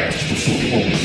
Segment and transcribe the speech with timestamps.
[0.00, 0.96] podcast do Submundo.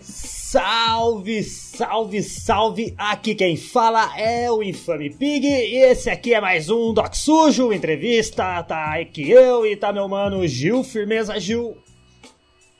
[0.00, 2.94] Salve, salve, salve!
[2.98, 7.72] Aqui quem fala é o Infame Pig e esse aqui é mais um Doc Sujo,
[7.72, 8.62] entrevista.
[8.64, 11.76] Tá aqui eu e tá meu mano Gil, firmeza Gil.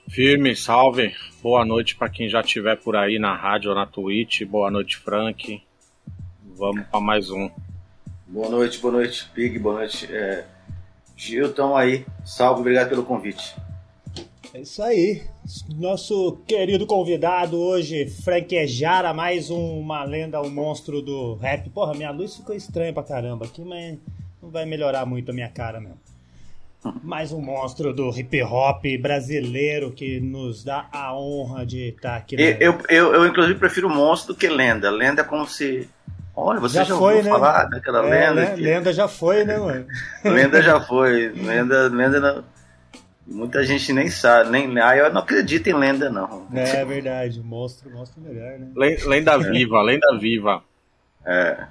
[0.08, 1.14] Firme, salve.
[1.42, 4.42] Boa noite para quem já estiver por aí na rádio ou na Twitch.
[4.44, 5.67] Boa noite, Frank.
[6.58, 7.48] Vamos para mais um.
[8.26, 10.12] Boa noite, boa noite, Pig, boa noite.
[10.12, 10.44] É...
[11.16, 12.04] Gil, tamo aí.
[12.24, 13.54] Salve, obrigado pelo convite.
[14.52, 15.22] É isso aí.
[15.76, 21.70] Nosso querido convidado hoje, Frank Ejara, mais uma lenda, um monstro do rap.
[21.70, 23.96] Porra, minha luz ficou estranha pra caramba aqui, mas
[24.42, 26.00] não vai melhorar muito a minha cara mesmo.
[27.04, 32.34] Mais um monstro do hip hop brasileiro que nos dá a honra de estar aqui.
[32.34, 34.90] Eu, eu, eu, eu, inclusive, prefiro monstro do que lenda.
[34.90, 35.88] Lenda é como se.
[36.40, 37.38] Olha, você já, já foi, ouviu né?
[37.38, 38.40] falar daquela é, lenda?
[38.40, 38.54] Né?
[38.54, 38.60] Que...
[38.60, 39.86] Lenda já foi, né, mano?
[40.24, 41.30] lenda já foi.
[41.30, 42.44] Lenda, lenda não
[43.30, 44.80] Muita gente nem sabe, nem.
[44.80, 46.46] Ah, eu não acredito em lenda, não.
[46.54, 48.68] É, é verdade, monstro, monstro melhor, né?
[49.04, 50.62] Lenda viva, lenda viva.
[51.26, 51.66] É.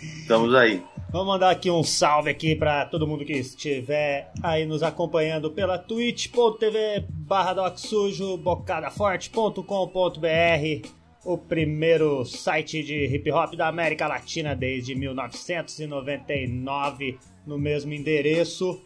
[0.00, 0.82] Estamos aí.
[1.10, 5.78] Vamos mandar aqui um salve aqui para todo mundo que estiver aí nos acompanhando pela
[5.78, 10.97] twitch.tv barra docsujo, bocadaforte.com.br
[11.28, 18.80] o primeiro site de hip hop da América Latina desde 1999 no mesmo endereço.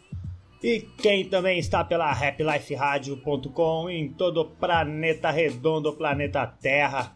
[0.61, 7.15] E quem também está pela rapliferadio.com em todo o planeta redondo, planeta Terra.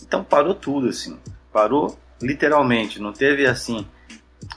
[0.02, 1.20] Então parou tudo, assim.
[1.52, 3.02] Parou literalmente.
[3.02, 3.86] Não teve assim,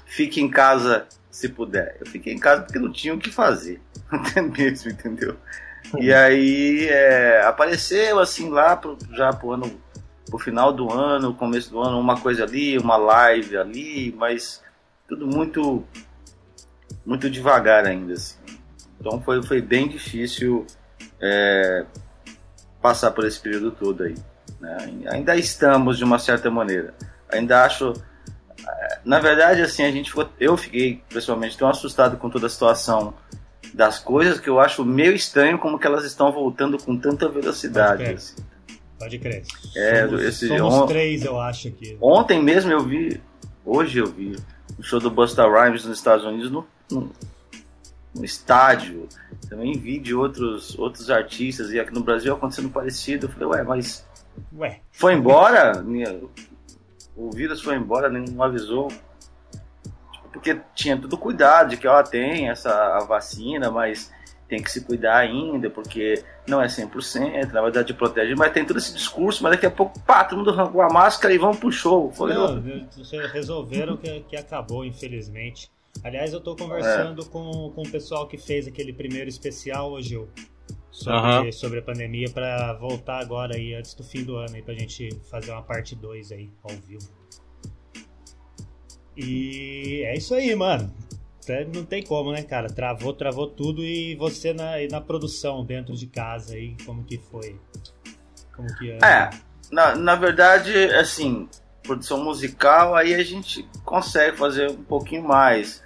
[0.06, 1.98] fique em casa se puder.
[2.00, 3.80] Eu fiquei em casa porque não tinha o que fazer.
[4.08, 5.36] Até mesmo, entendeu?
[5.98, 9.80] E aí é, apareceu assim lá pro, já pro ano,
[10.28, 14.62] pro final do ano, começo do ano, uma coisa ali, uma live ali, mas
[15.06, 15.84] tudo muito
[17.04, 18.38] muito devagar ainda assim.
[18.98, 20.66] Então foi, foi bem difícil
[21.20, 21.84] é,
[22.80, 24.14] passar por esse período todo aí.
[24.60, 25.04] Né?
[25.10, 26.94] Ainda estamos de uma certa maneira.
[27.30, 27.92] Ainda acho
[29.04, 33.14] na verdade, assim, a gente ficou, eu fiquei pessoalmente tão assustado com toda a situação
[33.72, 37.98] das coisas que eu acho meio estranho como que elas estão voltando com tanta velocidade.
[37.98, 38.16] Pode crer.
[38.16, 38.36] Assim.
[38.98, 39.42] Pode crer.
[39.76, 40.86] É, somos, esse, somos on...
[40.86, 41.96] três, eu acho aqui.
[42.00, 43.20] Ontem mesmo eu vi,
[43.64, 44.36] hoje eu vi
[44.78, 47.12] o show do Busta Rhymes nos Estados Unidos no, no,
[48.14, 49.08] no, estádio.
[49.48, 53.26] Também vi de outros, outros artistas e aqui no Brasil acontecendo parecido.
[53.26, 54.06] Eu falei, ué, mas
[54.56, 54.80] ué.
[54.90, 55.84] foi embora?
[57.16, 58.88] O vírus foi embora, não avisou
[60.36, 64.12] porque tinha tudo cuidado de que ó, tem essa a vacina, mas
[64.46, 68.76] tem que se cuidar ainda, porque não é 100%, na verdade protege, mas tem todo
[68.76, 71.72] esse discurso, mas daqui a pouco, pá, todo mundo arrancou a máscara e vamos pro
[71.72, 72.12] show.
[72.12, 72.62] Foi não,
[73.32, 75.70] resolveram que, que acabou, infelizmente.
[76.04, 77.24] Aliás, eu tô conversando é.
[77.24, 80.22] com, com o pessoal que fez aquele primeiro especial hoje,
[80.90, 81.52] sobre, uhum.
[81.52, 85.10] sobre a pandemia, para voltar agora aí, antes do fim do ano, aí, pra gente
[85.30, 87.08] fazer uma parte 2 aí, ao vivo.
[89.16, 90.92] E é isso aí, mano.
[91.72, 92.68] Não tem como, né, cara?
[92.68, 97.56] Travou, travou tudo e você na, na produção dentro de casa aí, como que foi?
[98.54, 98.98] Como que é?
[98.98, 99.30] é
[99.70, 101.48] na, na verdade, assim,
[101.82, 105.82] produção musical, aí a gente consegue fazer um pouquinho mais.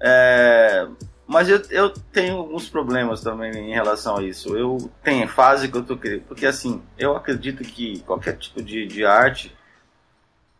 [0.00, 0.86] É,
[1.26, 4.56] mas eu, eu tenho alguns problemas também em relação a isso.
[4.56, 6.22] Eu tenho fase que eu tô querendo.
[6.22, 9.54] Porque assim, eu acredito que qualquer tipo de, de arte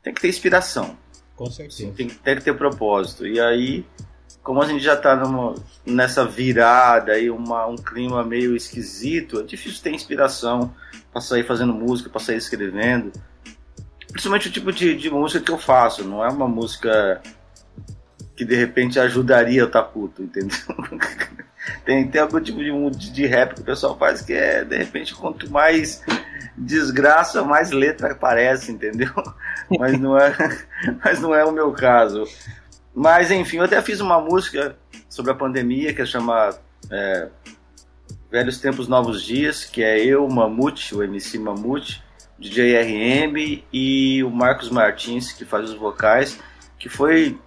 [0.03, 0.97] tem que ter inspiração.
[1.37, 1.93] Com certeza.
[1.93, 3.27] Tem, tem que ter propósito.
[3.27, 3.85] E aí,
[4.43, 5.55] como a gente já tá numa,
[5.85, 10.75] nessa virada e uma, um clima meio esquisito, é difícil ter inspiração
[11.13, 13.13] para sair fazendo música, para sair escrevendo.
[14.09, 16.05] Principalmente o tipo de, de música que eu faço.
[16.05, 17.21] Não é uma música
[18.35, 20.57] que de repente ajudaria eu estar tá puto, entendeu?
[21.85, 25.15] tem, tem algum tipo de, de rap que o pessoal faz que é, de repente,
[25.15, 26.03] quanto mais
[26.57, 29.13] desgraça, mais letra aparece, entendeu?
[29.79, 30.35] Mas não é,
[31.03, 32.25] mas não é o meu caso.
[32.95, 34.77] Mas enfim, eu até fiz uma música
[35.09, 36.51] sobre a pandemia que chama
[36.91, 37.29] é,
[38.31, 42.03] Velhos Tempos Novos Dias, que é eu, Mamute, o MC Mamute,
[42.39, 46.39] DJ RM e o Marcos Martins, que faz os vocais,
[46.79, 47.39] que foi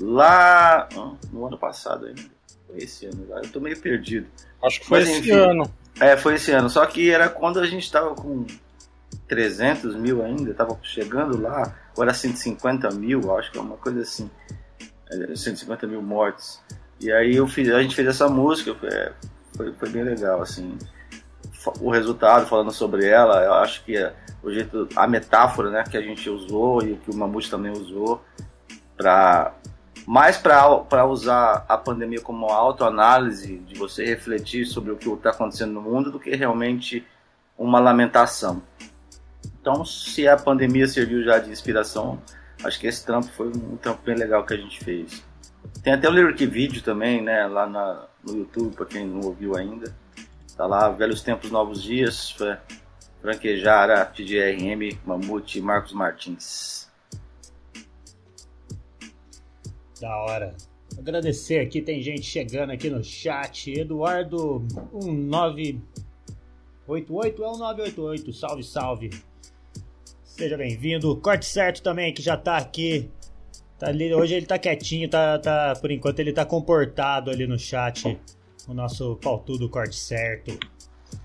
[0.00, 0.88] lá
[1.32, 2.22] no ano passado ainda.
[2.66, 4.26] Foi esse ano, eu tô meio perdido.
[4.62, 5.74] Acho que foi Mas, esse enfim, ano.
[6.00, 6.70] É, foi esse ano.
[6.70, 8.46] Só que era quando a gente tava com
[9.28, 14.30] 300 mil ainda, tava chegando lá, agora 150 mil, acho que é uma coisa assim.
[15.34, 16.60] 150 mil mortes.
[17.00, 18.90] E aí eu fiz, a gente fez essa música, foi,
[19.56, 20.76] foi, foi bem legal, assim.
[21.80, 25.96] O resultado, falando sobre ela, eu acho que é o jeito, a metáfora né, que
[25.96, 28.22] a gente usou e que o Mamute também usou
[28.96, 29.54] para
[30.06, 35.72] mais para usar a pandemia como autoanálise, de você refletir sobre o que está acontecendo
[35.72, 37.06] no mundo, do que realmente
[37.56, 38.62] uma lamentação.
[39.60, 42.20] Então, se a pandemia serviu já de inspiração,
[42.64, 45.22] acho que esse trampo foi um trampo bem legal que a gente fez.
[45.82, 49.56] Tem até o Lyric Video também, né, lá na, no YouTube, para quem não ouviu
[49.56, 49.94] ainda.
[50.56, 52.34] Tá lá, Velhos Tempos, Novos Dias,
[53.20, 56.89] Franquejara, TDRM, Mamute, Marcos Martins.
[60.00, 60.56] Da hora.
[60.98, 63.70] Agradecer aqui, tem gente chegando aqui no chat.
[63.70, 68.32] Eduardo 1988 é o 988.
[68.32, 69.10] Salve, salve.
[70.24, 71.14] Seja bem-vindo.
[71.18, 73.10] Corte certo também, que já tá aqui.
[73.78, 77.58] Tá ali, hoje ele tá quietinho, tá, tá, por enquanto ele tá comportado ali no
[77.58, 78.18] chat.
[78.66, 80.58] O nosso pautudo corte certo.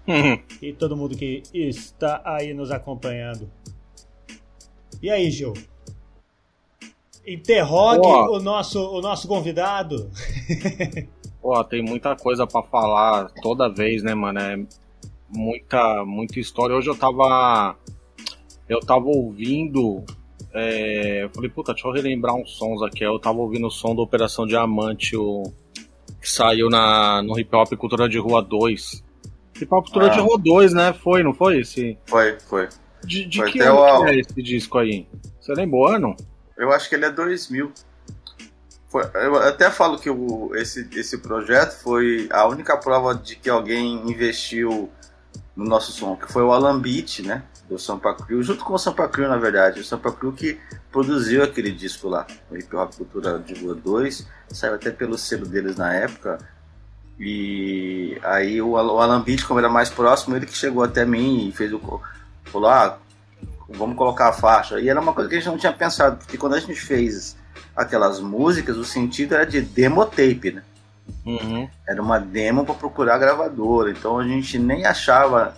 [0.62, 3.50] E todo mundo que está aí nos acompanhando.
[5.02, 5.54] E aí, Gil?
[7.28, 10.10] Interrogue o nosso, o nosso convidado.
[11.42, 14.40] Pô, tem muita coisa para falar toda vez, né, mano?
[14.40, 14.58] É
[15.30, 16.76] muita, muita história.
[16.76, 17.76] Hoje eu tava.
[18.68, 20.04] Eu tava ouvindo.
[20.54, 23.04] É, eu falei, puta, deixa eu relembrar uns sons aqui.
[23.04, 25.44] Eu tava ouvindo o som da Operação Diamante, o,
[26.22, 29.04] que saiu na, no Hip Hop Cultura de Rua 2.
[29.62, 30.10] Hip Hop Cultura ah.
[30.10, 30.94] de Rua 2, né?
[30.94, 31.98] Foi, não foi esse?
[32.06, 32.70] Foi, foi.
[33.04, 35.08] De, de foi que ano é esse disco aí?
[35.40, 36.16] Você lembra o ano?
[36.58, 37.72] Eu acho que ele é 2000.
[38.88, 43.50] Foi, eu até falo que o, esse, esse projeto foi a única prova de que
[43.50, 44.90] alguém investiu
[45.56, 47.44] no nosso som, que foi o Alan Beat, né?
[47.68, 49.80] Do Sampa Crew, junto com o Sampa Crew, na verdade.
[49.80, 50.60] O Sampa Crew que
[50.92, 55.46] produziu aquele disco lá, o Hip Hop Cultura de Rua 2, saiu até pelo selo
[55.46, 56.38] deles na época.
[57.20, 61.52] E aí o Alan Beat, como era mais próximo, ele que chegou até mim e
[61.52, 62.02] fez o.
[62.44, 63.00] Falou: ah,
[63.70, 64.80] vamos colocar a faixa.
[64.80, 67.36] E era uma coisa que a gente não tinha pensado, porque quando a gente fez
[67.76, 70.64] aquelas músicas, o sentido era de demo tape, né?
[71.26, 71.70] Uhum.
[71.88, 75.56] Era uma demo para procurar gravadora, então a gente nem achava,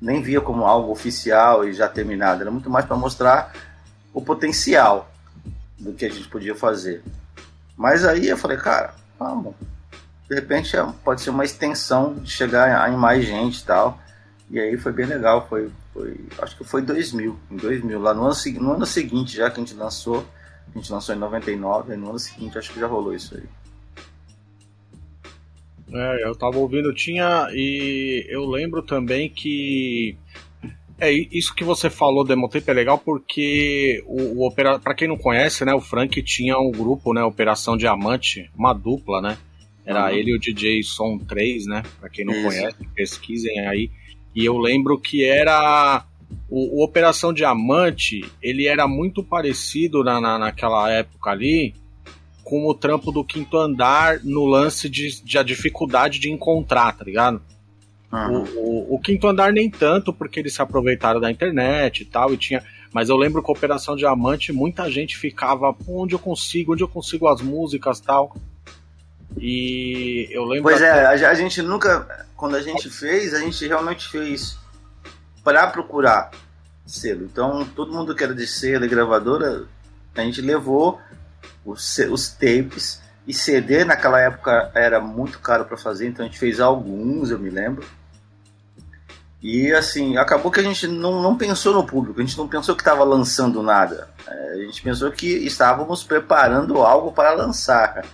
[0.00, 3.52] nem via como algo oficial e já terminado, era muito mais para mostrar
[4.12, 5.10] o potencial
[5.78, 7.02] do que a gente podia fazer.
[7.76, 9.54] Mas aí eu falei, cara, vamos,
[10.28, 13.98] de repente é, pode ser uma extensão de chegar em mais gente e tal.
[14.50, 18.24] E aí foi bem legal, foi, foi acho que foi 2000, em 2000, lá no
[18.24, 20.26] ano, no ano seguinte já que a gente lançou,
[20.74, 23.44] a gente lançou em 99, no ano seguinte acho que já rolou isso aí.
[25.92, 30.16] É, eu tava ouvindo, tinha, e eu lembro também que
[30.98, 35.16] é isso que você falou Demotape é legal porque o, o opera, para quem não
[35.16, 39.38] conhece, né, o Frank tinha um grupo, né, Operação Diamante, uma dupla, né?
[39.84, 40.10] Era uhum.
[40.10, 41.84] ele e o DJ Som 3, né?
[42.00, 42.42] Para quem não isso.
[42.42, 43.88] conhece, pesquisem aí.
[44.36, 46.04] E eu lembro que era.
[46.48, 51.74] O, o Operação Diamante, ele era muito parecido na, na, naquela época ali
[52.44, 57.04] com o trampo do quinto andar no lance de, de a dificuldade de encontrar, tá
[57.04, 57.42] ligado?
[58.12, 58.44] Uhum.
[58.56, 62.32] O, o, o, quinto andar nem tanto, porque eles se aproveitaram da internet e tal,
[62.32, 62.62] e tinha.
[62.92, 67.26] Mas eu lembro que Operação Diamante, muita gente ficava, onde eu consigo, onde eu consigo
[67.26, 68.36] as músicas tal.
[69.38, 70.64] E eu lembro.
[70.64, 72.26] Pois é, a, gente nunca.
[72.36, 74.58] Quando a gente fez, a gente realmente fez
[75.44, 76.30] para procurar
[76.86, 77.24] selo.
[77.24, 79.64] Então, todo mundo que era de selo e gravadora,
[80.14, 81.00] a gente levou
[81.64, 86.38] os, os tapes e CD naquela época era muito caro para fazer, então a gente
[86.38, 87.84] fez alguns, eu me lembro.
[89.42, 92.74] E assim, acabou que a gente não, não pensou no público, a gente não pensou
[92.74, 94.08] que estava lançando nada.
[94.26, 98.04] É, a gente pensou que estávamos preparando algo para lançar.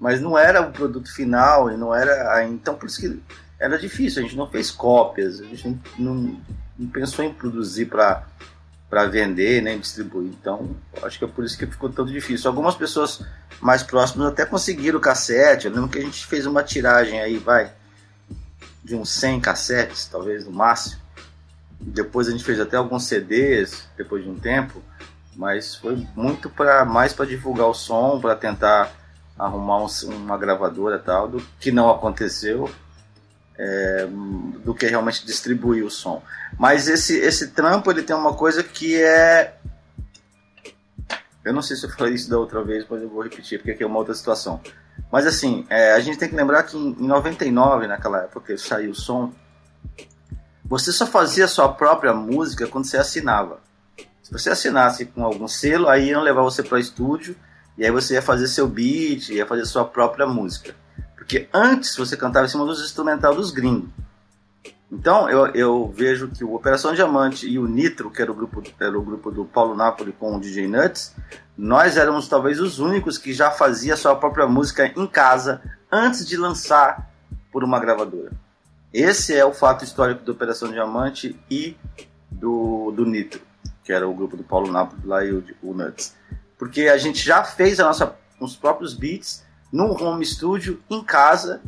[0.00, 2.42] Mas não era o produto final e não era.
[2.44, 3.20] Então por isso que
[3.60, 6.40] era difícil, a gente não fez cópias, a gente não,
[6.78, 8.26] não pensou em produzir para
[8.90, 10.28] para vender, nem né, distribuir.
[10.28, 12.50] Então, acho que é por isso que ficou tão difícil.
[12.50, 13.24] Algumas pessoas
[13.60, 15.68] mais próximas até conseguiram o cassete.
[15.68, 17.72] Eu lembro que a gente fez uma tiragem aí, vai,
[18.82, 21.00] de uns 100 cassetes, talvez no máximo.
[21.80, 24.82] Depois a gente fez até alguns CDs depois de um tempo,
[25.36, 28.92] mas foi muito para mais para divulgar o som, para tentar
[29.40, 32.70] arrumar um, uma gravadora tal, do que não aconteceu
[33.60, 34.06] é,
[34.64, 36.22] do que realmente distribuir o som.
[36.58, 39.54] Mas esse, esse trampo ele tem uma coisa que é.
[41.44, 43.72] Eu não sei se eu falei isso da outra vez, mas eu vou repetir, porque
[43.72, 44.60] aqui é uma outra situação.
[45.12, 48.58] Mas assim, é, a gente tem que lembrar que em, em 99, naquela época que
[48.58, 49.32] saiu o som,
[50.64, 53.60] você só fazia sua própria música quando você assinava.
[54.22, 57.36] Se você assinasse com algum selo, aí iam levar você para o estúdio
[57.80, 60.74] e aí você ia fazer seu beat, ia fazer sua própria música.
[61.16, 63.88] Porque antes você cantava em cima dos instrumentais dos gringos.
[64.92, 68.62] Então eu, eu vejo que o Operação Diamante e o Nitro, que era o grupo,
[68.78, 71.14] era o grupo do Paulo Napoli com o DJ Nuts,
[71.56, 76.36] nós éramos talvez os únicos que já fazia sua própria música em casa antes de
[76.36, 77.10] lançar
[77.50, 78.30] por uma gravadora.
[78.92, 81.78] Esse é o fato histórico do Operação Diamante e
[82.30, 83.40] do, do Nitro,
[83.82, 86.20] que era o grupo do Paulo Napoli lá e o, o Nuts.
[86.60, 91.62] Porque a gente já fez a nossa, os próprios beats num home studio em casa,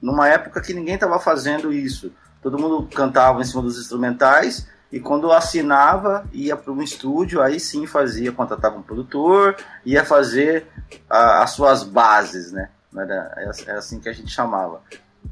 [0.00, 2.12] numa época que ninguém estava fazendo isso.
[2.42, 7.58] Todo mundo cantava em cima dos instrumentais e quando assinava ia para um estúdio, aí
[7.58, 10.66] sim fazia, contratava um produtor, ia fazer
[11.08, 12.68] as suas bases, né?
[12.94, 14.82] Era, era assim que a gente chamava.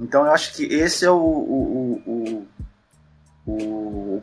[0.00, 2.46] Então eu acho que esse é o, o, o, o,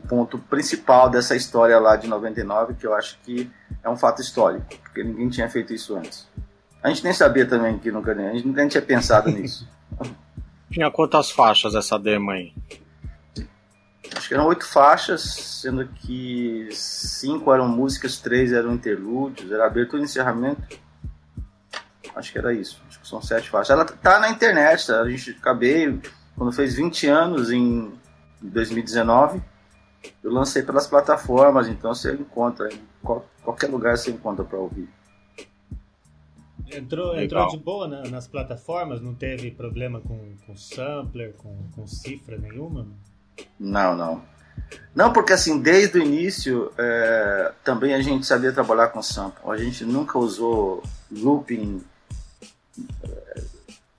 [0.08, 3.50] ponto principal dessa história lá de 99, que eu acho que
[3.82, 6.28] é um fato histórico, porque ninguém tinha feito isso antes.
[6.82, 8.28] A gente nem sabia também que nunca nem.
[8.28, 9.68] A gente nem tinha pensado nisso.
[10.68, 12.52] Tinha quantas faixas essa demo aí?
[14.14, 20.02] Acho que eram oito faixas, sendo que cinco eram músicas, três eram interlúdios, era abertura
[20.02, 20.60] e encerramento.
[22.14, 22.82] Acho que era isso.
[22.88, 23.70] Acho que são sete faixas.
[23.70, 25.00] Ela tá na internet, tá?
[25.00, 26.00] a gente acabei,
[26.36, 27.92] quando fez 20 anos, em
[28.48, 29.42] 2019,
[30.22, 32.80] eu lancei pelas plataformas, então você encontra, em
[33.42, 34.88] qualquer lugar você encontra para ouvir.
[36.70, 39.00] Entrou, entrou de boa na, nas plataformas?
[39.00, 42.88] Não teve problema com, com sampler, com, com cifra nenhuma?
[43.58, 44.22] Não, não.
[44.94, 49.48] Não, porque assim, desde o início é, também a gente sabia trabalhar com sample.
[49.50, 51.84] A gente nunca usou looping.
[53.04, 53.42] É, pra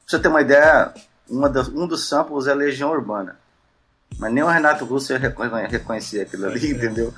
[0.06, 0.94] você ter uma ideia,
[1.30, 3.38] uma das, um dos samples é Legião Urbana.
[4.18, 5.20] Mas nem o Renato Russo ia
[5.68, 6.72] reconhecer aquilo ali, é.
[6.72, 7.14] entendeu?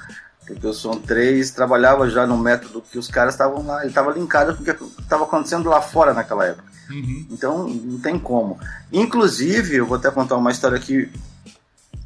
[0.46, 4.12] Porque o Som 3 trabalhava já no método que os caras estavam lá, ele estava
[4.12, 6.68] linkado com o que estava acontecendo lá fora naquela época.
[6.90, 7.28] Uhum.
[7.30, 8.60] Então não tem como.
[8.92, 11.12] Inclusive, eu vou até contar uma história aqui,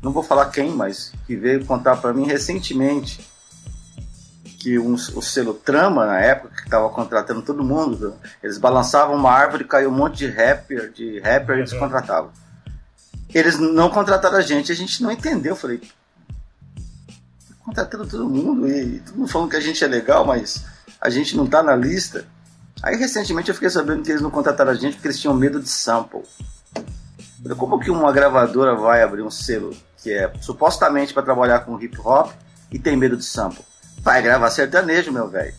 [0.02, 3.26] não vou falar quem, mas que veio contar para mim recentemente
[4.60, 9.32] que um, o selo Trama, na época, que estava contratando todo mundo, eles balançavam uma
[9.32, 11.80] árvore, caiu um monte de rapper, de rapper e eles uhum.
[11.80, 12.32] contratavam.
[13.34, 15.54] Eles não contrataram a gente, a gente não entendeu.
[15.54, 15.82] Eu falei,
[17.64, 20.66] contratando todo mundo e todo mundo falando que a gente é legal, mas
[21.02, 22.26] a gente não tá na lista.
[22.82, 25.60] Aí recentemente eu fiquei sabendo que eles não contrataram a gente porque eles tinham medo
[25.60, 26.22] de sample.
[27.58, 31.98] Como que uma gravadora vai abrir um selo que é supostamente para trabalhar com hip
[32.00, 32.32] hop
[32.72, 33.64] e tem medo de sample?
[34.00, 35.54] Vai gravar sertanejo, meu velho.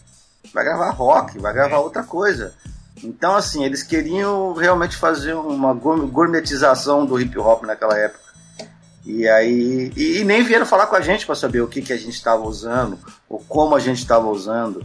[0.53, 2.55] Vai gravar rock, vai gravar outra coisa.
[3.03, 8.23] Então, assim, eles queriam realmente fazer uma gourmetização do hip hop naquela época.
[9.05, 9.93] E aí.
[9.97, 12.15] E, e nem vieram falar com a gente para saber o que, que a gente
[12.15, 12.99] estava usando,
[13.29, 14.85] ou como a gente estava usando.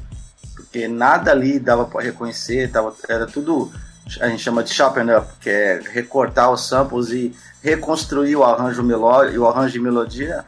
[0.55, 3.71] Porque nada ali dava para reconhecer, tava, era tudo.
[4.19, 8.81] A gente chama de sharpen up, que é recortar os samples e reconstruir o arranjo
[8.81, 10.43] melódico, o arranjo de melodia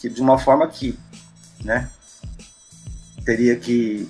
[0.00, 0.98] que de uma forma que,
[1.62, 1.90] né,
[3.24, 4.08] teria que,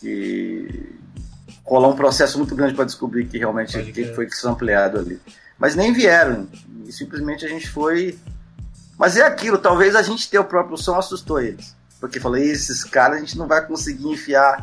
[0.00, 0.99] que
[1.70, 5.20] colar um processo muito grande para descobrir que realmente o que foi sampleado ali.
[5.56, 6.48] Mas nem vieram,
[6.90, 8.18] simplesmente a gente foi
[8.98, 11.74] mas é aquilo, talvez a gente ter o próprio som assustou eles.
[11.98, 14.62] Porque falei, esses caras a gente não vai conseguir enfiar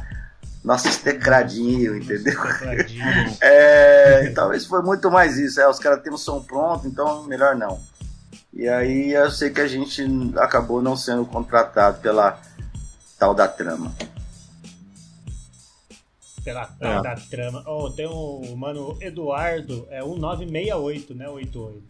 [0.63, 2.39] nossos tecladinhos, entendeu?
[3.41, 5.59] é, talvez foi muito mais isso.
[5.59, 7.81] É, os caras têm o som pronto, então melhor não.
[8.53, 10.05] E aí eu sei que a gente
[10.37, 12.39] acabou não sendo contratado pela
[13.17, 13.91] tal da trama.
[16.47, 17.03] Pela tal é.
[17.03, 17.61] da trama.
[17.67, 21.27] Oh, tem o mano Eduardo, é 1968, né?
[21.27, 21.83] 88.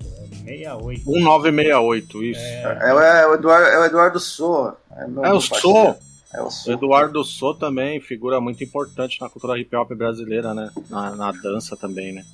[0.47, 1.11] É 68.
[1.11, 2.39] 1968, isso.
[2.41, 4.73] É, é, é o, Eduardo, é o Eduardo So.
[4.95, 5.95] É, é o So.
[6.33, 6.71] É o so.
[6.71, 10.71] Eduardo So também, figura muito importante na cultura hip hop brasileira, né?
[10.89, 12.25] Na, na dança também, né?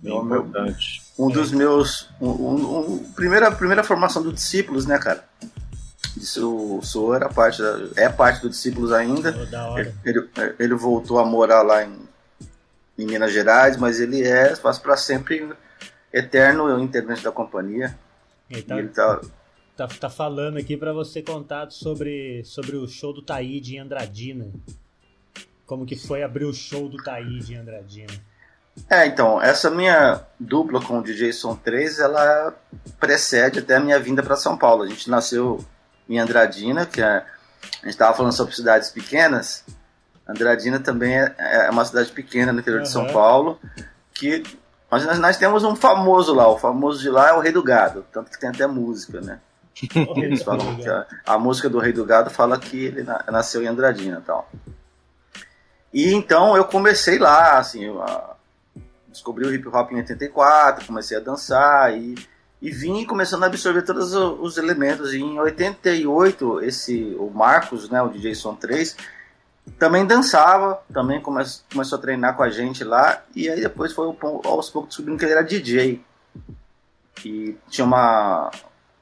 [0.00, 1.02] Bem importante.
[1.18, 2.08] um dos meus.
[2.20, 5.24] Um, um, um, primeira, primeira formação do Discípulos, né, cara?
[6.38, 9.34] O Sou era parte da, é parte do Discípulos ainda.
[9.36, 11.96] Oh, ele, ele, ele, voltou a morar lá em,
[12.98, 15.52] em Minas Gerais, mas ele é para sempre
[16.12, 17.96] eterno integrante da companhia.
[18.48, 19.20] Ele tá, ele tá,
[19.76, 24.50] tá, tá falando aqui para você contar sobre, sobre o show do Taíde em Andradina.
[25.66, 28.14] Como que foi abrir o show do Taíde em Andradina?
[28.90, 32.54] É, então, essa minha dupla com o DJ Som 3, ela
[33.00, 34.82] precede até a minha vinda para São Paulo.
[34.82, 35.64] A gente nasceu
[36.08, 37.24] em Andradina, que é, a
[37.78, 39.64] gente estava falando sobre cidades pequenas.
[40.26, 42.84] Andradina também é, é uma cidade pequena no interior uhum.
[42.84, 43.60] de São Paulo,
[44.12, 44.42] que
[44.90, 48.04] nós, nós temos um famoso lá, o famoso de lá é o Rei do Gado,
[48.12, 49.40] tanto que tem até música, né?
[50.16, 53.62] Eles falam que a, a, música do Rei do Gado fala que ele na, nasceu
[53.62, 54.50] em Andradina tal.
[55.92, 58.36] E então eu comecei lá, assim, eu, a,
[59.08, 62.14] descobri o hip hop em 84, comecei a dançar e,
[62.60, 65.12] e vim começando a absorver todos os elementos.
[65.12, 68.96] E em 88, esse, o Marcos, né, o DJ Som 3,
[69.78, 73.22] também dançava, também come, começou a treinar com a gente lá.
[73.34, 74.06] E aí depois foi
[74.44, 76.02] aos poucos descobrindo que ele era DJ.
[77.24, 78.50] E tinha uma,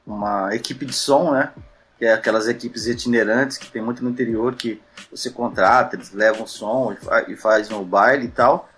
[0.05, 1.51] uma equipe de som, né?
[1.97, 6.45] Que é aquelas equipes itinerantes que tem muito no interior que você contrata, eles levam
[6.45, 6.95] som
[7.27, 8.69] e faz no baile e tal.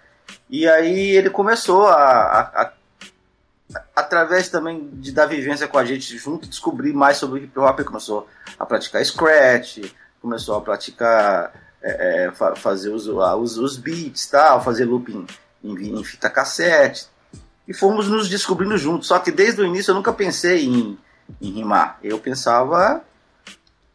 [0.50, 2.74] E aí ele começou a, a, a
[3.96, 7.80] através também de da vivência com a gente junto, descobrir mais sobre o hip hop.
[7.82, 9.80] Começou a praticar scratch,
[10.22, 15.28] começou a praticar, é, é, fazer os, os, os, beats, tal, fazer looping
[15.64, 17.08] em, em, fita cassete.
[17.68, 19.08] E fomos nos descobrindo juntos.
[19.08, 20.98] Só que desde o início eu nunca pensei em,
[21.42, 22.00] em rimar.
[22.02, 23.02] Eu pensava,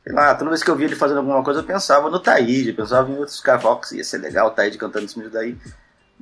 [0.04, 2.74] sei lá, toda vez que eu via ele fazendo alguma coisa, eu pensava no Taíde,
[2.74, 5.56] pensava em outros caras, que ia ser legal o Taíde cantando esse vídeo daí.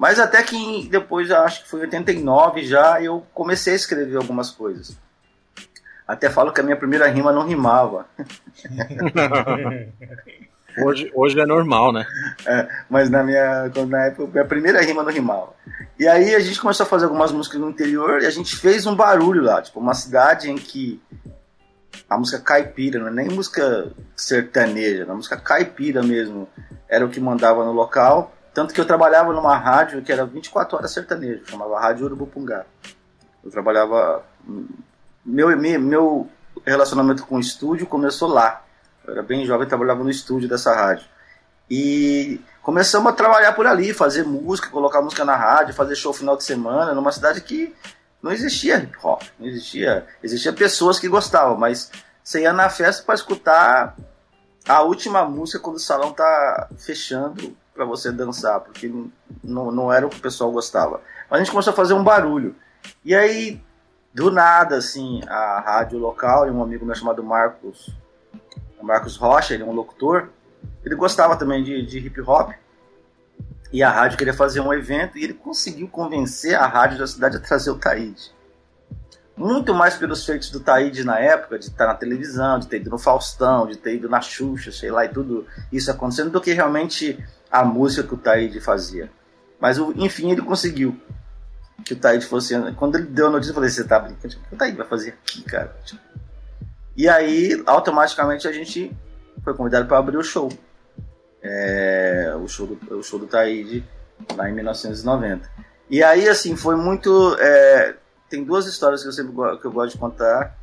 [0.00, 4.50] Mas até que depois, acho que foi em 89 já, eu comecei a escrever algumas
[4.50, 4.98] coisas.
[6.08, 8.06] Até falo que a minha primeira rima não rimava.
[10.82, 12.06] hoje, hoje é normal, né?
[12.46, 15.52] É, mas na minha, na época, a primeira rima não rimava.
[15.98, 18.86] E aí a gente começou a fazer algumas músicas no interior e a gente fez
[18.86, 20.98] um barulho lá, tipo, uma cidade em que
[22.08, 26.48] a música caipira, não é nem música sertaneja, a música caipira mesmo
[26.88, 28.34] era o que mandava no local.
[28.52, 32.64] Tanto que eu trabalhava numa rádio que era 24 horas sertanejo, chamava Rádio Urubupungá.
[33.44, 34.24] Eu trabalhava.
[35.24, 36.28] Meu, meu
[36.66, 38.64] relacionamento com o estúdio começou lá.
[39.06, 41.06] Eu era bem jovem, trabalhava no estúdio dessa rádio.
[41.70, 46.36] E começamos a trabalhar por ali, fazer música, colocar música na rádio, fazer show final
[46.36, 47.74] de semana, numa cidade que
[48.20, 50.06] não existia hip hop, não existia.
[50.22, 51.90] Existia pessoas que gostavam, mas
[52.22, 53.96] você ia na festa para escutar
[54.68, 58.92] a última música quando o salão tá fechando para você dançar, porque
[59.42, 61.00] não, não era o que o pessoal gostava.
[61.30, 62.54] Mas a gente começou a fazer um barulho.
[63.02, 63.58] E aí,
[64.12, 67.88] do nada, assim, a rádio local e um amigo meu chamado Marcos,
[68.82, 70.28] Marcos Rocha, ele é um locutor,
[70.84, 72.50] ele gostava também de, de hip hop.
[73.72, 77.38] E a rádio queria fazer um evento e ele conseguiu convencer a rádio da cidade
[77.38, 78.30] a trazer o Taíde.
[79.40, 82.90] Muito mais pelos feitos do Taíde na época, de estar na televisão, de ter ido
[82.90, 86.52] no Faustão, de ter ido na Xuxa, sei lá, e tudo isso acontecendo, do que
[86.52, 87.18] realmente
[87.50, 89.10] a música que o Taíde fazia.
[89.58, 90.94] Mas, enfim, ele conseguiu
[91.82, 92.54] que o Taíde fosse.
[92.76, 94.36] Quando ele deu a notícia, eu falei: Você tá brincando?
[94.36, 95.74] O que o Taíde vai fazer aqui, cara?
[96.94, 98.94] E aí, automaticamente, a gente
[99.42, 100.52] foi convidado para abrir o show.
[101.42, 103.82] É, o, show do, o show do Taíde,
[104.36, 105.50] lá em 1990.
[105.88, 107.34] E aí, assim, foi muito.
[107.40, 107.94] É,
[108.30, 110.56] tem duas histórias que eu sempre que eu gosto de contar,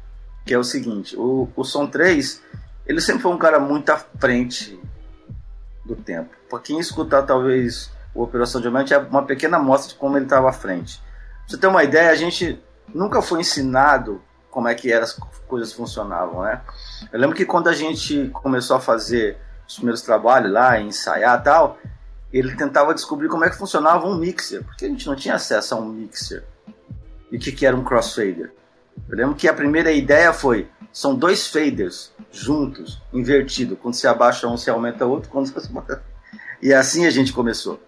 [0.46, 2.42] que é o seguinte: o, o Som 3,
[2.88, 4.80] ele sempre foi um cara muito à frente
[5.86, 6.34] do tempo.
[6.50, 10.50] Para quem escutar talvez o Operação Diamante é uma pequena amostra de como ele estava
[10.50, 11.00] à frente.
[11.00, 12.60] Pra você ter uma ideia, a gente
[12.94, 15.14] nunca foi ensinado como é que as
[15.48, 16.62] coisas funcionavam, né?
[17.12, 21.78] Eu lembro que quando a gente começou a fazer os primeiros trabalhos lá, ensaiar tal,
[22.32, 25.76] ele tentava descobrir como é que funcionava um mixer, porque a gente não tinha acesso
[25.76, 26.44] a um mixer.
[27.32, 28.52] E o que, que era um crossfader?
[29.10, 33.76] Eu lembro que a primeira ideia foi são dois faders juntos, invertido.
[33.76, 35.30] Quando se abaixa um, se aumenta outro.
[35.32, 35.52] Quando.
[36.62, 37.80] E assim a gente começou.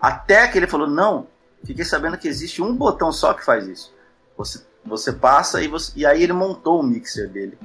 [0.00, 1.26] Até que ele falou: não,
[1.64, 3.94] fiquei sabendo que existe um botão só que faz isso.
[4.36, 7.58] Você você passa e, você, e aí ele montou o mixer dele.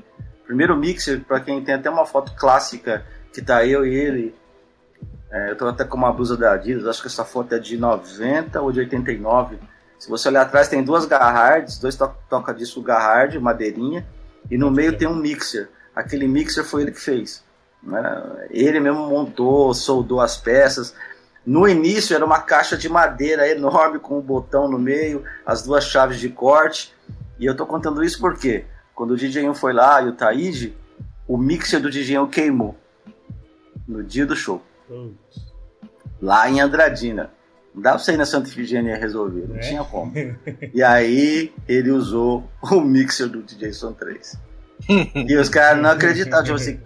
[0.46, 4.36] Primeiro mixer, para quem tem até uma foto clássica que tá eu e ele.
[5.32, 7.78] É, eu tô até com uma blusa da Adidas, acho que essa foto é de
[7.78, 9.58] 90 ou de 89.
[10.06, 14.06] Se você olhar atrás, tem duas Garhards, dois to toca-disco Garhard, madeirinha,
[14.52, 15.68] e no meio tem um mixer.
[15.96, 17.44] Aquele mixer foi ele que fez.
[17.82, 18.48] Né?
[18.52, 20.94] Ele mesmo montou, soldou as peças.
[21.44, 25.86] No início era uma caixa de madeira enorme com um botão no meio, as duas
[25.86, 26.94] chaves de corte.
[27.40, 28.64] E eu tô contando isso porque
[28.94, 30.78] quando o DJ foi lá e o Taíde,
[31.28, 32.78] o mixer do DJ queimou
[33.88, 34.62] no dia do show.
[36.22, 37.34] Lá em Andradina.
[37.76, 39.60] Não dá pra você ir na Santa Ifigênia resolver, não é?
[39.60, 40.14] tinha como.
[40.74, 44.38] E aí ele usou o mixer do DJ Son 3.
[45.14, 46.80] e os caras não acreditavam, tipo assim.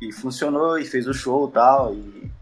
[0.00, 2.32] E funcionou, e fez o show tal, e,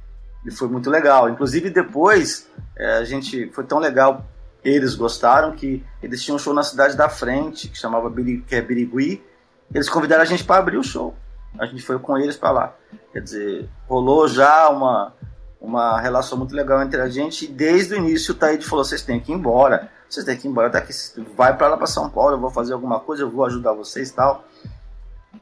[0.47, 1.29] e foi muito legal.
[1.29, 3.51] Inclusive depois, é, a gente.
[3.51, 4.25] Foi tão legal,
[4.65, 8.13] eles gostaram, que eles tinham um show na cidade da frente, que chamava
[8.47, 9.21] que é Birigui.
[9.75, 11.13] Eles convidaram a gente para abrir o show.
[11.59, 12.77] A gente foi com eles para lá.
[13.13, 15.13] Quer dizer, rolou já uma
[15.61, 17.45] uma relação muito legal entre a gente.
[17.45, 20.47] E desde o início o Taíde falou: vocês têm que ir embora, vocês têm que
[20.47, 20.93] ir embora, daqui,
[21.37, 24.11] vai para lá para São Paulo, eu vou fazer alguma coisa, eu vou ajudar vocês
[24.11, 24.45] tal.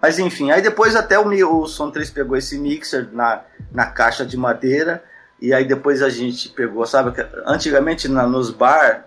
[0.00, 4.24] Mas enfim, aí depois até o, o Som 3 pegou esse mixer na, na caixa
[4.24, 5.02] de madeira.
[5.40, 7.12] E aí depois a gente pegou, sabe?
[7.46, 9.06] Antigamente na, nos bar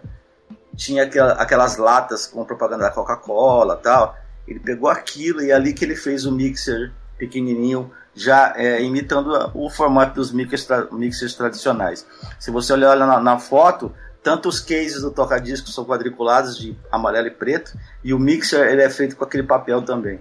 [0.76, 4.16] tinha aquela, aquelas latas com propaganda da Coca-Cola tal.
[4.48, 9.52] Ele pegou aquilo e é ali que ele fez o mixer pequenininho já é, imitando
[9.54, 12.06] o formato dos mixers, tra mixers tradicionais.
[12.40, 17.28] Se você olhar na, na foto, tanto os cases do toca-disco são quadriculados de amarelo
[17.28, 20.20] e preto, e o mixer ele é feito com aquele papel também.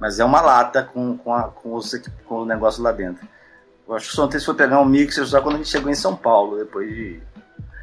[0.00, 1.94] Mas é uma lata com, com, a, com, os,
[2.26, 3.28] com o negócio lá dentro.
[3.86, 5.94] Eu acho que o Sontes foi pegar um mixer só quando a gente chegou em
[5.94, 7.20] São Paulo, depois de...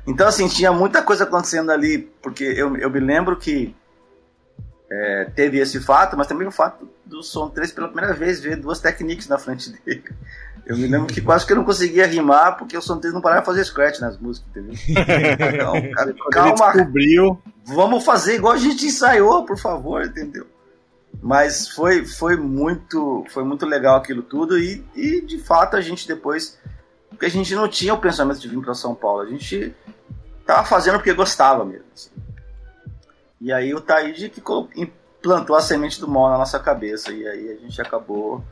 [0.08, 3.76] Então, assim, tinha muita coisa acontecendo ali, porque eu, eu me lembro que
[4.92, 8.58] é, teve esse fato, mas também o fato do Som 3 pela primeira vez ver
[8.58, 10.04] duas técnicas na frente dele.
[10.66, 13.22] Eu me lembro que quase que eu não conseguia rimar porque o Som 3 não
[13.22, 14.76] parava de fazer scratch nas músicas, entendeu?
[15.54, 17.42] Então, cara, calma, descobriu.
[17.64, 20.46] Vamos fazer igual a gente ensaiou, por favor, entendeu?
[21.22, 26.06] Mas foi, foi muito foi muito legal aquilo tudo e, e de fato a gente
[26.06, 26.58] depois
[27.10, 29.74] porque a gente não tinha o pensamento de vir para São Paulo, a gente
[30.46, 31.86] tava fazendo porque gostava mesmo.
[31.94, 32.10] Assim.
[33.42, 34.40] E aí o Taíde que
[34.76, 37.12] implantou a semente do mal na nossa cabeça.
[37.12, 38.44] E aí a gente acabou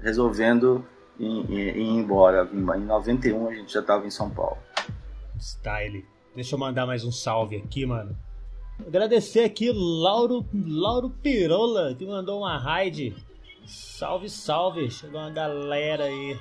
[0.00, 0.82] resolvendo
[1.18, 2.48] ir, embora.
[2.50, 4.56] Em 91 a gente já estava em São Paulo.
[5.38, 6.06] Style.
[6.34, 8.16] Deixa eu mandar mais um salve aqui, mano.
[8.86, 13.14] Agradecer aqui Lauro, Lauro Pirola, que mandou uma raid.
[13.66, 14.90] Salve, salve.
[14.90, 16.38] Chegou uma galera aí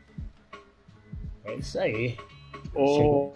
[1.43, 2.17] É isso aí.
[2.75, 3.33] O...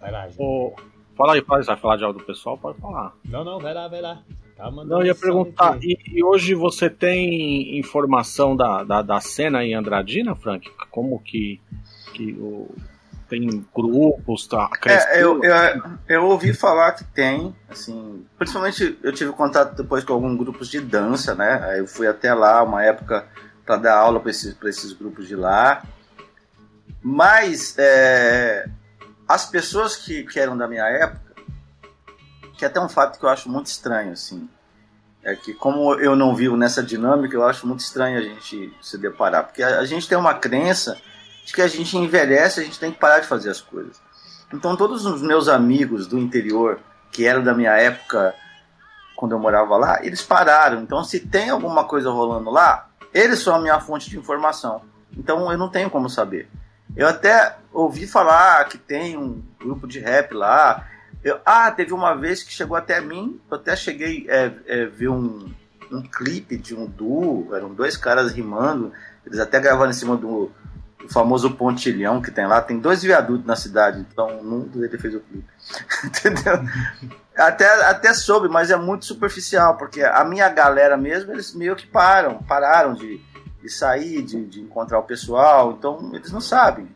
[0.00, 0.40] Vai lá, gente.
[0.40, 0.74] O...
[1.16, 2.56] Fala aí, vai falar de algo do pessoal?
[2.56, 3.14] Pode falar.
[3.24, 4.22] Não, não, vai lá, vai lá.
[4.56, 9.64] Tá não, eu ia perguntar, e, e, hoje você tem informação da, da, da, cena
[9.64, 10.70] em Andradina, Frank?
[10.90, 11.58] Como que,
[12.12, 12.68] que o,
[13.30, 14.68] tem grupos, tá?
[14.84, 15.54] É, eu, eu,
[16.08, 20.80] eu, ouvi falar que tem, assim, principalmente eu tive contato depois com alguns grupos de
[20.80, 21.64] dança, né?
[21.64, 23.24] Aí eu fui até lá uma época
[23.64, 25.82] para dar aula para esses, esses grupos de lá.
[27.02, 28.68] Mas é,
[29.26, 31.34] as pessoas que, que eram da minha época,
[32.56, 34.48] que é até um fato que eu acho muito estranho, assim,
[35.22, 38.98] é que como eu não vivo nessa dinâmica, eu acho muito estranho a gente se
[38.98, 40.98] deparar, porque a, a gente tem uma crença
[41.44, 44.00] de que a gente envelhece, a gente tem que parar de fazer as coisas.
[44.52, 48.34] Então todos os meus amigos do interior, que eram da minha época,
[49.16, 50.82] quando eu morava lá, eles pararam.
[50.82, 54.82] Então se tem alguma coisa rolando lá, eles são a minha fonte de informação.
[55.16, 56.48] Então eu não tenho como saber.
[56.96, 60.86] Eu até ouvi falar que tem um grupo de rap lá.
[61.22, 65.08] Eu, ah, teve uma vez que chegou até mim, eu até cheguei é, é, ver
[65.08, 65.52] um,
[65.92, 68.92] um clipe de um duo, eram dois caras rimando,
[69.26, 70.50] eles até gravaram em cima do,
[70.98, 75.14] do famoso pontilhão que tem lá, tem dois viadutos na cidade, então num deles fez
[75.14, 75.48] o clipe.
[76.04, 76.64] Entendeu?
[77.36, 81.86] Até, até soube, mas é muito superficial, porque a minha galera mesmo, eles meio que
[81.86, 83.20] param, pararam de,
[83.62, 86.88] de sair, de, de encontrar o pessoal, então eles não sabem.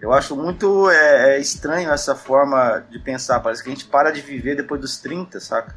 [0.00, 3.40] Eu acho muito é, é, estranho essa forma de pensar.
[3.40, 5.74] Parece que a gente para de viver depois dos 30, saca?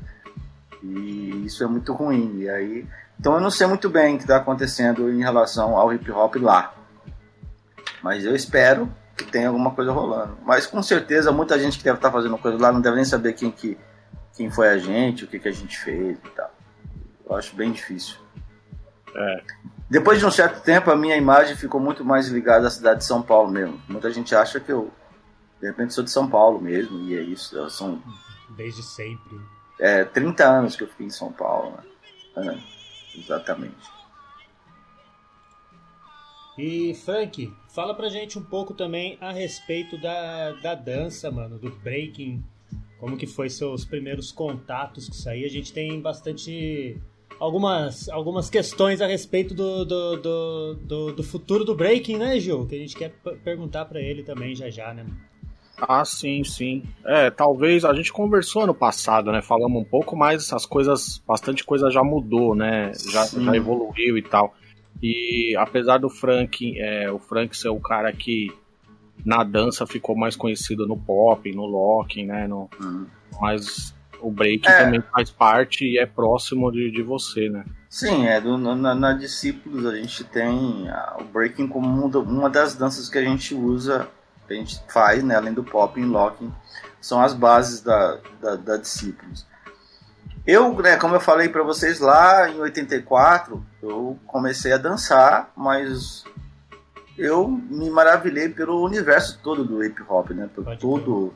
[0.84, 2.40] E isso é muito ruim.
[2.40, 2.88] E aí,
[3.18, 6.36] então eu não sei muito bem o que está acontecendo em relação ao hip hop
[6.36, 6.74] lá.
[8.04, 10.38] Mas eu espero que tenha alguma coisa rolando.
[10.44, 13.06] Mas com certeza muita gente que deve estar tá fazendo coisa lá não deve nem
[13.06, 13.78] saber quem, que,
[14.36, 16.52] quem foi a gente, o que, que a gente fez e tal.
[17.30, 18.18] Eu acho bem difícil.
[19.16, 19.44] É.
[19.90, 23.06] Depois de um certo tempo, a minha imagem ficou muito mais ligada à cidade de
[23.06, 23.82] São Paulo mesmo.
[23.88, 24.92] Muita gente acha que eu,
[25.62, 27.70] de repente, sou de São Paulo mesmo, e é isso.
[27.70, 28.02] São.
[28.50, 29.40] Desde sempre.
[29.80, 31.78] É, 30 anos que eu fiquei em São Paulo.
[32.36, 32.64] Né?
[33.16, 33.98] É, exatamente.
[36.58, 41.70] E Frank, fala pra gente um pouco também a respeito da, da dança, mano, do
[41.70, 42.44] breaking.
[43.00, 45.46] Como que foi seus primeiros contatos com isso aí?
[45.46, 47.00] A gente tem bastante
[47.40, 52.66] algumas, algumas questões a respeito do, do, do, do, do futuro do breaking, né, Gil?
[52.66, 53.12] Que a gente quer
[53.44, 55.06] perguntar para ele também já já, né?
[55.80, 56.84] Ah, sim, sim.
[57.06, 59.42] É, talvez a gente conversou ano passado, né?
[59.44, 62.92] Falamos um pouco, mas as coisas, bastante coisa já mudou, né?
[63.12, 64.56] Já, já evoluiu e tal.
[65.02, 68.52] E apesar do Frank, é, o Frank ser o cara que
[69.24, 72.48] na dança ficou mais conhecido no pop, no locking, né?
[72.48, 73.06] No, uhum.
[73.40, 74.84] Mas o break é.
[74.84, 77.66] também faz parte e é próximo de, de você, né?
[77.90, 82.76] Sim, é do, na, na Discípulos a gente tem a, o breaking como uma das
[82.76, 84.08] danças que a gente usa,
[84.48, 86.52] que a gente faz, né, além do pop e locking,
[87.00, 89.46] são as bases da, da, da Discípulos.
[90.46, 96.24] Eu, né, como eu falei para vocês lá em 84, eu comecei a dançar, mas
[97.18, 100.50] eu me maravilhei pelo universo todo do hip hop, né?
[100.54, 101.34] Por Pode tudo.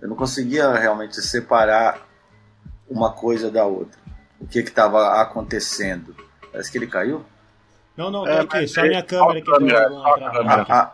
[0.00, 1.98] Eu não conseguia realmente separar
[2.94, 3.98] uma coisa da outra.
[4.40, 6.14] O que estava acontecendo?
[6.52, 7.24] Parece que ele caiu?
[7.96, 10.92] Não, não, é, aqui, só a minha câmera que deu ah, ah,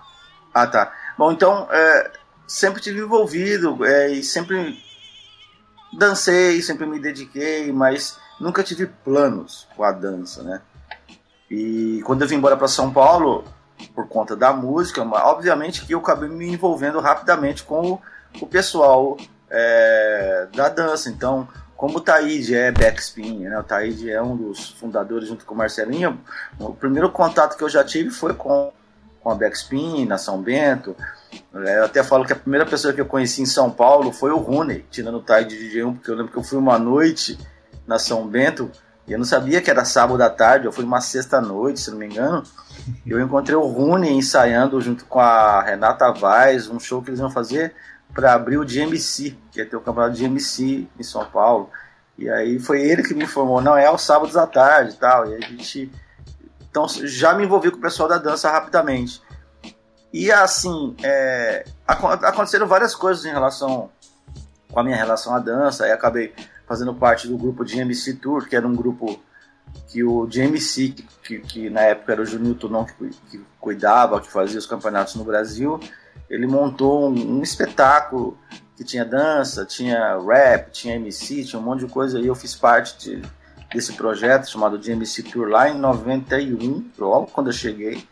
[0.55, 0.93] ah, tá.
[1.17, 2.11] Bom, então, é,
[2.47, 4.79] sempre tive envolvido é, e sempre
[5.93, 10.61] dancei, sempre me dediquei, mas nunca tive planos com a dança, né?
[11.51, 13.45] E quando eu vim embora para São Paulo,
[13.95, 18.03] por conta da música, obviamente que eu acabei me envolvendo rapidamente com o,
[18.41, 19.17] o pessoal
[19.51, 21.09] é, da dança.
[21.11, 21.49] Então,
[21.81, 23.59] como o Taíde é backspin, né?
[23.59, 26.21] O Taíde é um dos fundadores junto com o Marcelinho.
[26.59, 28.71] O primeiro contato que eu já tive foi com,
[29.19, 30.95] com a backspin na São Bento.
[31.55, 34.31] É, eu até falo que a primeira pessoa que eu conheci em São Paulo foi
[34.31, 37.39] o Rune, tirando o Taíde de DJ1, porque eu lembro que eu fui uma noite
[37.87, 38.71] na São Bento
[39.09, 41.97] e eu não sabia que era sábado à tarde, eu fui uma sexta-noite, se não
[41.97, 42.43] me engano.
[43.07, 47.31] Eu encontrei o Rune ensaiando junto com a Renata Vaz, um show que eles iam
[47.31, 47.75] fazer
[48.15, 51.71] para abrir o GMC, que ia ter o campeonato de GMC em São Paulo.
[52.19, 55.31] E aí foi ele que me informou, não, é aos sábados à tarde e tal.
[55.31, 55.91] E a gente.
[56.71, 59.23] Então já me envolvi com o pessoal da dança rapidamente.
[60.13, 63.91] E assim, é, aconteceram várias coisas em relação
[64.71, 65.85] com a minha relação à dança.
[65.85, 66.35] Aí acabei
[66.67, 69.21] fazendo parte do grupo GMC Tour, que era um grupo
[69.89, 74.31] que o GMC, que, que na época era o Juninho Tunon que, que cuidava, que
[74.31, 75.81] fazia os campeonatos no Brasil,
[76.29, 78.39] ele montou um, um, espetáculo
[78.77, 82.19] que tinha dança, tinha rap, tinha MC, tinha um monte de coisa.
[82.19, 83.23] E eu fiz parte de,
[83.75, 88.07] desse projeto chamado de MC Tour lá em 91, logo quando eu cheguei.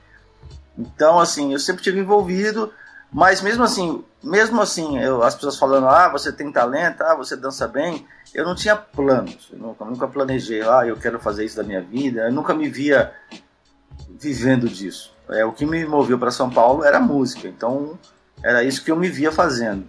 [0.77, 2.73] Então, assim, eu sempre tive envolvido,
[3.13, 7.37] mas mesmo assim, mesmo assim, eu, as pessoas falando, ah, você tem talento, ah, você
[7.37, 11.57] dança bem, eu não tinha planos, eu nunca, nunca planejei, ah, eu quero fazer isso
[11.57, 13.13] da minha vida, eu nunca me via
[14.19, 15.13] vivendo disso.
[15.29, 17.99] É, o que me moveu para São Paulo era música, então
[18.43, 19.87] era isso que eu me via fazendo.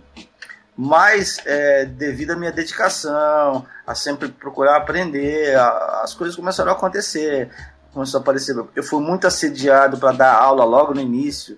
[0.82, 6.76] Mas, é, devido à minha dedicação, a sempre procurar aprender, a, as coisas começaram a
[6.76, 7.50] acontecer.
[7.94, 8.56] Começou a aparecer.
[8.74, 11.58] Eu fui muito assediado para dar aula logo no início.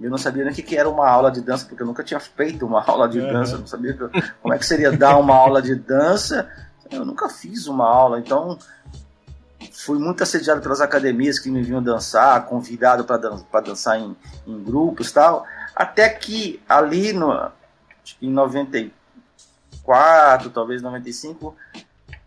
[0.00, 2.18] Eu não sabia nem o que era uma aula de dança, porque eu nunca tinha
[2.18, 3.54] feito uma aula de dança.
[3.54, 3.96] Eu não sabia
[4.42, 6.48] como é que seria dar uma aula de dança.
[6.90, 8.58] Eu nunca fiz uma aula, então
[9.72, 14.16] fui muito assediado pelas academias que me vinham dançar, convidado para dan dançar em,
[14.46, 15.46] em grupos tal.
[15.74, 17.50] Até que ali no,
[18.20, 21.56] em 94, talvez 95,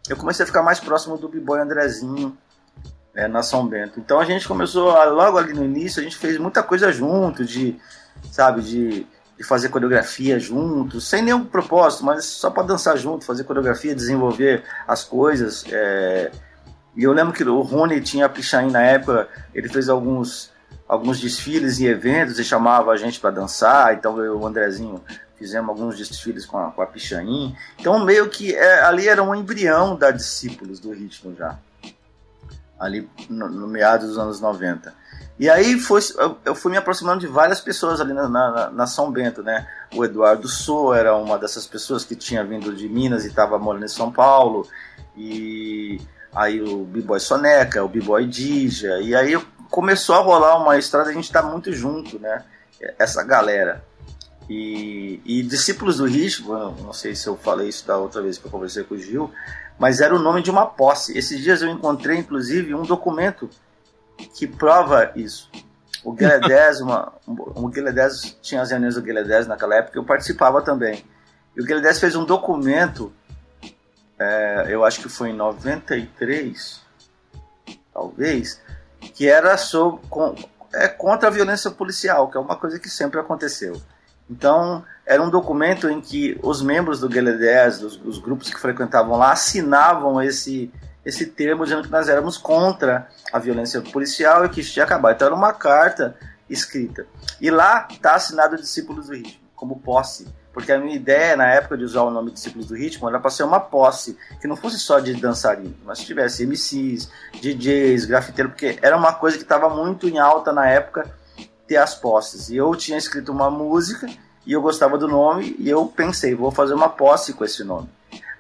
[0.08, 2.38] eu comecei a ficar mais próximo do B-Boy Andrezinho
[3.14, 4.00] é, na São Bento.
[4.00, 7.46] Então a gente começou, a, logo ali no início, a gente fez muita coisa junto,
[7.46, 7.80] de,
[8.32, 9.06] sabe, de,
[9.38, 14.64] de fazer coreografia junto, sem nenhum propósito, mas só para dançar junto, fazer coreografia, desenvolver
[14.88, 15.64] as coisas.
[15.72, 16.32] É,
[16.96, 20.52] e eu lembro que o Rony tinha a Pichain na época, ele fez alguns,
[20.88, 25.02] alguns desfiles e eventos e chamava a gente para dançar, então eu e o Andrezinho
[25.38, 27.56] fizemos alguns desfiles com a, com a Pichain.
[27.80, 31.58] Então meio que é, ali era um embrião da Discípulos do ritmo já.
[32.78, 34.94] ali no, no meados dos anos 90.
[35.40, 36.02] E aí foi,
[36.44, 39.66] eu fui me aproximando de várias pessoas ali na, na, na São Bento, né?
[39.96, 43.86] O Eduardo Sou era uma dessas pessoas que tinha vindo de Minas e estava morando
[43.86, 44.68] em São Paulo.
[45.16, 46.02] E
[46.34, 49.00] aí o B-Boy Soneca, o B-Boy Dija.
[49.00, 49.40] E aí
[49.70, 52.44] começou a rolar uma estrada, a gente tá muito junto, né?
[52.98, 53.84] Essa galera.
[54.50, 58.46] E, e Discípulos do Ritmo, não sei se eu falei isso da outra vez que
[58.46, 59.32] eu conversei com o Gil,
[59.78, 61.16] mas era o nome de uma posse.
[61.18, 63.50] Esses dias eu encontrei, inclusive, um documento
[64.36, 65.50] que prova isso.
[66.04, 68.12] O Guilherme uma, o Guilherme
[68.42, 71.06] tinha as reuniões do Guilherme naquela época, eu participava também.
[71.56, 73.14] E o Guilherme fez um documento,
[74.20, 76.82] é, eu acho que foi em 93,
[77.94, 78.62] talvez,
[79.00, 80.36] que era sobre, com,
[80.74, 83.82] é, contra a violência policial, que é uma coisa que sempre aconteceu.
[84.30, 89.18] Então, era um documento em que os membros do Guilherme, os, os grupos que frequentavam
[89.18, 90.72] lá, assinavam esse,
[91.04, 95.16] esse termo dizendo que nós éramos contra a violência policial e que isso tinha acabado.
[95.16, 96.16] Então era uma carta
[96.48, 97.08] escrita.
[97.42, 100.28] E lá está assinado Discípulos do Ritmo, como posse.
[100.60, 103.32] Porque a minha ideia na época de usar o nome Discípulos do Ritmo era para
[103.32, 107.10] ser uma posse, que não fosse só de dançarino, mas tivesse MCs,
[107.42, 111.10] DJs, grafiteiro, porque era uma coisa que estava muito em alta na época
[111.66, 112.50] ter as posses.
[112.50, 114.06] E eu tinha escrito uma música
[114.46, 117.88] e eu gostava do nome e eu pensei, vou fazer uma posse com esse nome.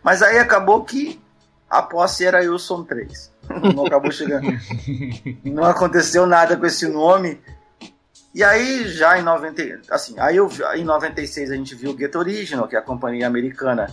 [0.03, 1.21] Mas aí acabou que
[1.69, 3.31] a posse era Wilson 3.
[3.73, 4.45] Não acabou chegando.
[5.45, 7.39] Não aconteceu nada com esse nome.
[8.33, 12.15] E aí, já em 90, assim, aí eu, em 96 a gente viu o Get
[12.15, 13.87] Original, que é a companhia americana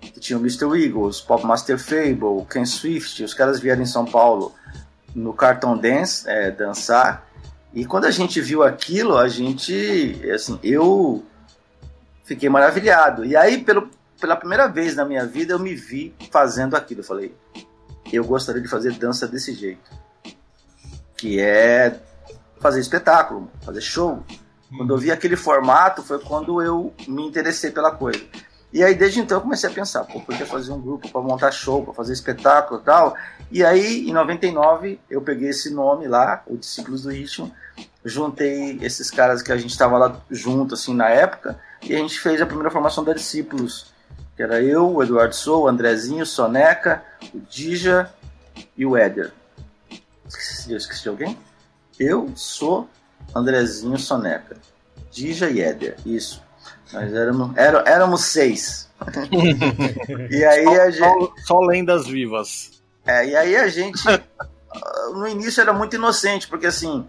[0.00, 0.66] que tinha o Mr.
[0.82, 4.54] Eagles, Pop Master Fable, Ken Swift, os caras vieram em São Paulo
[5.14, 7.26] no Carton Dance é, dançar.
[7.72, 11.24] E quando a gente viu aquilo, a gente, assim, eu
[12.24, 13.24] fiquei maravilhado.
[13.24, 17.00] E aí, pelo, pela primeira vez na minha vida, eu me vi fazendo aquilo.
[17.00, 17.34] Eu falei,
[18.12, 19.90] eu gostaria de fazer dança desse jeito.
[21.16, 21.98] Que é
[22.60, 24.22] fazer espetáculo, fazer show.
[24.76, 28.20] Quando eu vi aquele formato, foi quando eu me interessei pela coisa.
[28.72, 31.50] E aí, desde então, eu comecei a pensar, pô, podia fazer um grupo para montar
[31.50, 33.16] show, para fazer espetáculo e tal.
[33.50, 37.52] E aí, em 99, eu peguei esse nome lá, o Discípulos do Ritmo,
[38.04, 42.20] juntei esses caras que a gente estava lá junto, assim, na época, e a gente
[42.20, 43.94] fez a primeira formação da Discípulos,
[44.36, 48.12] que era eu, o Eduardo Sou, o Andrezinho, o Soneca, o Dija
[48.76, 49.32] e o Éder.
[50.28, 51.38] Esqueci, esqueci de alguém?
[51.98, 52.88] Eu sou
[53.34, 54.56] Andrezinho Soneca.
[55.10, 56.42] Dija e Éder, isso.
[56.92, 58.88] Nós éramos, era, éramos seis.
[60.30, 60.98] e aí só, a gente.
[60.98, 62.82] Só, só lendas vivas.
[63.04, 64.02] É, e aí a gente.
[65.14, 67.06] no início era muito inocente, porque assim.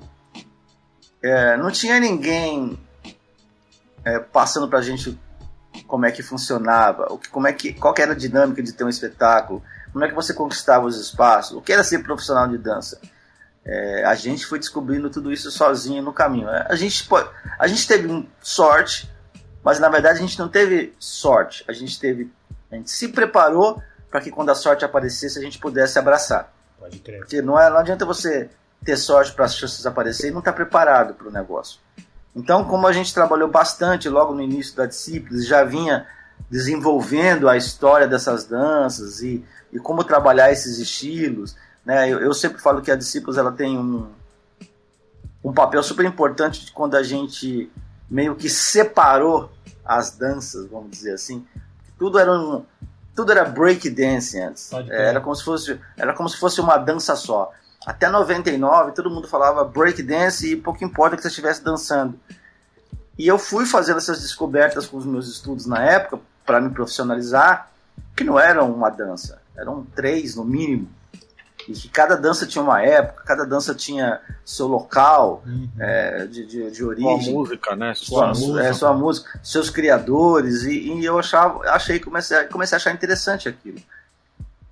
[1.21, 2.79] É, não tinha ninguém
[4.05, 5.19] é, passando pra gente
[5.87, 8.71] como é que funcionava, o que, como é que, qual que era a dinâmica de
[8.71, 12.47] ter um espetáculo, como é que você conquistava os espaços, o que era ser profissional
[12.47, 12.99] de dança.
[13.67, 16.47] É, a gente foi descobrindo tudo isso sozinho no caminho.
[16.49, 17.05] A gente,
[17.59, 19.11] a gente teve sorte,
[19.61, 21.65] mas na verdade a gente não teve sorte.
[21.67, 22.31] A gente teve,
[22.71, 26.53] a gente se preparou para que quando a sorte aparecesse a gente pudesse abraçar.
[26.79, 27.19] Pode crer.
[27.19, 28.49] Porque não, é, não adianta você
[28.85, 31.81] ter sorte para as chances aparecerem e não estar tá preparado para o negócio.
[32.33, 36.07] Então, como a gente trabalhou bastante logo no início da disciplina, já vinha
[36.49, 42.09] desenvolvendo a história dessas danças e, e como trabalhar esses estilos, né?
[42.09, 44.09] Eu, eu, sempre falo que a discípulos ela tem um,
[45.41, 47.71] um papel super importante quando a gente
[48.09, 49.49] meio que separou
[49.85, 51.47] as danças, vamos dizer assim.
[51.97, 52.65] Tudo era um,
[53.15, 54.69] tudo era break dance antes.
[54.89, 57.53] Era como se fosse era como se fosse uma dança só.
[57.85, 62.19] Até 99, todo mundo falava break dance e pouco importa que você estivesse dançando.
[63.17, 67.71] E eu fui fazendo essas descobertas com os meus estudos na época, para me profissionalizar,
[68.13, 70.96] que não eram uma dança, eram três no mínimo.
[71.67, 75.69] E que cada dança tinha uma época, cada dança tinha seu local uhum.
[75.79, 77.21] é, de, de, de, origem.
[77.21, 77.93] Sua música, né?
[77.93, 78.67] Sua, sua música.
[78.67, 83.49] É, sua música, seus criadores, e, e eu achava, achei, comecei, comecei a achar interessante
[83.49, 83.79] aquilo.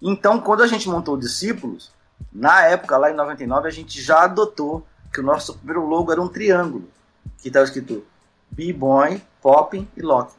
[0.02, 1.92] Então, quando a gente montou Discípulos,
[2.32, 6.22] na época, lá em 99, a gente já adotou que o nosso primeiro logo era
[6.22, 6.90] um triângulo,
[7.42, 8.06] que estava escrito
[8.52, 10.34] B-Boy, Popping e Lock.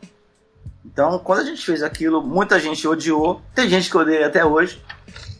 [0.84, 4.82] Então, quando a gente fez aquilo, muita gente odiou, tem gente que odeia até hoje,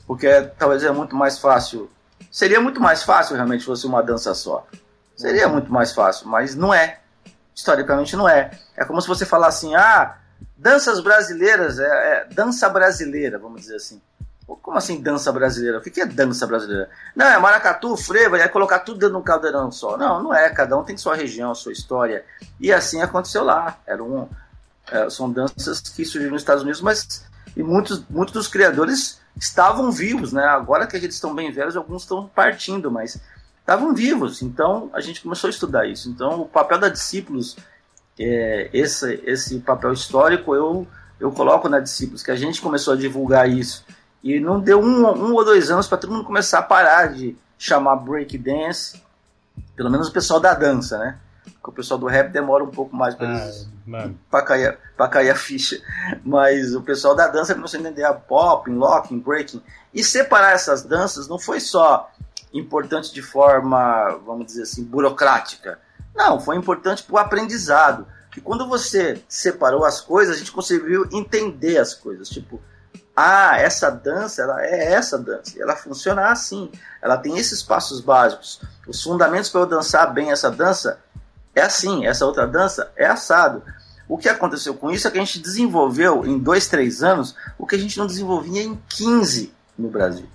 [0.06, 1.90] porque talvez é muito mais fácil.
[2.30, 4.66] Seria muito mais fácil realmente fosse uma dança só.
[5.16, 7.00] Seria muito mais fácil, mas não é.
[7.54, 8.50] Historicamente não é.
[8.76, 10.16] É como se você falasse assim: ah,
[10.56, 14.00] danças brasileiras, é, é dança brasileira, vamos dizer assim.
[14.46, 15.78] Como assim dança brasileira?
[15.78, 16.88] O que é dança brasileira?
[17.16, 19.96] Não, é maracatu, frevo, é colocar tudo dentro de um caldeirão só.
[19.96, 20.48] Não, não é.
[20.50, 22.24] Cada um tem sua região, sua história.
[22.60, 23.76] E assim aconteceu lá.
[23.84, 24.28] Era um,
[24.88, 27.26] é, são danças que surgiram nos Estados Unidos, mas
[27.56, 30.44] e muitos, muitos dos criadores estavam vivos, né?
[30.44, 33.20] Agora que eles estão bem velhos, alguns estão partindo, mas
[33.60, 34.42] estavam vivos.
[34.42, 36.08] Então a gente começou a estudar isso.
[36.08, 37.56] Então o papel da discípulos,
[38.18, 40.86] é, esse, esse papel histórico, eu,
[41.20, 43.84] eu coloco na discípulos, que a gente começou a divulgar isso.
[44.22, 47.36] E não deu um, um ou dois anos para todo mundo começar a parar de
[47.58, 49.02] chamar breakdance,
[49.74, 51.18] pelo menos o pessoal da dança, né?
[51.54, 53.28] Porque o pessoal do rap demora um pouco mais para
[54.32, 54.78] ah, cair,
[55.10, 55.80] cair a ficha.
[56.24, 59.62] Mas o pessoal da dança começou a entender a pop, locking, breaking.
[59.92, 62.10] E separar essas danças não foi só
[62.52, 65.78] importante de forma, vamos dizer assim, burocrática.
[66.14, 68.06] Não, foi importante para o aprendizado.
[68.36, 72.28] E quando você separou as coisas, a gente conseguiu entender as coisas.
[72.28, 72.60] Tipo,
[73.16, 75.54] ah, essa dança, ela é essa dança.
[75.58, 76.70] Ela funciona assim.
[77.00, 78.60] Ela tem esses passos básicos.
[78.86, 81.00] Os fundamentos para eu dançar bem essa dança
[81.56, 82.06] é assim.
[82.06, 83.62] Essa outra dança é assado.
[84.08, 87.66] O que aconteceu com isso é que a gente desenvolveu em dois, três anos o
[87.66, 90.28] que a gente não desenvolvia em 15 no Brasil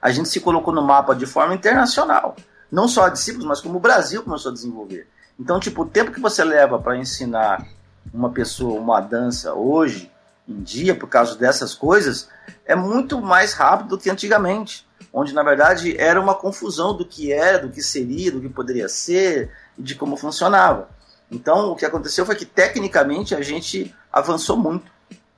[0.00, 2.36] a gente se colocou no mapa de forma internacional.
[2.70, 5.08] Não só a discípulos, mas como o Brasil começou a desenvolver.
[5.38, 7.66] Então, tipo, o tempo que você leva para ensinar
[8.12, 10.10] uma pessoa uma dança hoje,
[10.48, 12.28] em dia, por causa dessas coisas,
[12.64, 14.86] é muito mais rápido do que antigamente.
[15.18, 18.88] Onde, na verdade, era uma confusão do que era, do que seria, do que poderia
[18.88, 20.88] ser e de como funcionava.
[21.28, 24.88] Então, o que aconteceu foi que, tecnicamente, a gente avançou muito.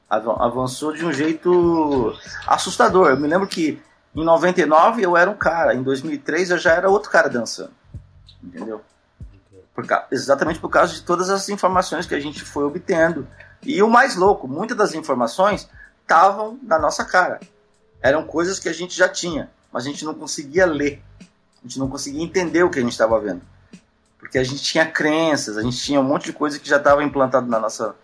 [0.07, 2.15] Avançou de um jeito
[2.47, 3.09] assustador.
[3.09, 3.81] Eu me lembro que
[4.15, 7.73] em 99 eu era um cara, em 2003 eu já era outro cara dançando.
[8.45, 8.83] Entendeu?
[9.75, 13.27] Por, exatamente por causa de todas as informações que a gente foi obtendo.
[13.63, 15.67] E o mais louco, muitas das informações
[16.03, 17.41] estavam na nossa cara.
[18.03, 21.03] Eram coisas que a gente já tinha, mas a gente não conseguia ler.
[21.21, 23.43] A gente não conseguia entender o que a gente estava vendo.
[24.19, 27.03] Porque a gente tinha crenças, a gente tinha um monte de coisa que já estava
[27.03, 27.95] implantado na nossa,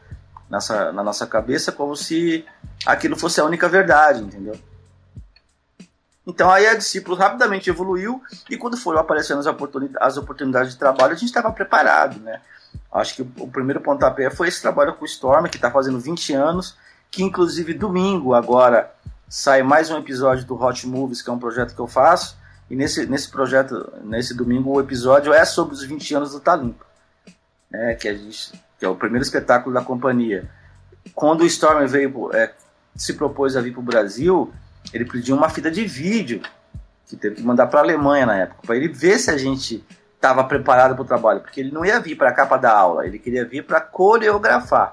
[0.49, 2.45] nossa, na nossa cabeça como se
[2.85, 4.59] aquilo fosse a única verdade, entendeu?
[6.27, 10.79] Então aí a discípulo rapidamente evoluiu e quando foram aparecendo as oportunidades, as oportunidades de
[10.79, 12.41] trabalho, a gente estava preparado, né?
[12.93, 16.33] Acho que o primeiro pontapé foi esse trabalho com o Storm, que está fazendo 20
[16.33, 16.77] anos,
[17.11, 18.93] que inclusive domingo agora
[19.29, 22.37] sai mais um episódio do Hot Movies, que é um projeto que eu faço,
[22.71, 26.85] e nesse, nesse projeto, nesse domingo, o episódio é sobre os 20 anos do Talimpo,
[27.71, 27.95] né?
[27.95, 30.49] que, a gente, que é o primeiro espetáculo da companhia.
[31.15, 32.53] Quando o Storm veio, é,
[32.95, 34.53] se propôs a vir para o Brasil,
[34.93, 36.43] ele pediu uma fita de vídeo
[37.07, 39.85] que teve que mandar para a Alemanha na época, para ele ver se a gente
[40.17, 43.07] estava preparado para o trabalho, porque ele não ia vir para cá para dar aula,
[43.07, 44.93] ele queria vir para coreografar,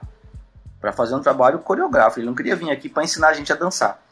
[0.79, 2.19] para fazer um trabalho coreográfico.
[2.19, 4.02] Ele não queria vir aqui para ensinar a gente a dançar.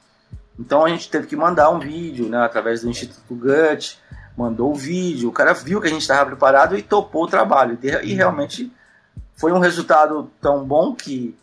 [0.61, 3.99] Então a gente teve que mandar um vídeo, né, através do Instituto Gut,
[4.37, 7.79] mandou o vídeo, o cara viu que a gente estava preparado e topou o trabalho.
[7.81, 8.71] E realmente
[9.35, 11.35] foi um resultado tão bom que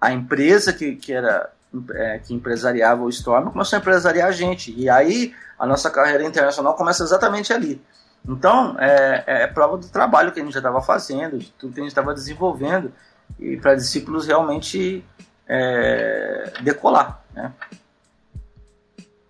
[0.00, 1.50] a empresa que, que era
[1.94, 4.74] é, que empresariava o Storm começou a empresariar a gente.
[4.76, 7.82] E aí a nossa carreira internacional começa exatamente ali.
[8.26, 11.74] Então, é, é, é prova do trabalho que a gente já estava fazendo, de tudo
[11.74, 12.92] que a gente estava desenvolvendo,
[13.38, 15.04] e para discípulos realmente
[15.46, 17.22] é, decolar.
[17.34, 17.52] Né?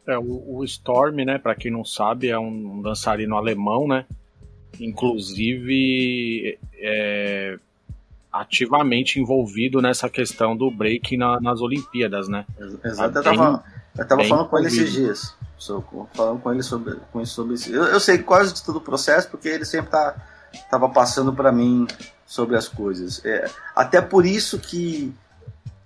[0.07, 4.05] É, o, o, Storm, né, para quem não sabe, é um dançarino alemão, né?
[4.81, 7.59] Inclusive, é,
[8.33, 12.45] ativamente envolvido nessa questão do break na, nas Olimpíadas, né?
[12.85, 13.65] Exato, eu tava,
[13.97, 15.37] eu tava falando com ele esses dias.
[16.15, 17.73] Falando com ele sobre, com isso, sobre isso.
[17.73, 20.17] Eu, eu sei quase de todo o processo, porque ele sempre tá,
[20.69, 21.87] tava passando para mim
[22.27, 23.25] sobre as coisas.
[23.25, 25.15] É, até por isso que,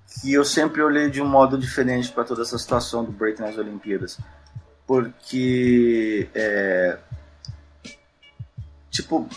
[0.09, 3.57] que eu sempre olhei de um modo diferente para toda essa situação do break nas
[3.59, 4.19] Olimpíadas.
[4.87, 6.29] Porque.
[6.35, 6.99] É,
[8.91, 9.29] tipo,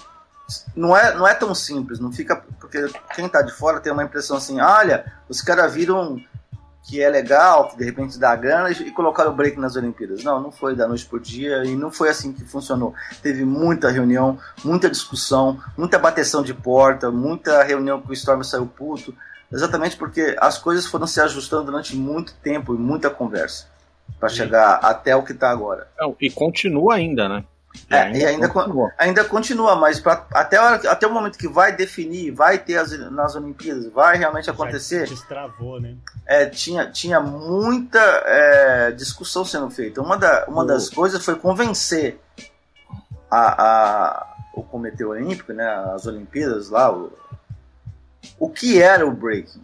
[0.76, 2.36] não é, não é tão simples, não fica.
[2.60, 6.22] Porque quem está de fora tem uma impressão assim: olha, os caras viram
[6.90, 10.24] que é legal, que de repente dá grana e colocaram o break nas Olimpíadas.
[10.24, 12.96] Não, não foi da noite por dia e não foi assim que funcionou.
[13.22, 18.66] Teve muita reunião, muita discussão, muita bateção de porta, muita reunião que o Storm saiu
[18.66, 19.14] puto,
[19.52, 23.68] exatamente porque as coisas foram se ajustando durante muito tempo e muita conversa
[24.20, 25.88] para chegar até o que está agora.
[26.20, 27.44] e continua ainda, né?
[27.90, 31.48] É, ainda e ainda continua, ainda continua mas pra, até, hora, até o momento que
[31.48, 35.06] vai definir, vai ter as, nas Olimpíadas, vai realmente acontecer.
[35.06, 35.96] Já destravou, né?
[36.26, 40.02] É, tinha, tinha muita é, discussão sendo feita.
[40.02, 42.20] Uma, da, uma das coisas foi convencer
[43.30, 47.14] a, a, o Comitê Olímpico, né, as Olimpíadas lá, o,
[48.38, 49.64] o que era o breaking.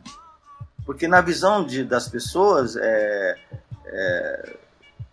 [0.86, 3.38] Porque na visão de, das pessoas, é,
[3.86, 4.58] é,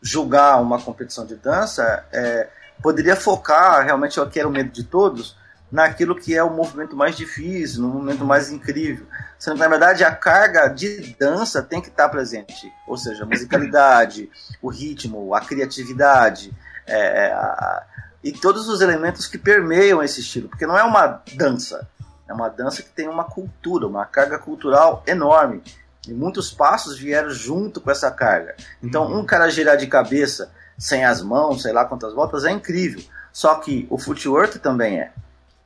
[0.00, 2.48] julgar uma competição de dança é
[2.82, 5.36] poderia focar realmente o que era o medo de todos
[5.70, 9.06] naquilo que é o movimento mais difícil, no momento mais incrível.
[9.38, 12.70] Sendo que, na verdade, a carga de dança tem que estar presente.
[12.86, 14.30] Ou seja, a musicalidade,
[14.60, 16.52] o ritmo, a criatividade,
[16.86, 17.84] é, a,
[18.22, 20.50] e todos os elementos que permeiam esse estilo.
[20.50, 21.88] Porque não é uma dança,
[22.28, 25.62] é uma dança que tem uma cultura, uma carga cultural enorme.
[26.06, 28.56] E muitos passos vieram junto com essa carga.
[28.82, 33.02] Então, um cara girar de cabeça sem as mãos, sei lá quantas voltas, é incrível.
[33.32, 35.12] Só que o footwork também é.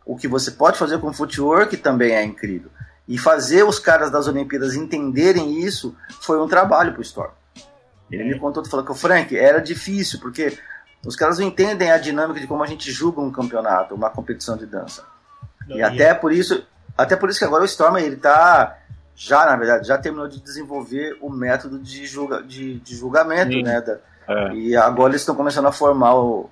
[0.05, 2.71] O que você pode fazer com o footwork também é incrível.
[3.09, 7.33] E fazer os caras das Olimpíadas entenderem isso foi um trabalho pro Storm.
[8.11, 10.57] Ele me contou, falou que o Frank era difícil, porque
[11.05, 14.57] os caras não entendem a dinâmica de como a gente julga um campeonato, uma competição
[14.57, 15.05] de dança.
[15.67, 16.65] Não, e até por isso,
[16.97, 18.79] até por isso que agora o Storm ele tá
[19.17, 23.63] já, na verdade, já terminou de desenvolver o método de, julga, de, de julgamento, Sim.
[23.63, 23.81] né?
[23.81, 23.99] Da,
[24.29, 24.55] é.
[24.55, 26.51] E agora eles estão começando a formar o,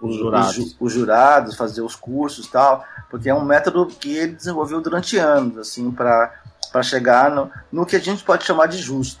[0.00, 0.56] os jurados.
[0.56, 4.80] Os, os, jurados, fazer os cursos e tal, porque é um método que ele desenvolveu
[4.80, 6.32] durante anos, assim, para
[6.82, 9.20] chegar no, no que a gente pode chamar de justo.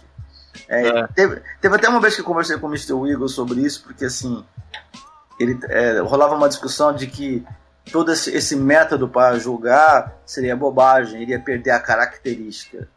[0.66, 1.06] É, é.
[1.08, 2.94] Teve, teve até uma vez que eu conversei com o Mr.
[2.94, 4.42] Wiggle sobre isso, porque assim,
[5.38, 7.44] ele é, rolava uma discussão de que
[7.90, 12.88] todo esse, esse método para julgar seria bobagem, iria perder a característica.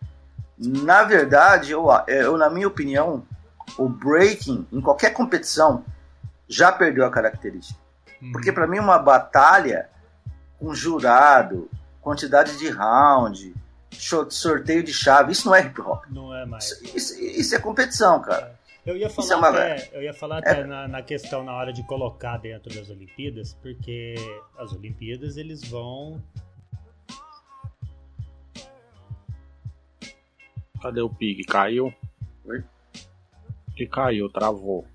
[0.58, 3.26] Na verdade, eu, eu, na minha opinião,
[3.78, 5.84] o breaking em qualquer competição
[6.48, 7.80] já perdeu a característica.
[8.22, 8.32] Uhum.
[8.32, 9.90] Porque para mim uma batalha
[10.60, 11.70] com jurado,
[12.02, 13.56] quantidade de round,
[14.30, 16.04] sorteio de chave, isso não é hip hop.
[16.10, 16.66] Não é mais.
[16.66, 18.56] Isso, isso, isso é competição, cara.
[18.56, 18.61] É.
[18.84, 20.64] Eu ia falar é até, eu ia falar até é.
[20.64, 24.16] na, na, questão na hora de colocar dentro das Olimpíadas, porque
[24.58, 26.22] as Olimpíadas eles vão.
[30.82, 31.44] Cadê o Pig?
[31.44, 31.94] Caiu?
[32.44, 32.64] Oi?
[33.76, 34.88] Que caiu, travou.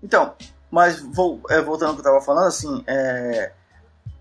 [0.00, 0.36] Então,
[0.70, 3.52] mas vou, é, voltando ao que eu estava falando, assim, é,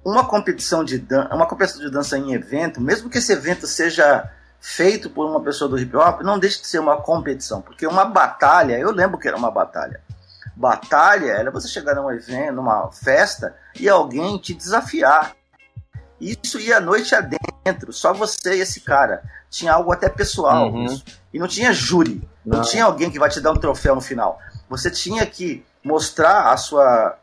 [0.04, 4.32] uma competição de dança, uma competição de dança em evento, mesmo que esse evento seja
[4.64, 8.06] feito por uma pessoa do hip hop, não deixa de ser uma competição, porque uma
[8.06, 10.00] batalha, eu lembro que era uma batalha.
[10.56, 15.36] Batalha era você chegar num evento, numa festa e alguém te desafiar.
[16.20, 19.22] Isso ia a noite adentro, só você e esse cara.
[19.50, 20.72] Tinha algo até pessoal.
[20.72, 20.86] Uhum.
[20.86, 21.04] Isso.
[21.34, 22.26] E não tinha júri.
[22.46, 22.60] Não.
[22.60, 24.40] não tinha alguém que vai te dar um troféu no final.
[24.70, 27.18] Você tinha que mostrar a sua,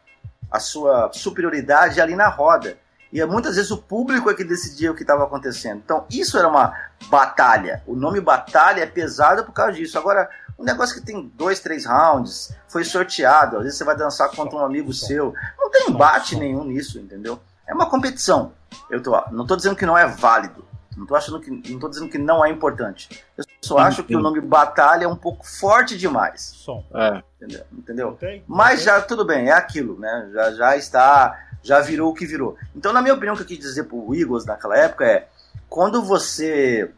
[0.50, 2.76] a sua superioridade ali na roda.
[3.12, 5.82] E muitas vezes o público é que decidia o que estava acontecendo.
[5.84, 6.72] Então, isso era uma
[7.08, 7.82] batalha.
[7.86, 9.98] O nome batalha é pesado por causa disso.
[9.98, 14.30] Agora, um negócio que tem dois, três rounds, foi sorteado, às vezes você vai dançar
[14.30, 15.34] contra um amigo seu.
[15.58, 17.40] Não tem embate nenhum nisso, entendeu?
[17.66, 18.52] É uma competição.
[18.88, 20.64] Eu tô, não estou dizendo que não é válido.
[20.96, 23.24] Não estou achando que, não tô dizendo que não é importante.
[23.36, 24.08] Eu só sim, acho sim.
[24.08, 26.52] que o nome batalha é um pouco forte demais.
[26.54, 26.84] Som.
[26.94, 27.22] É.
[27.36, 27.64] Entendeu?
[27.72, 28.08] Entendeu?
[28.10, 28.44] Okay.
[28.46, 28.84] Mas okay.
[28.84, 30.28] já tudo bem, é aquilo, né?
[30.32, 32.56] Já, já está já virou o que virou.
[32.74, 35.28] Então, na minha opinião, o que eu quis dizer pro Eagles naquela época é
[35.68, 36.90] quando você.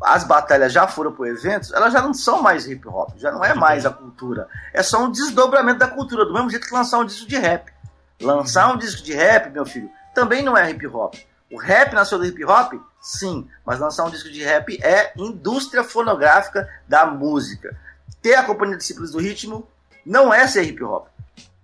[0.00, 3.44] As batalhas já foram pro evento, elas já não são mais hip hop, já não
[3.44, 4.46] é mais a cultura.
[4.72, 7.72] É só um desdobramento da cultura, do mesmo jeito que lançar um disco de rap.
[8.20, 11.16] Lançar um disco de rap, meu filho, também não é hip hop.
[11.50, 12.74] O rap nasceu do hip hop?
[13.00, 17.76] Sim, mas lançar um disco de rap é indústria fonográfica da música.
[18.22, 19.66] Ter a companhia de discípulos do ritmo
[20.06, 21.08] não é ser hip hop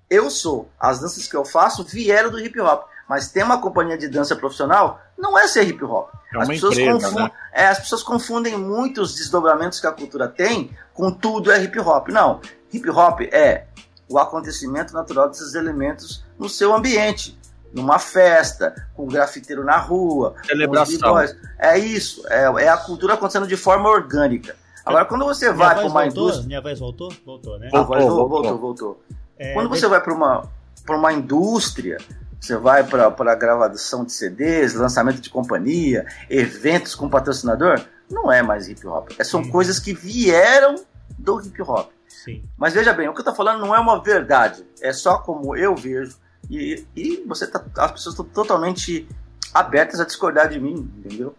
[0.09, 0.69] eu sou.
[0.79, 2.87] As danças que eu faço vieram do hip hop.
[3.09, 6.09] Mas ter uma companhia de dança profissional não é ser hip hop.
[6.33, 7.31] É as, pessoas empresa, confundem, né?
[7.53, 12.09] é, as pessoas confundem muitos desdobramentos que a cultura tem com tudo é hip hop.
[12.09, 12.41] Não.
[12.73, 13.67] Hip hop é
[14.09, 17.39] o acontecimento natural desses elementos no seu ambiente.
[17.73, 21.19] Numa festa, com o grafiteiro na rua, celebração.
[21.59, 24.55] É isso, é, é a cultura acontecendo de forma orgânica.
[24.85, 26.23] Agora, quando você vai para uma voltou?
[26.25, 26.47] indústria.
[26.47, 27.13] Minha voz voltou?
[27.27, 27.69] Voltou, né?
[27.73, 28.59] Voltou, a voz voltou, voltou.
[28.59, 29.05] voltou.
[29.39, 30.49] É, Quando você vai para uma,
[30.89, 31.99] uma indústria,
[32.41, 37.81] você vai para a gravação de CDs, lançamento de companhia, eventos com patrocinador,
[38.11, 39.11] não é mais hip hop.
[39.19, 40.77] É, são coisas que vieram
[41.19, 41.91] do hip hop.
[42.07, 42.45] Sim.
[42.57, 45.57] Mas veja bem, o que eu estou falando não é uma verdade, é só como
[45.57, 46.17] eu vejo.
[46.51, 49.09] E, e você tá, as pessoas estão totalmente
[49.53, 51.35] abertas a discordar de mim, entendeu?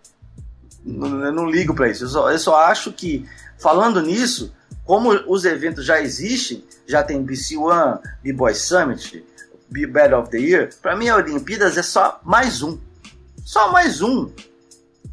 [0.84, 2.04] Não, eu não ligo para isso.
[2.04, 3.28] Eu só, eu só acho que,
[3.58, 4.54] falando nisso,
[4.84, 9.26] como os eventos já existem, já tem BC One, B-Boy Summit,
[9.70, 12.78] B Battle of the Year, para mim a Olimpíadas é só mais um.
[13.44, 14.32] Só mais um.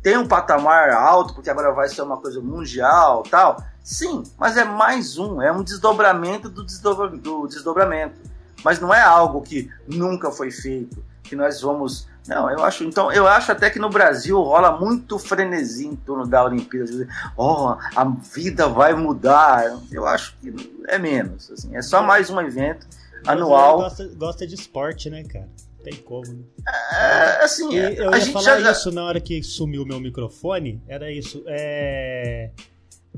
[0.03, 3.63] Tem um patamar alto, porque agora vai ser uma coisa mundial tal.
[3.83, 8.21] Sim, mas é mais um, é um desdobramento do, desdobra, do desdobramento.
[8.65, 12.85] Mas não é algo que nunca foi feito, que nós vamos não, eu acho.
[12.85, 17.09] Então, eu acho até que no Brasil rola muito frenesi em torno da Olimpíada.
[17.37, 19.77] Oh, a vida vai mudar.
[19.91, 20.55] Eu acho que
[20.87, 21.51] é menos.
[21.51, 22.87] Assim, é só mais um evento
[23.27, 23.79] anual.
[23.79, 25.49] Gosta, gosta de esporte, né, cara?
[25.83, 26.45] tem como, né?
[26.93, 28.71] É, assim, E a eu ia gente falar já...
[28.71, 30.81] isso na hora que sumiu meu microfone.
[30.87, 31.43] Era isso.
[31.47, 32.51] É...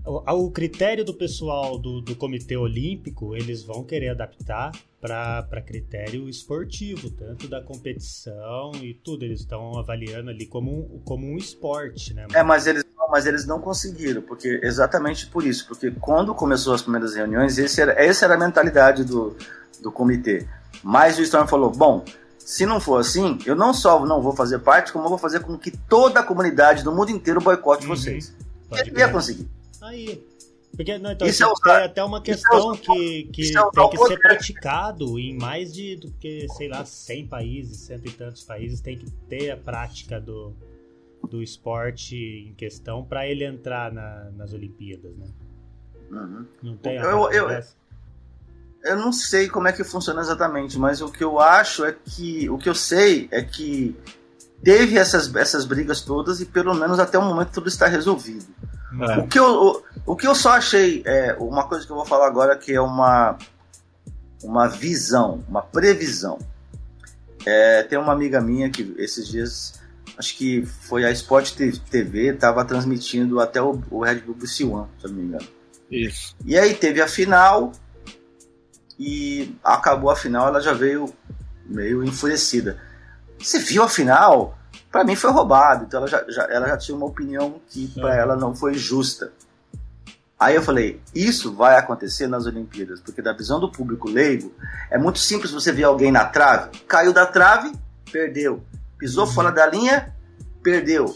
[0.04, 6.28] O, o critério do pessoal do, do Comitê Olímpico, eles vão querer adaptar para critério
[6.28, 9.24] esportivo, tanto da competição e tudo.
[9.24, 12.26] Eles estão avaliando ali como um, como um esporte, né?
[12.34, 16.74] É, mas eles, não, mas eles não conseguiram, porque exatamente por isso, porque quando começou
[16.74, 19.36] as primeiras reuniões, esse era, essa era a mentalidade do,
[19.82, 20.46] do comitê.
[20.82, 22.04] Mas o Storm falou: bom,
[22.38, 25.40] se não for assim, eu não só não vou fazer parte, como eu vou fazer
[25.40, 27.96] com que toda a comunidade do mundo inteiro boicote Uhum.
[27.96, 28.34] vocês.
[28.68, 29.48] Pode Ele ia conseguir.
[29.84, 30.26] Aí.
[30.76, 33.70] Porque, não, então, Isso é tem usar- até uma é questão usar- que, que é
[33.70, 38.10] tem que ser praticado em mais de do que, sei lá, 100 países, cento e
[38.10, 40.52] tantos países, tem que ter a prática do,
[41.30, 45.26] do esporte em questão para ele entrar na- nas Olimpíadas, né?
[46.10, 46.46] Uhum.
[46.62, 47.76] Não tem Eu- eu- dessa?
[48.82, 52.50] Eu não sei como é que funciona exatamente, mas o que eu acho é que.
[52.50, 53.96] O que eu sei é que
[54.62, 58.44] teve essas, essas brigas todas e pelo menos até o momento tudo está resolvido.
[59.00, 59.18] É.
[59.18, 62.04] O, que eu, o, o que eu só achei, é, uma coisa que eu vou
[62.04, 63.36] falar agora que é uma,
[64.42, 66.38] uma visão, uma previsão.
[67.46, 69.80] É, tem uma amiga minha que esses dias,
[70.16, 71.54] acho que foi a Sport
[71.90, 75.46] TV, estava transmitindo até o, o Red Bull BC One, se eu não me engano.
[75.90, 76.34] Isso.
[76.44, 77.72] E aí teve a final
[78.98, 81.12] e acabou a final, ela já veio
[81.66, 82.80] meio enfurecida.
[83.38, 84.56] Você viu a final?
[84.94, 88.14] Pra mim foi roubado, então ela já, já- ela já tinha uma opinião que pra
[88.14, 88.20] É.
[88.20, 89.32] ela não foi justa.
[90.38, 94.54] Aí eu falei, isso vai acontecer nas Olimpíadas, porque da visão do público leigo,
[94.92, 97.72] é muito simples você ver alguém na trave, caiu da trave,
[98.12, 98.62] perdeu.
[98.96, 100.14] Pisou fora da linha,
[100.62, 101.12] perdeu.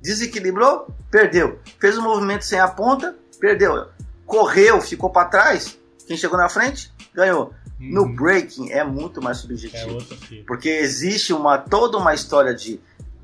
[0.00, 1.58] Desequilibrou, perdeu.
[1.78, 3.86] Fez um movimento sem a ponta, perdeu.
[4.24, 7.52] Correu, ficou para trás, quem chegou na frente, ganhou.
[7.78, 8.14] No Uhum.
[8.14, 10.00] breaking é muito mais É subjetivo.
[10.00, 10.44] fio.
[10.46, 12.80] Porque existe uma toda uma história de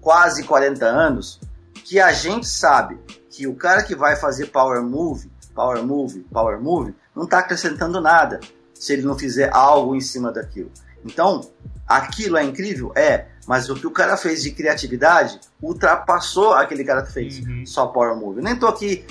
[0.07, 1.40] quase 40 anos
[1.82, 2.96] que a gente sabe
[3.28, 8.00] que o cara que vai fazer power move, power move, power move, não está acrescentando
[8.00, 8.38] nada
[8.72, 10.70] se ele não fizer algo em cima daquilo.
[11.04, 11.40] Então,
[11.88, 12.92] aquilo é incrível?
[12.94, 17.66] É, mas o que o cara fez de criatividade ultrapassou aquele cara que fez Uhum.
[17.66, 18.38] só power move.
[18.38, 19.04] Eu nem tô aqui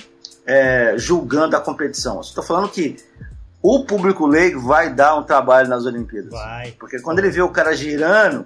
[0.46, 2.96] é, julgando a competição, estou falando que
[3.62, 6.32] o público leigo vai dar um trabalho nas Olimpíadas.
[6.32, 6.72] Vai.
[6.80, 8.46] Porque quando ele vê o cara girando,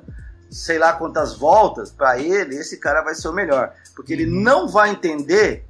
[0.50, 3.74] sei lá quantas voltas, pra ele, esse cara vai ser o melhor.
[3.96, 4.42] Porque ele Uhum.
[4.42, 5.66] não vai entender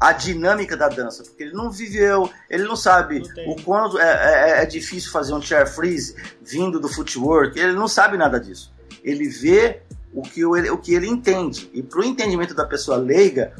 [0.00, 1.22] a dinâmica da dança.
[1.24, 5.32] Porque ele não viveu, ele não sabe Não o quanto é, é- é difícil fazer
[5.32, 7.58] um chair freeze vindo do footwork.
[7.58, 8.72] Ele não sabe nada disso.
[9.02, 9.82] Ele vê
[10.12, 11.68] o que o- ele, o que ele entende.
[11.74, 13.52] E pro entendimento da pessoa leiga,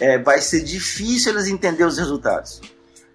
[0.00, 2.60] é, vai ser difícil eles entenderem os resultados.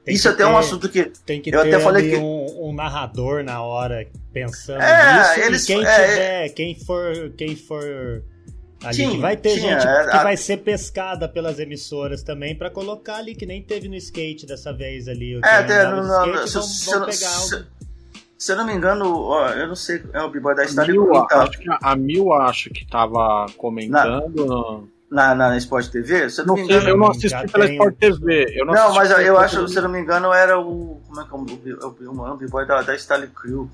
[0.06, 2.12] Tem Isso que até é um assunto que Tem que Eu ter até falei ali
[2.12, 5.40] que- um, um narrador na hora pensando É, nisso.
[5.48, 8.24] eles- e quem é, tiver, quem for, quem for
[8.84, 12.22] ali, Tinha, que vai ter tinha, gente é, que a- vai ser pescada pelas emissoras
[12.22, 15.40] também pra colocar ali, que nem teve no skate dessa vez ali.
[15.44, 16.04] É, até no, no,
[16.36, 17.66] skate, se, vão, se, vão se- algo.
[18.38, 20.92] se eu não me engano, ó, eu não sei, é o B-Boy da A História
[20.92, 24.46] Mil, acho que a- a Mil acho que tava comentando.
[24.46, 26.30] na, na Sport TV.
[26.30, 26.90] Se eu não, Não me sei, engano.
[26.90, 28.46] eu não assisti pela tem- Sport TV.
[28.60, 29.68] Eu não, Não, mas eu, eu acho, TV.
[29.70, 31.02] se eu não me engano, era o.
[31.08, 33.70] Como é que é o, o, o, o B-Boy da, da Style Crew.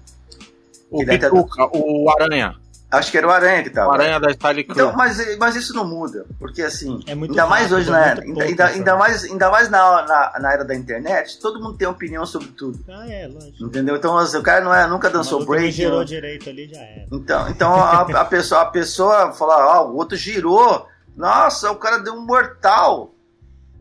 [0.89, 2.55] O Pituca, o Aranha.
[2.91, 3.93] Acho que era o Aranha que O tava.
[3.93, 4.75] Aranha da Style Crew.
[4.88, 7.91] Então, mas, mas isso não muda, porque assim, É muito ainda mais rápido, hoje, é
[7.93, 8.03] né?
[8.09, 8.97] Ainda, pouco ainda, ainda informação.
[8.99, 12.77] mais, ainda mais na, na, na era da internet, todo mundo tem opinião sobre tudo.
[12.89, 13.63] Ah, é, lógico.
[13.63, 13.95] Entendeu?
[13.95, 15.71] Então assim, o cara não é, nunca dançou O break.
[15.71, 17.05] girou não- direito ali, já era.
[17.09, 20.91] Então, então a, a pessoa, a pessoa fala, ah, o outro girou.
[21.16, 23.14] Nossa, o cara deu um mortal.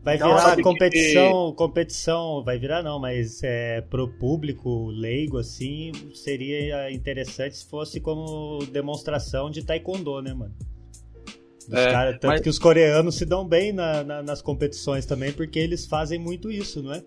[0.03, 5.37] Vai Então, virar sabe que- competição, competição, vai virar não, mas é, pro público leigo,
[5.37, 10.55] assim, seria interessante se fosse como demonstração de taekwondo, né, mano?
[11.71, 15.31] É, cara- tanto mas- que os coreanos se dão bem na- na- nas competições também,
[15.31, 17.03] porque eles fazem muito isso, não é?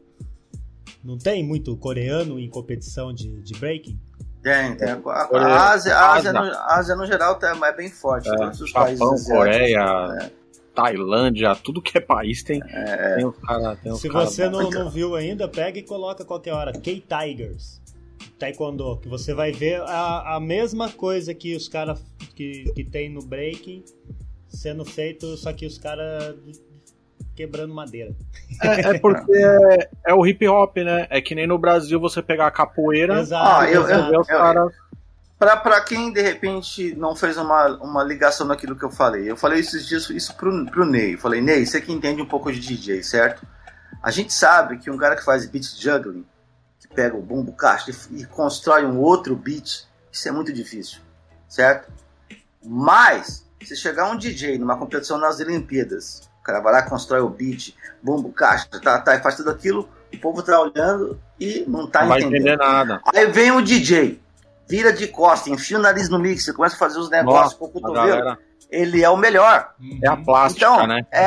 [1.02, 3.98] Não tem muito coreano em competição de, de breaking?
[4.44, 4.90] Tem, tem.
[4.90, 7.90] A, a, Coreia- a Ásia, a Ásia, no, a Ásia no geral tá, é bem
[7.90, 8.28] forte.
[8.28, 9.36] É, todos os países Japão, asiáticos.
[9.38, 10.30] Coreia,
[10.74, 13.78] Tailândia, tudo que é país tem, tem os caras.
[13.80, 16.72] Tem os Se cara você não, não viu ainda, pega e coloca qualquer hora.
[16.72, 17.80] K-Tigers.
[18.38, 18.98] Taekwondo.
[18.98, 21.98] Que você vai ver a, a mesma coisa que os caras
[22.34, 23.82] que, que tem no breaking
[24.48, 26.36] sendo feito, só que os caras
[27.34, 28.12] quebrando madeira.
[28.62, 31.06] É, é porque é, é o hip hop, né?
[31.10, 33.20] É que nem no Brasil você pegar a capoeira.
[33.20, 33.60] Exato.
[33.60, 34.72] Ah, eu- eu- caras.
[35.38, 39.36] Pra, pra quem de repente não fez uma, uma ligação naquilo que eu falei, eu
[39.36, 41.14] falei esses dias isso pro, pro Ney.
[41.14, 43.44] Eu falei, Ney, você que entende um pouco de DJ, certo?
[44.02, 46.24] A gente sabe que um cara que faz beat juggling,
[46.78, 51.00] que pega o bumbo caixa e, e constrói um outro beat, isso é muito difícil.
[51.48, 51.92] certo?
[52.64, 57.28] Mas, se chegar um DJ numa competição nas Olimpíadas, o cara vai lá, constrói o
[57.30, 61.86] beat, bumbo, caixa, tá, tá, e faz tudo aquilo, o povo tá olhando e não
[61.86, 62.30] tá não entendendo.
[62.30, 63.00] vai entender nada.
[63.14, 64.20] Aí vem o DJ,
[64.68, 67.68] vira de costa, enfia o nariz no mixer, começa a fazer os negócios com o
[67.68, 68.38] a cotovelo.
[68.70, 69.72] Ele é o melhor.
[70.02, 71.00] é a plástica, Então, né?
[71.10, 71.24] é,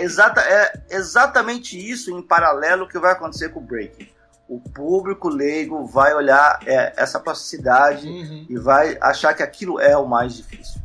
[0.00, 4.08] é, exata, é exatamente isso em paralelo que vai acontecer com o breaking.
[4.48, 8.46] O público leigo vai olhar é, essa plasticidade Uhum.
[8.48, 10.80] e vai achar que aquilo é o mais difícil.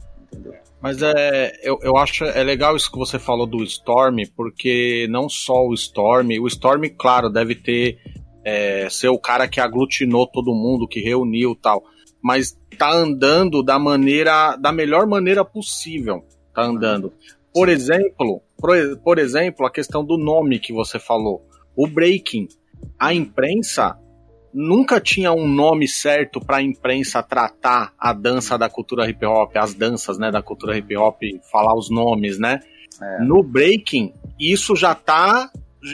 [0.82, 5.30] Mas é, eu, eu acho é legal isso que você falou do Storm, porque não
[5.30, 8.00] só o Storm, o Storm, claro, deve ter
[8.44, 11.84] é, ser o cara que aglutinou todo mundo, que reuniu tal,
[12.22, 16.24] mas tá andando da maneira, da melhor maneira possível,
[16.54, 17.14] tá andando.
[17.54, 22.48] Por exemplo, por, por exemplo, a questão do nome que você falou, o breaking,
[23.00, 23.98] a imprensa
[24.54, 29.56] nunca tinha um nome certo para a imprensa tratar a dança da cultura hip hop,
[29.58, 31.22] as danças, né, da cultura hip hop,
[31.52, 32.60] falar os nomes, né?
[33.02, 33.24] É.
[33.24, 35.50] No breaking, isso já tá,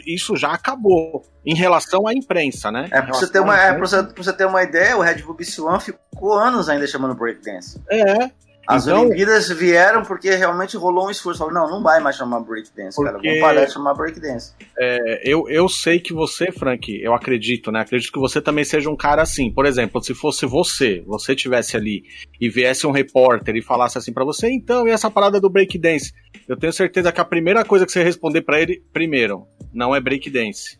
[0.05, 2.89] isso já acabou em relação à imprensa, né?
[2.91, 5.21] É pra você ter uma, é, pra você, pra você ter uma ideia, o Red
[5.21, 7.81] Bull One ficou anos ainda chamando breakdance.
[7.89, 8.31] é,
[8.67, 11.39] As Então- Olimpíadas vieram porque realmente rolou um esforço.
[11.39, 13.13] Falaram, não, não vai mais chamar breakdance, cara.
[13.13, 14.53] Porque- Vamos parar de chamar breakdance.
[14.77, 17.79] É, eu, eu sei que você, Frank, eu acredito, né?
[17.79, 19.49] Acredito que você também seja um cara assim.
[19.51, 22.03] Por exemplo, se fosse você, você tivesse ali
[22.41, 26.11] e viesse um repórter e falasse assim pra você, então, e essa parada do breakdance?
[26.47, 30.01] Eu tenho certeza que a primeira coisa que você responder pra ele, primeiro, não é
[30.01, 30.77] breakdance.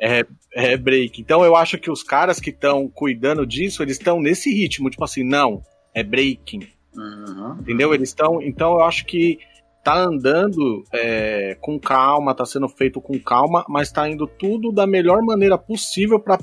[0.00, 1.20] É, é break.
[1.20, 5.04] Então eu acho que os caras que estão cuidando disso, eles estão nesse ritmo, tipo
[5.04, 5.62] assim, não,
[5.94, 6.66] é breaking.
[6.96, 7.56] Uhum.
[7.60, 7.94] Entendeu?
[7.94, 8.40] Eles estão.
[8.42, 9.38] Então eu acho que
[9.82, 14.86] tá andando é, com calma, tá sendo feito com calma, mas tá indo tudo da
[14.86, 16.38] melhor maneira possível para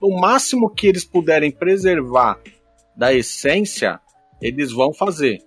[0.00, 2.38] o máximo que eles puderem preservar
[2.96, 3.98] da essência,
[4.42, 5.38] eles vão fazer.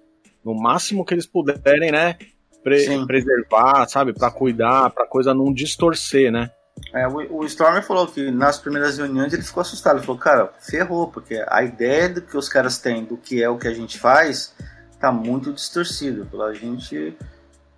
[0.43, 2.17] No máximo que eles puderem, né?
[2.63, 3.05] pre- Sim.
[3.05, 4.13] preservar, sabe?
[4.13, 6.49] Para cuidar, pra coisa não distorcer, né?
[6.93, 9.97] É, o, o Stormer falou que nas primeiras reuniões ele ficou assustado.
[9.97, 13.49] Ele falou, cara, ferrou, porque a ideia do que os caras têm do que é
[13.49, 14.53] o que a gente faz
[14.99, 16.29] tá muito distorcido.
[16.43, 17.17] A gente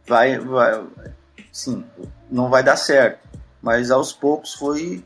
[0.07, 0.85] vai, vai.
[1.51, 1.83] Sim,
[2.29, 3.27] não vai dar certo.
[3.61, 5.03] Mas aos poucos foi.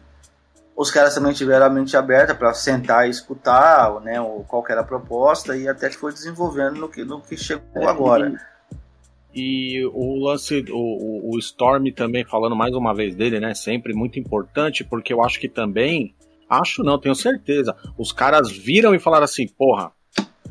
[0.76, 4.16] Os caras também tiveram a mente aberta para sentar e escutar né,
[4.48, 7.88] qual que era a proposta e até que foi desenvolvendo no que, no que chegou
[7.88, 8.34] agora.
[9.34, 13.54] E o lance, o, o- Storm também, falando mais uma vez dele, né?
[13.54, 16.16] Sempre muito importante, porque eu acho que também.
[16.50, 17.76] Acho não, tenho certeza.
[17.98, 19.92] Os caras viram e falaram assim: porra,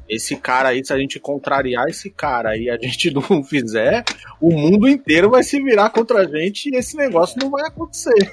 [0.09, 4.05] esse cara aí, se a gente contrariar esse cara e a gente não fizer,
[4.41, 8.33] o mundo inteiro vai se virar contra a gente e esse negócio não vai acontecer.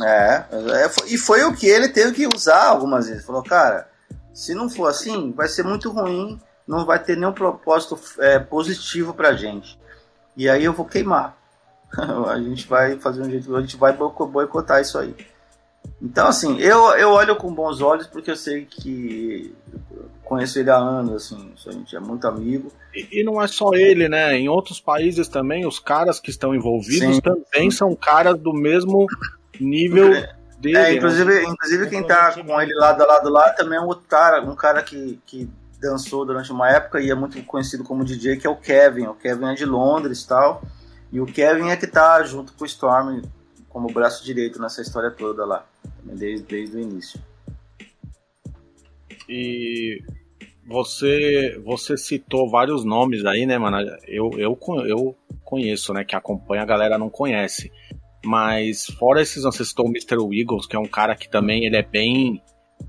[0.00, 3.26] É, é, e foi o que ele teve que usar algumas vezes.
[3.26, 3.88] Falou, cara,
[4.32, 9.12] se não for assim, vai ser muito ruim, não vai ter nenhum propósito é, positivo
[9.12, 9.79] pra gente.
[10.36, 11.36] E aí eu vou queimar.
[12.28, 15.14] a gente vai fazer um jeito, a gente vai boico- boicotar isso aí.
[16.00, 19.54] Então, assim, eu, eu olho com bons olhos porque eu sei que
[20.24, 22.70] conheço ele há anos, assim, a gente é muito amigo.
[22.94, 24.36] E, e não é só ele, né?
[24.36, 27.20] Em outros países também, os caras que estão envolvidos Sim.
[27.20, 29.06] também são caras do mesmo
[29.58, 30.10] nível
[30.58, 30.76] dele.
[30.76, 30.94] É, né?
[30.94, 34.42] inclusive, inclusive quem tá com ele lado a lado lá também é um outro cara,
[34.42, 35.48] um cara que, que
[35.80, 39.06] dançou durante uma época e é muito conhecido como DJ, que é o Kevin.
[39.06, 40.62] O Kevin é de Londres e tal.
[41.12, 43.22] E o Kevin é que tá junto com o Storm
[43.68, 45.64] como braço direito nessa história toda lá,
[46.02, 47.20] desde, desde o início.
[49.28, 50.02] E
[50.66, 53.78] você você citou vários nomes aí, né, mano?
[54.06, 56.04] Eu, eu, eu conheço, né?
[56.04, 57.72] Que acompanha, a galera não conhece.
[58.24, 60.18] Mas fora esses, você citou o Mr.
[60.18, 62.42] Wiggles, que é um cara que também ele é bem.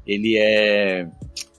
[0.06, 1.08] Ele é.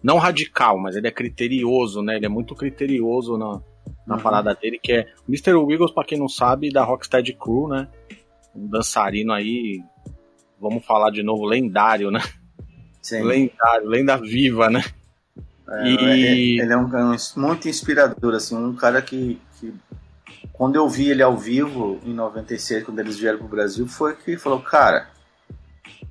[0.02, 2.16] Não radical, mas ele é criterioso, né?
[2.16, 3.60] Ele é muito criterioso na,
[4.06, 4.20] na Uhum.
[4.22, 5.06] parada dele, que é.
[5.28, 5.54] Mr.
[5.54, 7.88] Wiggles, pra quem não sabe, da Rocksteady Crew, né?
[8.54, 9.82] Um dançarino aí.
[10.60, 12.20] Vamos falar de novo, lendário, né?
[13.00, 13.22] Sim.
[13.22, 14.82] Lendário, lenda viva, né?
[15.68, 19.72] É, E- Ele é um, um muito inspirador, assim, um cara que, que
[20.52, 24.36] quando eu vi ele ao vivo em 96, quando eles vieram pro Brasil, foi que
[24.36, 25.08] falou, cara,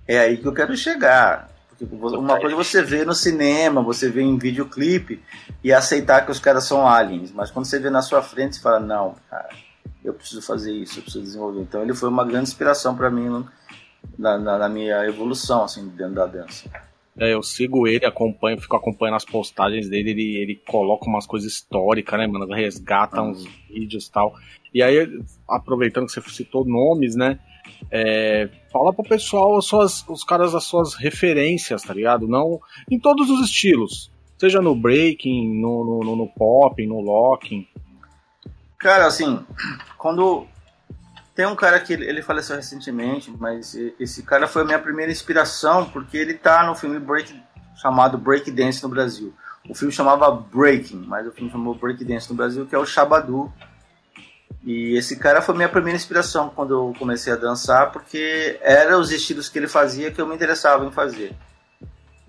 [0.07, 1.51] é aí que eu quero chegar.
[1.82, 5.21] Uma coisa é você vê no cinema, você vê em videoclipe
[5.63, 8.61] e aceitar que os caras são aliens, mas quando você vê na sua frente, você
[8.61, 9.49] fala, não, cara,
[10.03, 11.61] eu preciso fazer isso, eu preciso desenvolver.
[11.61, 13.45] Então ele foi uma grande inspiração para mim
[14.17, 16.69] na, na- na minha evolução, assim, dentro da dança.
[17.17, 21.51] É, eu sigo ele, acompanho, fico acompanhando as postagens dele, ele, ele coloca umas coisas
[21.51, 22.45] históricas, né, mano?
[22.53, 24.34] Resgata uns vídeos e tal.
[24.73, 25.19] E aí,
[25.49, 27.38] aproveitando que você citou nomes, né?
[27.91, 32.28] É, fala pro pessoal as suas, os caras as suas referências, tá ligado?
[32.28, 32.59] Não
[32.89, 34.12] em todos os estilos.
[34.38, 37.68] Seja no breaking, no, no, no, no popping, no locking.
[38.80, 39.45] Cara, assim,
[39.97, 40.47] quando
[41.36, 45.86] tem um cara que ele faleceu recentemente, mas esse cara foi a minha primeira inspiração,
[45.89, 47.34] porque ele tá no filme Break,
[47.76, 49.34] chamado Break Dance no Brasil.
[49.70, 52.86] O filme chamava Breaking, mas o filme chamou Break Dance no Brasil, que é o
[52.86, 53.51] Shabadu.
[54.64, 59.12] E esse cara foi minha primeira inspiração quando eu comecei a dançar, porque eram os
[59.12, 61.34] estilos que ele fazia que eu me interessava em fazer.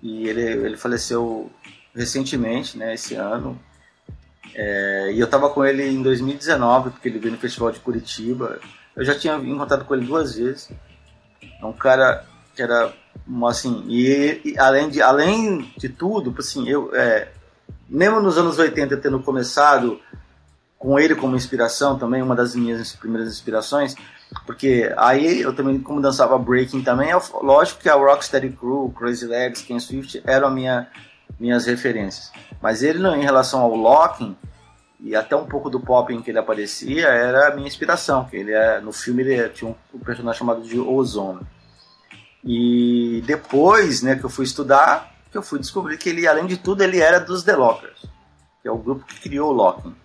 [0.01, 1.51] E ele, ele faleceu
[1.95, 3.59] recentemente, né, esse ano.
[4.55, 8.59] É, e eu tava com ele em 2019, porque ele veio no Festival de Curitiba.
[8.95, 10.69] Eu já tinha encontrado com ele duas vezes.
[11.61, 12.25] É um cara
[12.55, 12.93] que era
[13.47, 17.29] assim, e, e, além de além de tudo, assim, eu é,
[17.87, 19.99] mesmo nos anos 80 tendo começado
[20.83, 23.95] com ele como inspiração também, uma das minhas primeiras inspirações,
[24.45, 29.25] porque aí eu também como dançava breaking também, é lógico que a Rocksteady Crew, Crazy
[29.25, 30.89] Legs, Ken Swift eram minha
[31.39, 32.33] minhas referências.
[32.61, 34.35] Mas ele em relação ao locking,
[34.99, 38.35] e até um pouco do pop em que ele aparecia era a minha inspiração, que
[38.35, 41.47] ele é no filme ele tinha um, um personagem chamado de Ozone.
[42.43, 46.57] E depois, né, que eu fui estudar, que eu fui descobrir que ele, além de
[46.57, 48.05] tudo, ele era dos The Lockers,
[48.61, 50.02] que é o grupo que criou o locking.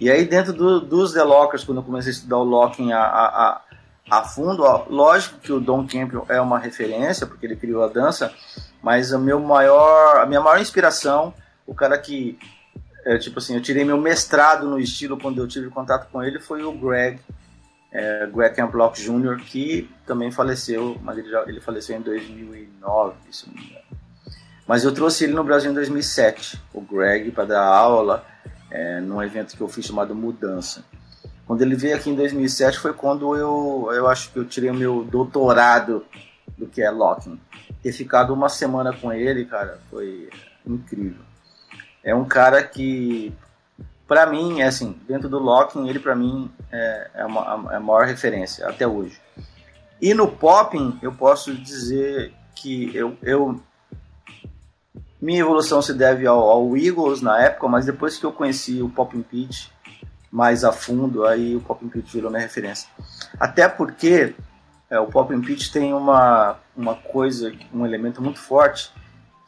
[0.00, 3.02] E aí dentro do, dos The Lockers, quando eu comecei a estudar o locking a,
[3.02, 3.60] a, a,
[4.10, 7.88] a fundo, ó, lógico que o Don Campbell é uma referência, porque ele criou a
[7.88, 8.32] dança,
[8.82, 11.34] mas o meu maior, a minha maior inspiração,
[11.66, 12.38] o cara que
[13.04, 16.40] é, tipo assim, eu tirei meu mestrado no estilo quando eu tive contato com ele
[16.40, 17.20] foi o Greg,
[17.92, 23.48] é, Greg Campbell Jr., que também faleceu, mas ele, já, ele faleceu em 2009, isso
[23.48, 23.80] não me engano.
[24.66, 28.24] Mas eu trouxe ele no Brasil em 2007, o Greg, para dar aula
[28.70, 30.84] é, num evento que eu fiz chamado Mudança.
[31.46, 34.74] Quando ele veio aqui em 2007 foi quando eu, eu acho que eu tirei o
[34.74, 36.04] meu doutorado
[36.56, 37.40] do que é locking.
[37.82, 40.28] Ter ficado uma semana com ele, cara, foi
[40.66, 41.30] incrível
[42.02, 43.32] é um cara que,
[44.06, 47.80] para mim, é assim, dentro do Locking, ele para mim é, é, uma, é a
[47.80, 49.20] maior referência até hoje.
[50.00, 53.60] E no popping, eu posso dizer que eu, eu
[55.20, 58.88] minha evolução se deve ao, ao, Eagles na época, mas depois que eu conheci o
[58.88, 59.68] Popping Pitch
[60.30, 62.88] mais a fundo, aí o Popping Pitch virou minha referência.
[63.38, 64.34] Até porque
[64.88, 68.90] é, o Popping Pitch tem uma, uma coisa, um elemento muito forte,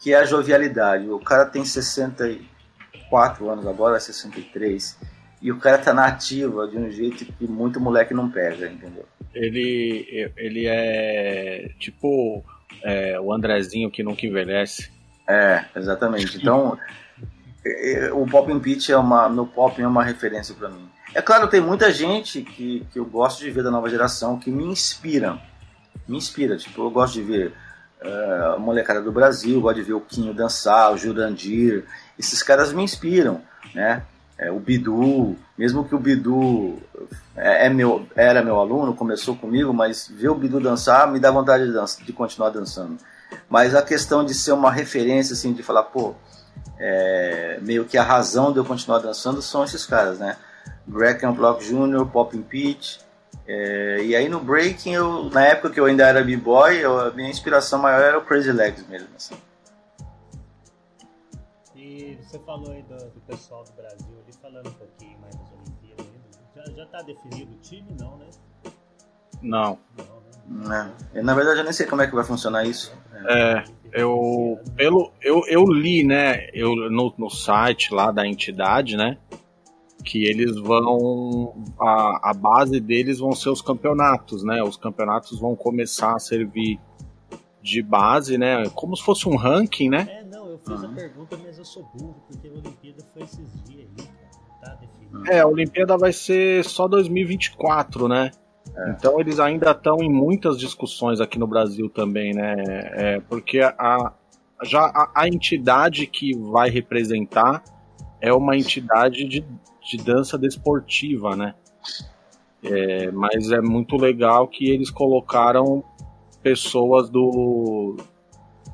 [0.00, 1.08] que é a jovialidade.
[1.08, 4.98] O cara tem 64 anos agora, 63,
[5.40, 9.06] e o cara tá na ativa de um jeito que muito moleque não pega, entendeu?
[9.34, 12.44] Ele, ele é tipo
[12.82, 14.90] é, o Andrezinho que nunca envelhece.
[15.26, 16.36] É, exatamente.
[16.36, 16.78] Então,
[18.12, 20.88] o Pop Pitch é uma, no pop é uma referência para mim.
[21.14, 24.50] É claro, tem muita gente que, que eu gosto de ver da nova geração que
[24.50, 25.38] me inspira.
[26.08, 27.52] Me inspira, tipo, eu gosto de ver
[28.02, 31.84] uh, molecada do Brasil, gosto de ver o Quinho dançar, o Jurandir.
[32.18, 33.42] Esses caras me inspiram,
[33.74, 34.02] né?
[34.38, 36.78] É, o Bidu, mesmo que o Bidu
[37.36, 41.30] é, é, meu, era meu aluno, começou comigo, mas ver o Bidu dançar me dá
[41.30, 42.96] vontade de, dança, de continuar dançando.
[43.48, 46.14] Mas a questão de ser uma referência, assim, de falar, pô,
[46.78, 50.36] é, meio que a razão de eu continuar dançando são esses caras, né?
[50.86, 53.00] Greg Block Jr., Popping Pete,
[53.46, 57.28] é, e aí no breaking, eu, na época que eu ainda era b-boy, a minha
[57.28, 59.08] inspiração maior era o Crazy Legs mesmo.
[59.16, 59.34] Assim.
[61.74, 65.52] E você falou aí do, do, pessoal do Brasil, ali falando um pouquinho mais das
[65.52, 66.06] Olimpíadas,
[66.54, 68.26] já, já tá definido o time, não, né?
[69.42, 69.78] Não.
[69.98, 70.11] não?
[71.14, 71.22] É.
[71.22, 72.92] Na verdade, eu nem sei como é que vai funcionar isso.
[73.28, 79.18] É, eu, pelo, eu, eu li, né, eu, no, no site lá da entidade, né,
[80.02, 84.62] que eles vão a, a base deles vão ser os campeonatos, né?
[84.62, 86.80] Os campeonatos vão começar a servir
[87.62, 88.68] de base, né?
[88.70, 90.08] Como se fosse um ranking, né?
[90.10, 90.90] É, não, eu fiz uhum.
[90.90, 94.30] a pergunta, mas eu sou burro, porque a Olimpíada foi esses dias aí, cara.
[94.60, 95.30] Tá definido.
[95.30, 98.32] É, a Olimpíada vai ser só 2024, né?
[98.76, 98.90] É.
[98.90, 102.54] Então eles ainda estão em muitas discussões aqui no Brasil também, né?
[102.92, 104.12] É, porque a,
[104.62, 107.62] já a, a entidade que vai representar
[108.20, 109.44] é uma entidade de
[109.82, 111.54] de dança desportiva, né?
[112.62, 115.82] É, mas é muito legal que eles colocaram
[116.42, 117.96] pessoas do,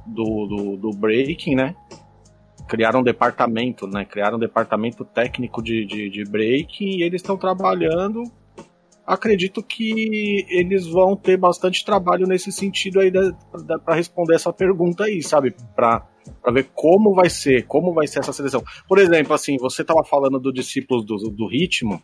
[0.07, 1.74] do, do, do breaking, né?
[2.68, 4.05] Criaram um departamento, né?
[4.05, 8.24] Criaram um departamento técnico de, de, de breaking e eles estão trabalhando.
[9.09, 15.22] Acredito que eles vão ter bastante trabalho nesse sentido aí para responder essa pergunta aí,
[15.22, 15.54] sabe?
[15.74, 16.06] Para
[16.42, 18.62] para ver como vai ser, como vai ser essa seleção.
[18.86, 22.02] Por exemplo, assim, você estava falando do discípulos do, do ritmo,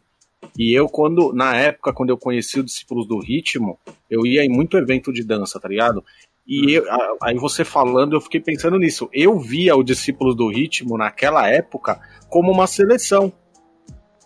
[0.59, 3.79] e eu, quando, na época, quando eu conheci os discípulos do ritmo,
[4.11, 6.03] eu ia em muito evento de dança, tá ligado?
[6.47, 6.85] E eu,
[7.23, 9.09] aí você falando, eu fiquei pensando nisso.
[9.13, 13.33] Eu via o Discípulos do Ritmo naquela época como uma seleção.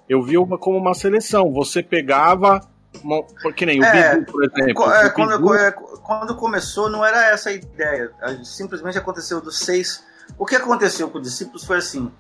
[0.08, 1.52] Eu via uma como uma seleção.
[1.52, 2.60] Você pegava.
[3.02, 4.92] Uma, porque nem o é, Bidu, por exemplo.
[4.92, 5.54] É, quando, Bidu...
[5.54, 8.10] É, quando começou, não era essa a ideia.
[8.44, 10.02] Simplesmente aconteceu dos seis.
[10.38, 12.10] O que aconteceu com os discípulos foi assim: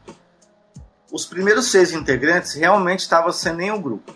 [1.10, 4.12] os primeiros seis integrantes realmente estavam sem nenhum grupo.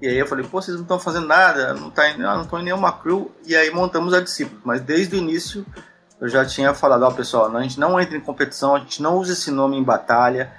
[0.00, 2.64] E aí eu falei, pô, vocês não estão fazendo nada, não tá não estão em
[2.64, 3.30] nenhuma crew.
[3.44, 4.62] E aí montamos a discípulos.
[4.64, 5.64] Mas desde o início
[6.20, 9.02] eu já tinha falado, ó, oh, pessoal, a gente não entra em competição, a gente
[9.02, 10.52] não usa esse nome em batalha.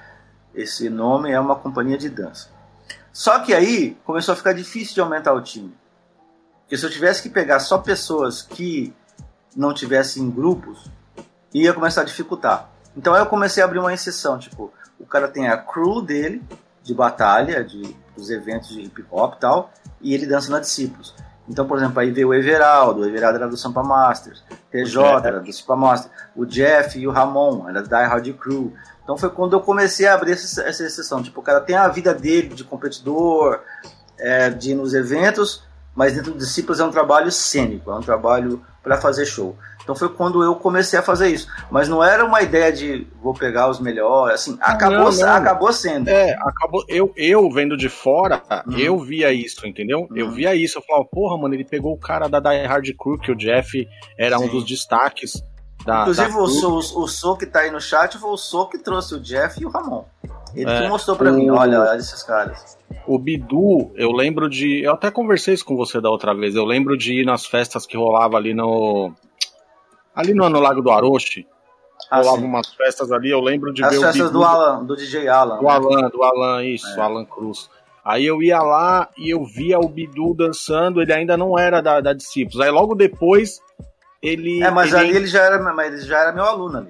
[0.54, 2.50] Esse nome é uma companhia de dança.
[3.12, 5.76] Só que aí começou a ficar difícil de aumentar o time.
[6.62, 8.94] Porque se eu tivesse que pegar só pessoas que
[9.56, 10.90] não tivessem grupos,
[11.54, 12.70] ia começar a dificultar.
[12.96, 16.44] Então aí eu comecei a abrir uma exceção, tipo, o cara tem a crew dele,
[16.84, 21.14] de batalha, de, dos eventos de hip hop e tal, e ele dança na Discípulos.
[21.50, 25.40] Então, por exemplo, aí veio o Everaldo, o Everaldo era do Sampa Masters, TJ era
[25.40, 28.74] do Sampa Masters, o Jeff e o Ramon era da Die Hard Crew.
[29.04, 31.22] Então foi quando eu comecei a abrir essa, essa exceção.
[31.22, 33.60] Tipo, o cara tem a vida dele de competidor,
[34.18, 35.64] é, de ir nos eventos,
[35.96, 39.56] mas dentro do Discípulos é um trabalho cênico, é um trabalho para fazer show.
[39.84, 41.48] Então foi quando eu comecei a fazer isso.
[41.70, 45.34] Mas não era uma ideia de vou pegar os melhores, assim, acabou, não, não.
[45.34, 46.10] acabou sendo.
[46.10, 46.84] É, acabou.
[46.88, 48.78] Eu, eu vendo de fora, uhum.
[48.78, 50.02] eu via isso, entendeu?
[50.10, 50.18] Uhum.
[50.18, 53.18] Eu via isso, eu falava, porra, mano, ele pegou o cara da Die Hard Crew,
[53.20, 53.88] que o Jeff
[54.18, 54.46] era Sim.
[54.46, 55.44] um dos destaques.
[55.86, 58.68] Da, Inclusive da o, o, o Sou que tá aí no chat foi o Sou
[58.68, 60.06] que trouxe o Jeff e o Ramon.
[60.54, 61.34] Ele é, que mostrou pra o...
[61.34, 62.78] mim, olha, olha esses caras.
[63.08, 64.84] O Bidu, eu lembro de.
[64.84, 66.56] Eu até conversei isso com você da outra vez.
[66.56, 69.12] Eu lembro de ir nas festas que rolava ali no.
[70.14, 71.48] Ali no, no Lago do Aroche,
[72.10, 74.96] ah, rolava umas festas ali, eu lembro de As ver o festas do Alan, do
[74.98, 75.58] DJ Alan.
[75.58, 75.72] Do né?
[75.72, 77.02] Alan, do Alan, isso, é.
[77.02, 77.70] Alan Cruz.
[78.04, 82.02] Aí eu ia lá e eu via o Bidu dançando, ele ainda não era da,
[82.02, 82.60] da Discípulos.
[82.60, 83.62] Aí logo depois
[84.22, 84.64] ele.
[84.64, 84.98] É, mas ele...
[84.98, 86.90] ali ele já era, mas ele já era meu aluno ali.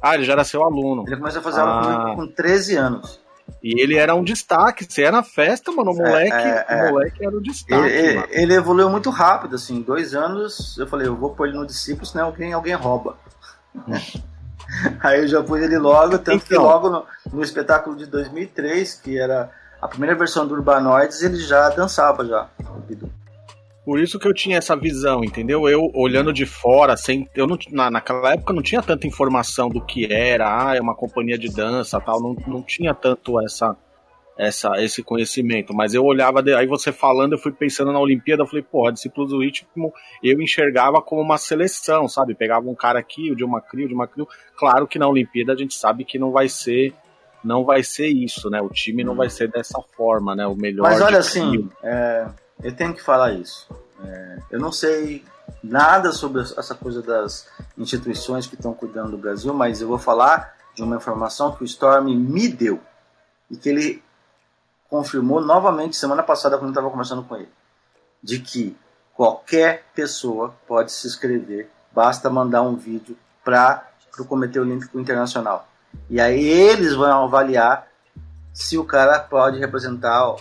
[0.00, 1.04] Ah, ele já era seu aluno.
[1.06, 1.64] Ele começou a fazer ah.
[1.64, 3.20] aula comigo com 13 anos.
[3.62, 6.84] E ele era um destaque, você era na festa, mano, o é, moleque, é, é,
[6.84, 7.88] o moleque era o destaque.
[7.88, 11.66] Ele, ele, evoluiu muito rápido, assim, dois anos, eu falei, eu vou pôr ele no
[11.66, 13.16] discípulo, senão alguém, alguém rouba.
[15.00, 19.00] Aí eu já pus ele logo, tanto então, que logo no, no, espetáculo de 2003,
[19.02, 19.50] que era
[19.80, 23.10] a primeira versão do Urbanoides, ele já dançava já, o Bidu.
[23.88, 25.66] Por isso que eu tinha essa visão, entendeu?
[25.66, 29.80] Eu olhando de fora, sem, eu não, na, naquela época não tinha tanta informação do
[29.80, 33.74] que era, ah, é uma companhia de dança, tal, não, não tinha tanto essa,
[34.36, 35.72] essa, esse conhecimento.
[35.72, 39.30] Mas eu olhava, aí você falando, eu fui pensando na Olimpíada, eu falei, porra, discípulos
[39.30, 39.90] do ritmo,
[40.22, 42.34] eu enxergava como uma seleção, sabe?
[42.34, 44.28] Pegava um cara aqui, o de uma crio, o de uma crio.
[44.54, 46.92] Claro que na Olimpíada a gente sabe que não vai ser,
[47.42, 48.60] não vai ser isso, né?
[48.60, 50.46] O time não vai ser dessa forma, né?
[50.46, 50.82] O melhor.
[50.82, 52.26] Mas olha assim, é,
[52.62, 53.68] eu tenho que falar isso.
[54.04, 55.24] É, eu não sei
[55.62, 60.54] nada sobre essa coisa das instituições que estão cuidando do Brasil, mas eu vou falar
[60.74, 62.80] de uma informação que o Storm me deu
[63.50, 64.02] e que ele
[64.88, 67.50] confirmou novamente semana passada quando eu estava conversando com ele,
[68.22, 68.76] de que
[69.14, 73.88] qualquer pessoa pode se inscrever, basta mandar um vídeo para
[74.18, 75.68] o Comitê Olímpico Internacional.
[76.08, 77.88] E aí eles vão avaliar
[78.52, 80.36] se o cara pode representar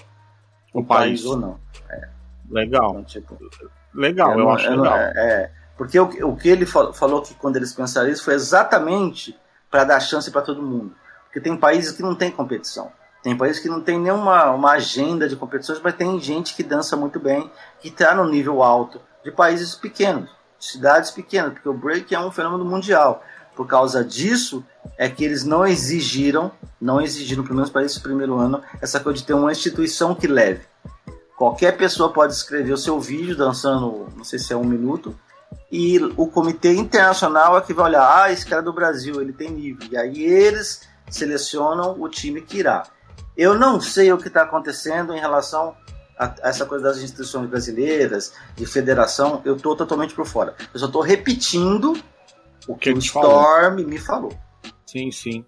[0.80, 1.22] o, o país.
[1.22, 1.26] país.
[1.26, 1.60] ou não.
[1.90, 2.10] É.
[2.50, 2.92] Legal.
[2.92, 3.38] Então, tipo,
[3.94, 4.98] legal, eu, eu acho eu legal.
[4.98, 9.38] É, porque o, o que ele falou, falou que quando eles pensaram isso foi exatamente
[9.70, 10.94] para dar chance para todo mundo.
[11.26, 12.92] Porque tem países que não tem competição.
[13.22, 16.96] Tem países que não tem nenhuma uma agenda de competições, mas tem gente que dança
[16.96, 21.74] muito bem, que está no nível alto, de países pequenos, de cidades pequenas, porque o
[21.74, 23.24] break é um fenômeno mundial.
[23.58, 24.64] Por causa disso,
[25.00, 29.18] é que eles não exigiram, não exigiram, pelo menos para esse primeiro ano, essa coisa
[29.18, 30.62] de ter uma instituição que leve.
[31.36, 35.18] Qualquer pessoa pode escrever o seu vídeo dançando, não sei se é um minuto,
[35.72, 39.34] e o comitê internacional é que vai olhar, ah, esse cara é do Brasil, ele
[39.34, 39.88] tem nível.
[39.92, 42.84] E aí eles selecionam o time que irá.
[43.36, 45.76] Eu não sei o que está acontecendo em relação
[46.18, 50.56] a, essa coisa das instituições brasileiras, de federação, eu estou totalmente por fora.
[50.72, 51.98] Eu só estou repetindo
[52.68, 53.88] o que, o Storm falou.
[53.88, 54.34] me falou.
[54.86, 55.46] Sim, sim.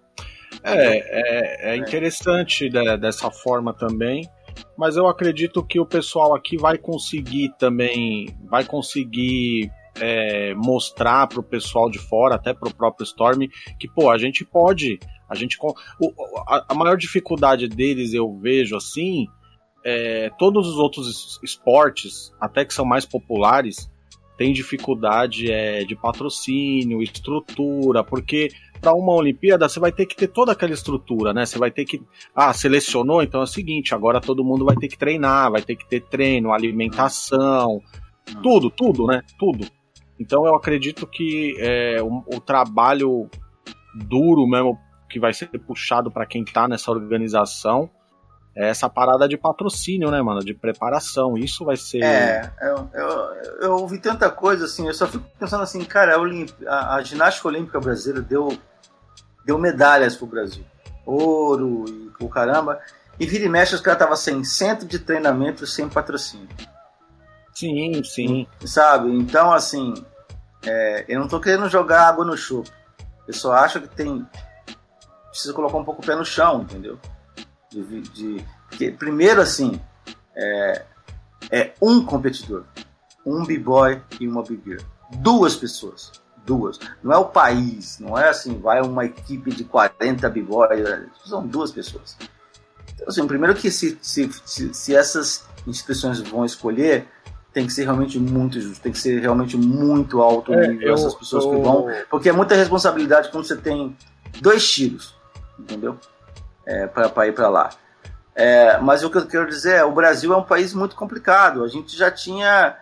[0.62, 2.96] É, é, é interessante é.
[2.96, 4.28] dessa forma também
[4.76, 11.40] mas eu acredito que o pessoal aqui vai conseguir também, vai conseguir é, mostrar para
[11.40, 13.46] o pessoal de fora, até para o próprio Storm,
[13.78, 14.98] que pô, a gente pode,
[15.28, 16.12] a gente o,
[16.46, 19.26] a, a, maior dificuldade deles eu vejo assim,
[19.84, 23.89] é, todos os outros esportes, até que são mais populares,
[24.40, 28.48] tem dificuldade é, de patrocínio, estrutura, porque
[28.80, 31.44] para uma Olimpíada, você vai ter que ter toda aquela estrutura, né?
[31.44, 32.02] Você vai ter que.
[32.34, 35.76] Ah, selecionou, então é o seguinte: agora todo mundo vai ter que treinar, vai ter
[35.76, 37.82] que ter treino, alimentação,
[38.42, 39.20] tudo, tudo, né?
[39.38, 39.66] Tudo.
[40.18, 43.28] Então eu acredito que é, o, o, trabalho
[43.94, 44.78] duro mesmo
[45.10, 47.90] que vai ser puxado para quem tá nessa organização
[48.68, 50.44] essa parada de patrocínio, né, mano?
[50.44, 51.38] De preparação.
[51.38, 52.02] Isso vai ser.
[52.02, 53.08] É, eu, eu,
[53.60, 56.16] eu ouvi tanta coisa assim, eu só fico pensando assim, cara,
[56.66, 58.56] a, a ginástica olímpica brasileira deu,
[59.44, 60.64] deu medalhas pro Brasil.
[61.06, 62.80] Ouro e o caramba.
[63.18, 66.48] E vira e mexe, os caras estavam sem centro de treinamento sem patrocínio.
[67.54, 68.46] Sim, sim.
[68.64, 69.14] Sabe?
[69.14, 69.92] Então, assim,
[70.64, 72.70] é, eu não tô querendo jogar água no chope.
[73.26, 74.26] Eu só acho que tem.
[75.28, 76.98] Precisa colocar um pouco o pé no chão, entendeu?
[77.70, 79.80] De, de, porque, primeiro, assim,
[80.34, 80.84] é,
[81.50, 82.64] é um competidor.
[83.24, 84.82] Um b-boy e uma big girl.
[85.18, 86.12] Duas pessoas.
[86.44, 86.78] Duas.
[87.02, 87.98] Não é o país.
[87.98, 90.88] Não é assim, vai uma equipe de 40 b-boys.
[91.24, 92.16] São duas pessoas.
[92.94, 97.06] Então, assim, primeiro que se, se, se, se essas instituições vão escolher,
[97.52, 101.14] tem que ser realmente muito justo, tem que ser realmente muito alto é, nível essas
[101.14, 101.50] pessoas eu...
[101.50, 103.96] que vão, porque é muita responsabilidade quando você tem
[104.40, 105.14] dois tiros,
[105.58, 105.98] entendeu?
[106.66, 107.70] É, para ir para lá.
[108.34, 111.64] É, mas o que eu quero dizer é, o Brasil é um país muito complicado.
[111.64, 112.76] A gente já tinha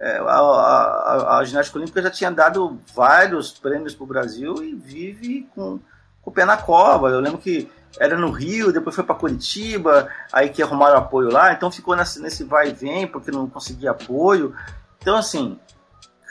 [0.00, 4.74] é, a, a, a, ginástica olímpica já tinha dado vários prêmios para o Brasil e
[4.74, 5.78] vive com,
[6.22, 7.08] com o pé na cova.
[7.08, 11.52] Eu lembro que era no Rio, depois foi para Curitiba, aí que arrumaram apoio lá,
[11.52, 14.54] então ficou nesse, nesse vai e vem porque não conseguia apoio.
[15.00, 15.58] Então, assim,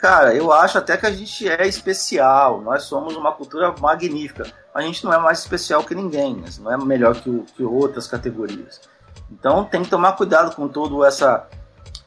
[0.00, 4.50] cara, eu acho até que a gente é especial, nós somos uma cultura magnífica.
[4.74, 8.80] A gente não é mais especial que ninguém, não é melhor que, que outras categorias.
[9.30, 11.46] Então tem que tomar cuidado com todo essa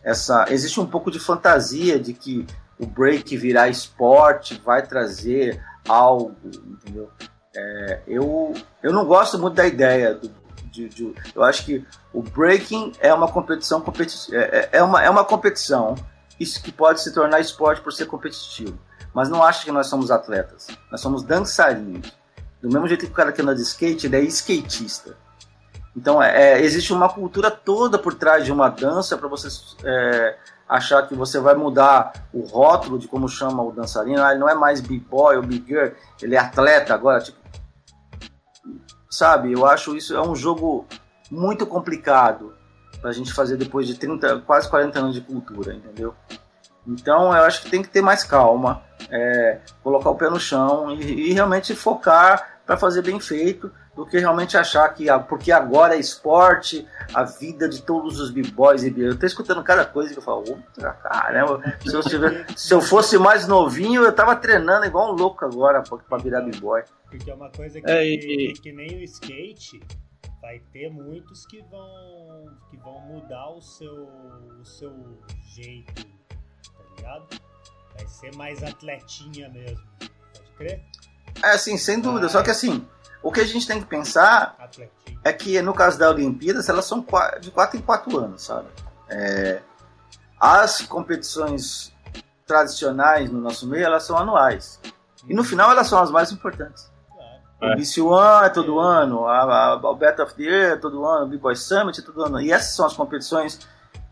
[0.03, 2.45] essa existe um pouco de fantasia de que
[2.79, 7.09] o break virar esporte vai trazer algo, entendeu?
[7.55, 10.31] É, eu, eu não gosto muito da ideia do,
[10.71, 11.83] de, de, eu acho que
[12.13, 15.95] o breaking é uma competição competi é, é, é, uma, é uma competição
[16.39, 18.77] isso que pode se tornar esporte por ser competitivo.
[19.13, 20.67] Mas não acho que nós somos atletas.
[20.91, 22.13] Nós somos dançarinos.
[22.61, 25.15] Do mesmo jeito que o cara que anda de skate ele é skatista.
[25.95, 29.47] Então é, é existe uma cultura toda por trás de uma dança para você
[29.83, 34.23] é, achar que você vai mudar o rótulo de como chama o dançarino.
[34.23, 37.37] Ah, ele não é mais b-boy ou b-girl ele é atleta agora tipo
[39.09, 39.51] sabe?
[39.51, 40.85] Eu acho isso é um jogo
[41.31, 42.56] muito complicado
[43.07, 46.13] para a gente fazer depois de 30, quase 40 anos de cultura, entendeu?
[46.85, 50.91] Então eu acho que tem que ter mais calma, é, colocar o pé no chão
[50.91, 55.95] e, e realmente focar para fazer bem feito do que realmente achar que porque agora
[55.95, 60.19] é esporte, a vida de todos os b-boys e Eu tô escutando cada coisa que
[60.19, 60.61] eu falo,
[61.01, 65.45] caramba, se eu, tiver, se eu fosse mais novinho, eu tava treinando igual um louco
[65.45, 66.83] agora para virar b-boy.
[67.09, 68.53] Porque é uma coisa que, é, e...
[68.53, 69.79] que nem o skate,
[70.41, 74.07] vai ter muitos que vão que vão mudar o seu
[74.59, 75.21] o seu
[75.55, 77.41] jeito, tá ligado?
[77.95, 79.83] Vai ser mais atletinha mesmo.
[79.99, 80.83] Pode crer?
[81.43, 82.27] É, assim, sem dúvida.
[82.27, 82.87] Ah, Só que assim,
[83.21, 85.19] o que a gente tem que pensar atletinha.
[85.23, 87.05] é que no caso da Olimpíadas, elas são
[87.41, 88.67] de 4 em 4 anos, sabe?
[89.09, 89.61] É,
[90.39, 91.93] as competições
[92.45, 94.79] tradicionais no nosso meio, elas são anuais.
[95.27, 96.89] E no final elas são as mais importantes.
[97.61, 97.73] É.
[97.73, 101.03] O BC One é todo ano, a, a, o Battle of the Year é todo
[101.05, 102.39] ano, o B-Boy Summit é todo ano.
[102.39, 103.59] E essas são as competições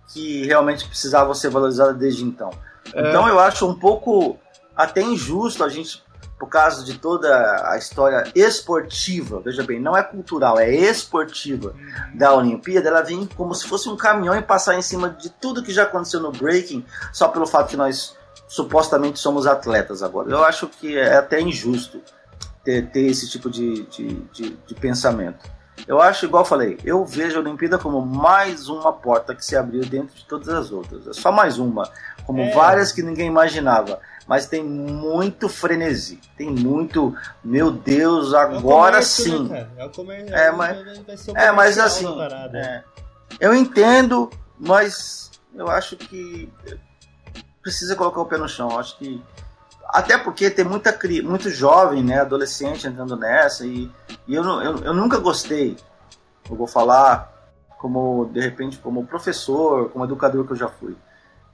[0.08, 2.50] que realmente precisavam ser valorizadas desde então.
[2.94, 3.10] É.
[3.10, 4.40] Então eu acho um pouco
[4.76, 6.04] até injusto a gente,
[6.40, 7.30] por causa de toda
[7.70, 12.18] a história esportiva, veja bem, não é cultural, é esportiva uhum.
[12.18, 15.64] da Olimpíada, ela vem como se fosse um caminhão e passar em cima de tudo
[15.64, 16.84] que já aconteceu no breaking,
[17.14, 18.18] só pelo fato que nós
[18.48, 20.30] supostamente somos atletas agora.
[20.30, 22.02] Eu acho que é até injusto
[22.66, 25.50] ter, ter esse tipo de, de, de, de, pensamento.
[25.88, 29.56] Eu acho, igual eu falei, eu vejo a Olimpíada como mais uma porta que se
[29.56, 31.08] abriu dentro de todas as outras.
[31.08, 31.88] É só mais uma,
[32.26, 32.52] como é.
[32.52, 34.00] várias que ninguém imaginava.
[34.28, 39.48] Mas tem muito frenesi, tem muito, meu Deus, agora é sim.
[39.48, 40.78] Né, é, o comércio, é, mas,
[41.36, 42.08] é, mas assim,
[42.56, 42.84] é,
[43.40, 46.52] eu entendo, mas eu acho que
[47.62, 48.72] precisa colocar o pé no chão.
[48.72, 49.22] Eu acho que
[49.96, 53.90] até porque tem muita muito jovem, né, adolescente entrando nessa e,
[54.28, 55.78] e eu, eu, eu nunca gostei.
[56.50, 57.32] Eu vou falar
[57.78, 60.96] como de repente como professor, como educador que eu já fui.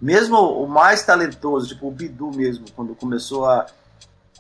[0.02, 3.68] Mesmo o mais talentoso, tipo o Bidu mesmo, quando começou a,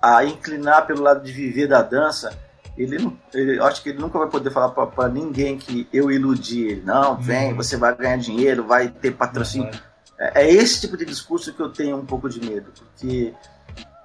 [0.02, 2.36] a inclinar pelo lado de viver da dança,
[2.76, 6.82] ele, ele acho que ele nunca vai poder falar para ninguém que eu iludi ele.
[6.84, 7.58] Não, vem, uhum.
[7.58, 9.72] você vai ganhar dinheiro, vai ter patrocínio.
[9.72, 9.80] Uhum.
[10.18, 13.34] É, é esse tipo de discurso que eu tenho um pouco de medo, porque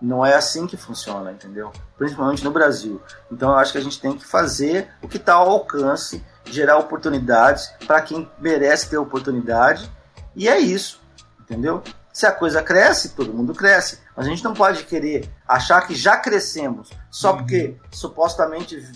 [0.00, 1.72] não é assim que funciona, entendeu?
[1.96, 3.00] Principalmente no Brasil.
[3.30, 6.78] Então eu acho que a gente tem que fazer o que está ao alcance, gerar
[6.78, 9.90] oportunidades para quem merece ter oportunidade.
[10.34, 11.00] E é isso,
[11.40, 11.82] entendeu?
[12.12, 14.00] Se a coisa cresce, todo mundo cresce.
[14.16, 17.38] Mas a gente não pode querer achar que já crescemos só uhum.
[17.38, 18.90] porque supostamente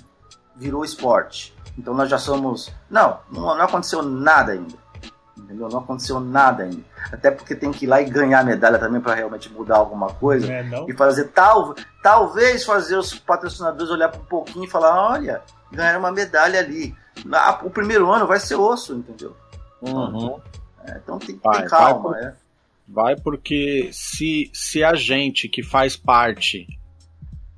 [0.57, 1.55] virou esporte.
[1.77, 2.73] Então nós já somos.
[2.89, 4.75] Não, não, não aconteceu nada ainda.
[5.45, 5.69] Entendeu?
[5.69, 6.83] Não aconteceu nada ainda.
[7.13, 10.53] Até porque tem que ir lá e ganhar medalha também para realmente mudar alguma coisa.
[10.53, 15.43] É, e fazer tal, talvez fazer os patrocinadores olhar para um pouquinho e falar: olha,
[15.73, 16.95] ganharam uma medalha ali.
[17.33, 19.35] Ah, o primeiro ano vai ser osso, entendeu?
[19.83, 20.41] Uhum.
[20.85, 22.11] É, então tem que ter calma.
[22.11, 22.35] Vai, é.
[22.89, 26.67] vai porque se, se a gente que faz parte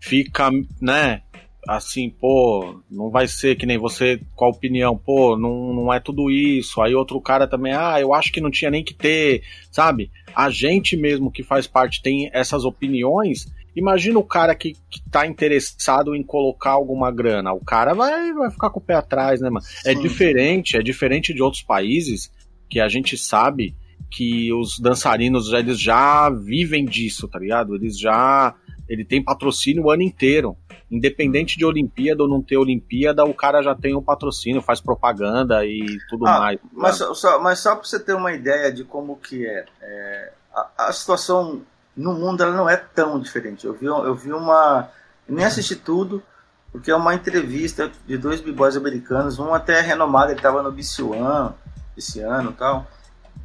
[0.00, 0.50] fica,
[0.80, 1.22] né,
[1.68, 6.00] assim, pô, não vai ser que nem você com a opinião, pô, não, não é
[6.00, 6.80] tudo isso.
[6.80, 10.10] Aí outro cara também, ah, eu acho que não tinha nem que ter, sabe?
[10.34, 13.46] A gente mesmo que faz parte tem essas opiniões.
[13.74, 17.52] Imagina o cara que, que tá interessado em colocar alguma grana.
[17.52, 19.64] O cara vai, vai ficar com o pé atrás, né, mano?
[19.86, 22.30] É diferente, é diferente de outros países
[22.68, 23.74] que a gente sabe
[24.10, 27.74] que os dançarinos eles já vivem disso, tá ligado?
[27.74, 28.54] Eles já
[28.92, 30.54] ele tem patrocínio o ano inteiro.
[30.90, 35.64] Independente de Olimpíada ou não ter Olimpíada, o cara já tem um patrocínio, faz propaganda
[35.64, 36.60] e tudo ah, mais.
[36.70, 40.88] Mas só, mas só para você ter uma ideia de como que é, é a,
[40.88, 41.62] a, situação
[41.96, 43.66] no mundo ela não é tão diferente.
[43.66, 44.90] Eu vi, eu vi uma.
[45.26, 46.22] Eu nem assisti tudo,
[46.70, 51.02] porque é uma entrevista de dois b-boys americanos, um até renomado, ele estava no BC
[51.02, 51.54] One
[51.96, 52.86] esse ano e tal.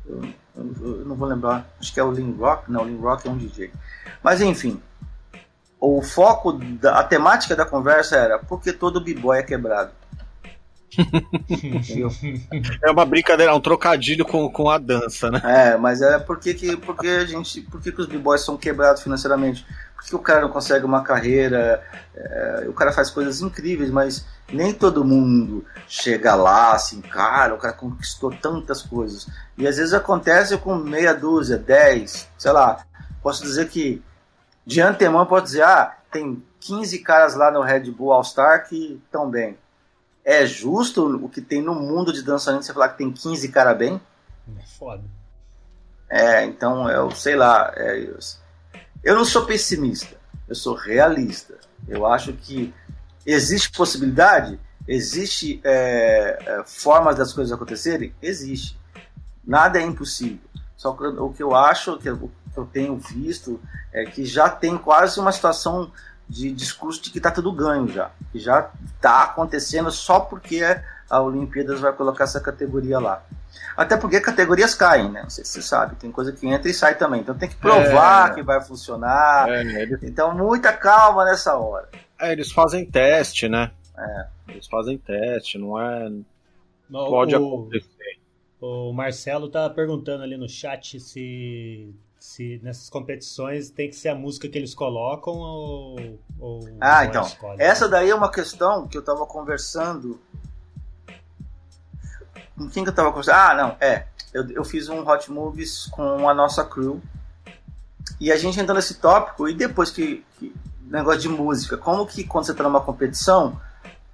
[0.06, 0.22] Eu,
[0.58, 3.26] eu, eu, não vou lembrar, acho que é o Lin Rock, não, o Lin Rock
[3.26, 3.72] é um DJ.
[4.22, 4.82] Mas enfim,
[5.80, 9.92] o foco, da, a temática da conversa era porque todo b-boy é quebrado.
[12.84, 15.42] é uma brincadeira, é um trocadilho com, com a dança, né?
[15.44, 19.66] É, mas é porque que, porque a gente, porque que os b-boys são quebrados financeiramente?
[19.96, 21.84] Porque o cara não consegue uma carreira,
[22.16, 27.58] é, o cara faz coisas incríveis, mas nem todo mundo chega lá assim, cara, o
[27.58, 29.28] cara conquistou tantas coisas.
[29.58, 32.86] E às vezes acontece com meia dúzia, dez, sei lá.
[33.22, 34.02] Posso dizer que
[34.68, 39.02] de antemão pode dizer, ah, tem 15 caras lá no Red Bull All Star que
[39.06, 39.58] estão bem.
[40.26, 43.78] É justo o que tem no mundo de dançarino você falar que tem 15 caras
[43.78, 44.02] bem?
[44.60, 45.06] É foda.
[46.10, 47.72] É, então eu sei lá.
[47.78, 48.20] É, eu,
[49.06, 50.18] eu não sou pessimista,
[50.50, 51.58] eu sou realista.
[51.88, 52.74] Eu acho que
[53.26, 58.14] existe possibilidade, existe é, é, formas das coisas acontecerem?
[58.22, 58.78] Existe.
[59.46, 60.42] Nada é impossível.
[60.76, 63.62] Só que o que eu acho, que eu, que eu tenho visto,
[63.94, 65.92] é que já tem quase uma situação
[66.28, 68.10] de discurso de que está tudo ganho já.
[68.32, 70.64] Que já está acontecendo só porque
[71.10, 73.24] a Olimpíadas vai colocar essa categoria lá.
[73.76, 75.22] Até porque categorias caem, né?
[75.22, 77.22] Não sei se você sabe, tem coisa que entra e sai também.
[77.22, 79.48] Então tem que provar é, que vai funcionar.
[79.50, 80.02] É, eles...
[80.02, 81.88] Então muita calma nessa hora.
[82.20, 83.72] É, eles fazem teste, né?
[83.98, 84.28] É.
[84.50, 86.10] Eles fazem teste, não é.
[86.90, 87.38] Não, Pode o...
[87.38, 88.18] acontecer.
[88.60, 94.16] O Marcelo tá perguntando ali no chat se se nessas competições tem que ser a
[94.16, 96.20] música que eles colocam ou.
[96.40, 97.26] ou ah, então.
[97.58, 100.20] Essa daí é uma questão que eu tava conversando.
[102.58, 103.36] Com quem que eu tava conversando?
[103.36, 104.08] Ah, não, é.
[104.34, 107.02] Eu, eu fiz um Hot Movies com a nossa crew.
[108.20, 110.54] E a gente entrou nesse tópico, e depois que, que.
[110.82, 111.78] Negócio de música.
[111.78, 113.60] Como que quando você tá numa competição,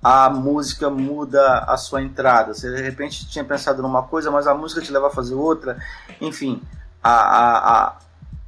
[0.04, 2.54] a música muda a sua entrada?
[2.54, 5.78] Você de repente tinha pensado numa coisa, mas a música te leva a fazer outra.
[6.20, 6.62] Enfim,
[7.04, 7.96] a, a, a,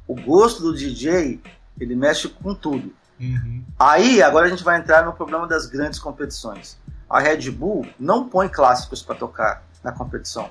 [0.08, 1.40] o gosto do DJ
[1.78, 2.92] ele mexe com tudo.
[3.20, 3.64] Uhum.
[3.78, 6.78] Aí agora a gente vai entrar no problema das grandes competições.
[7.08, 10.50] A Red Bull não põe clássicos para tocar na competição.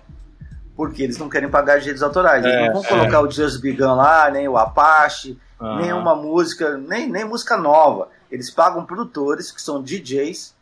[0.75, 2.43] Porque eles não querem pagar direitos autorais.
[2.43, 2.87] Eles é, não vão é.
[2.87, 5.77] colocar o Just Begun lá, nem o Apache, uhum.
[5.77, 8.09] nenhuma música, nem, nem música nova.
[8.29, 10.53] Eles pagam produtores, que são DJs,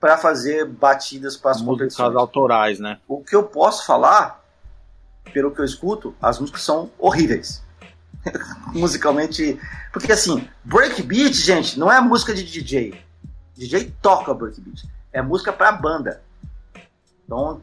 [0.00, 2.14] para fazer batidas para as competições.
[2.14, 2.98] autorais, né?
[3.08, 4.43] O que eu posso falar
[5.32, 7.62] pelo que eu escuto, as músicas são horríveis.
[8.74, 9.58] Musicalmente.
[9.92, 13.00] Porque assim, breakbeat, gente, não é música de DJ.
[13.56, 14.88] DJ toca breakbeat.
[15.12, 16.22] É música pra banda.
[17.24, 17.60] Então,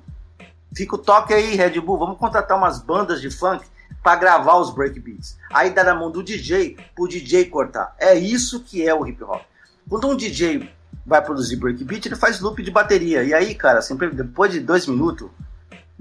[0.76, 1.98] fica o toque aí, Red Bull.
[1.98, 3.66] Vamos contratar umas bandas de funk
[4.02, 5.38] para gravar os breakbeats.
[5.52, 7.96] Aí dá na mão do DJ pro DJ cortar.
[8.00, 9.42] É isso que é o hip hop.
[9.90, 10.70] Quando um DJ
[11.06, 13.24] vai produzir breakbeat, ele faz loop de bateria.
[13.24, 15.30] E aí, cara, sempre depois de dois minutos,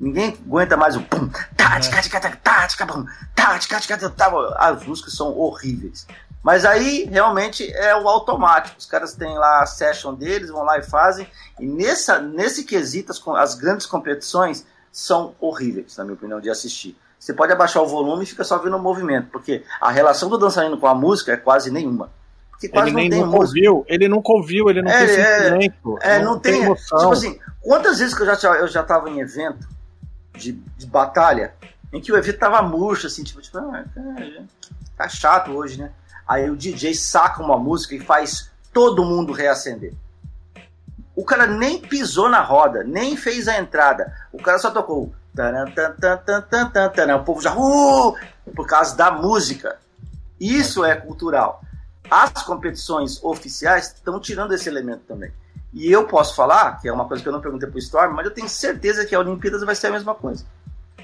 [0.01, 3.05] Ninguém aguenta mais o pum, tática, tática, tática, pum,
[3.35, 6.07] tática, tática, as músicas são horríveis.
[6.43, 8.79] Mas aí realmente é o automático.
[8.79, 11.27] Os caras têm lá a session deles, vão lá e fazem.
[11.59, 16.97] E nessa, nesse quesito, as, as grandes competições são horríveis, na minha opinião, de assistir.
[17.19, 20.39] Você pode abaixar o volume e fica só vendo o movimento, porque a relação do
[20.39, 22.11] dançarino com a música é quase nenhuma.
[22.51, 25.99] Porque quase ele nem nunca ouviu, ele nunca ouviu, ele não é, tem é, sentimento.
[26.01, 26.99] É, não, não tem, tem emoção.
[26.99, 29.69] Tipo assim, quantas vezes que eu já, eu já tava em evento
[30.41, 31.55] de, de batalha
[31.93, 33.85] em que o evento tava murcho, assim, tipo, tipo ah,
[34.97, 35.93] tá chato hoje, né?
[36.27, 39.93] Aí o DJ saca uma música e faz todo mundo reacender.
[41.15, 44.15] O cara nem pisou na roda, nem fez a entrada.
[44.33, 45.13] O cara só tocou.
[47.17, 47.55] O povo já.
[47.55, 48.17] Uh,
[48.55, 49.79] por causa da música.
[50.39, 51.63] Isso é cultural.
[52.11, 55.33] As competições oficiais estão tirando esse elemento também.
[55.73, 58.25] E eu posso falar, que é uma coisa que eu não perguntei pro Storm, mas
[58.25, 60.45] eu tenho certeza que a Olimpíadas vai ser a mesma coisa.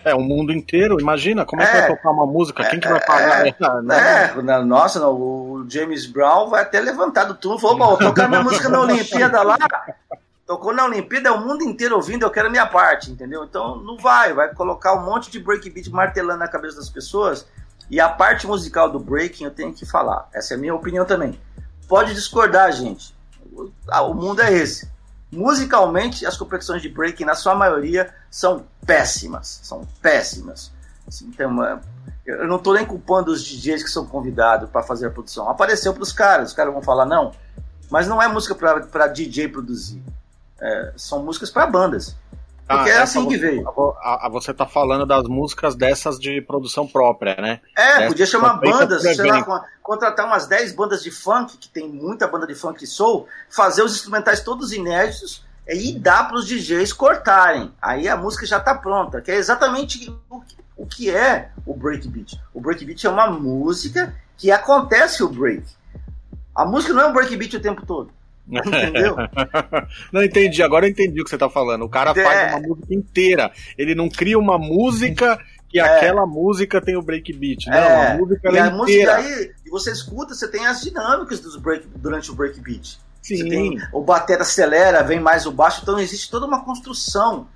[0.04, 1.96] É, o mundo inteiro, imagina, como é, que vai é.
[1.96, 2.64] tocar uma música?
[2.68, 3.44] Quem que vai pagar?
[3.44, 7.98] É, é, nossa, não, o James Brown vai até levantar do túmulo e falou, vou
[7.98, 9.58] tocar minha música na Olimpíada lá,
[10.46, 13.42] tocou na Olimpíada, é o mundo inteiro ouvindo, eu quero a minha parte, entendeu?
[13.42, 17.44] Então não vai, vai colocar um monte de breakbeat martelando na cabeça das pessoas,
[17.90, 21.04] e a parte musical do breaking eu tenho que falar, essa é a minha opinião
[21.04, 21.36] também.
[21.88, 23.15] Pode discordar, gente,
[23.56, 24.90] o mundo é esse.
[25.30, 29.60] Musicalmente, as competições de breaking, na sua maioria, são péssimas.
[29.62, 30.72] São péssimas.
[31.06, 31.80] Assim, uma,
[32.24, 35.48] eu não estou nem culpando os DJs que são convidados para fazer a produção.
[35.48, 37.32] Apareceu para os caras, os caras vão falar não.
[37.90, 40.02] Mas não é música para DJ produzir.
[40.60, 42.16] É, são músicas para bandas.
[42.66, 43.68] Porque ah, é assim que veio.
[44.02, 47.60] A, a, você tá falando das músicas dessas de produção própria, né?
[47.76, 51.88] É, Dessas podia chamar bandas, sei lá, contratar umas 10 bandas de funk, que tem
[51.88, 56.46] muita banda de funk e soul, fazer os instrumentais todos inéditos e dar para os
[56.46, 57.72] DJs cortarem.
[57.80, 61.72] Aí a música já tá pronta, que é exatamente o que, o que é o
[61.72, 62.40] breakbeat.
[62.52, 65.64] O breakbeat é uma música que acontece o break.
[66.52, 68.10] A música não é um breakbeat o tempo todo.
[68.48, 69.16] Entendeu?
[70.12, 71.84] não entendi, agora eu entendi o que você tá falando.
[71.84, 72.22] O cara é.
[72.22, 73.50] faz uma música inteira.
[73.76, 75.82] Ele não cria uma música que é.
[75.82, 77.68] aquela música tem o breakbeat.
[77.68, 78.12] Não, é.
[78.12, 78.70] a música e a inteira.
[78.76, 82.98] música aí, e você escuta, você tem as dinâmicas dos break, durante o breakbeat.
[83.20, 83.36] Sim.
[83.36, 87.48] Você tem, o batera acelera, vem mais o baixo, então existe toda uma construção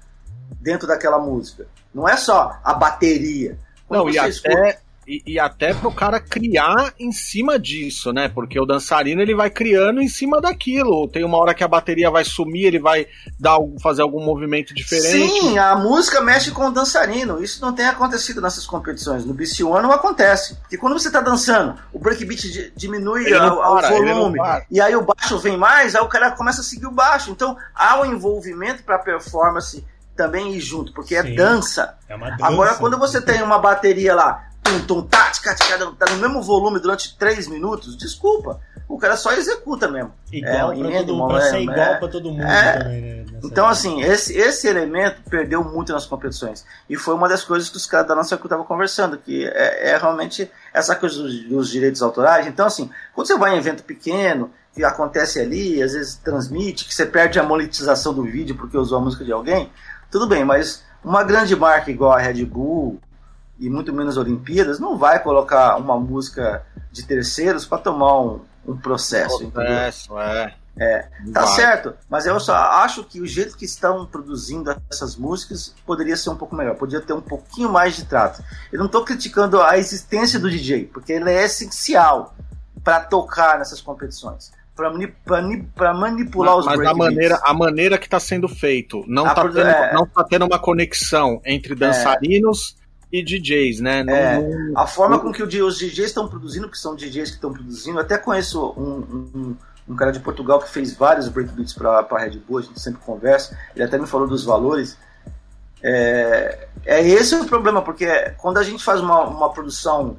[0.61, 1.67] dentro daquela música.
[1.95, 3.57] Não é só a bateria.
[3.87, 4.79] Quando não, e até, escuta,
[5.11, 8.29] e, e até pro cara criar em cima disso, né?
[8.29, 11.09] Porque o dançarino ele vai criando em cima daquilo.
[11.09, 13.09] Tem uma hora que a bateria vai sumir, ele vai
[13.39, 15.41] dar, fazer algum movimento diferente.
[15.41, 17.43] Sim, a música mexe com o dançarino.
[17.43, 19.25] Isso não tem acontecido nessas competições.
[19.25, 20.55] No BC1 não acontece.
[20.57, 24.39] Porque quando você tá dançando, o breakbeat diminui o volume.
[24.71, 27.33] E aí o baixo vem mais, aí o cara começa a seguir o baixo.
[27.33, 29.85] Então há um envolvimento para performance
[30.17, 31.95] também ir junto, porque é Sim, é dança.
[32.09, 32.37] É dança.
[32.43, 36.43] Agora, quando você tem uma bateria lá tum, tum, tá, tica, tica, tá no mesmo
[36.43, 38.61] volume durante 3 minutos, desculpa.
[38.89, 40.13] O cara só executa mesmo.
[40.33, 43.25] Igual é, pra, todo, mundo, pra ser igual é, pra todo mundo é, também, né?
[43.43, 46.65] Então, assim, esse, esse elemento perdeu muito nas competições.
[46.89, 49.91] E foi uma das coisas que os caras da nossa cultura estavam conversando, que é,
[49.91, 52.47] é, realmente essa coisa dos, dos, direitos autorais.
[52.47, 56.95] Então, assim, quando você vai em evento pequeno, que acontece ali, às vezes transmite, que
[56.95, 59.71] você perde a monetização do vídeo porque usou a música de alguém,
[60.11, 63.01] tudo bem, mas uma grande marca igual a Red Bull,
[63.61, 68.77] e muito menos Olimpíadas, não vai colocar uma música de terceiros para tomar um, um
[68.77, 69.51] processo.
[69.51, 70.55] Processo, é.
[70.79, 71.55] É, tá vai.
[71.57, 76.31] certo, mas eu só acho que o jeito que estão produzindo essas músicas poderia ser
[76.31, 78.43] um pouco melhor, poderia ter um pouquinho mais de trato.
[78.73, 82.35] Eu não estou criticando a existência do DJ, porque ele é essencial
[82.83, 88.19] para tocar nessas competições para manipular mas, os Mas a maneira, a maneira que está
[88.19, 89.93] sendo feito, não está tendo, é...
[89.93, 92.80] não tá tendo uma conexão entre dançarinos
[93.13, 94.05] e DJs, né?
[94.05, 94.79] Não, é, não...
[94.79, 98.17] A forma com que os DJs estão produzindo, que são DJs que estão produzindo, até
[98.17, 99.57] conheço um, um,
[99.89, 103.01] um, cara de Portugal que fez vários breakbeats para a Red Bull, a gente sempre
[103.01, 104.97] conversa, ele até me falou dos valores.
[105.83, 108.07] É, é esse o problema, porque
[108.39, 110.17] quando a gente faz uma, uma produção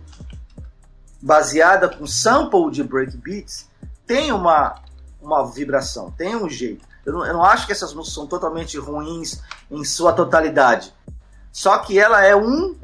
[1.21, 3.69] baseada com sample de breakbeats,
[4.05, 4.75] tem uma,
[5.21, 6.83] uma vibração, tem um jeito.
[7.05, 10.93] Eu não, eu não acho que essas músicas são totalmente ruins em sua totalidade
[11.51, 12.75] só que ela é um,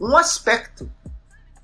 [0.00, 0.90] um aspecto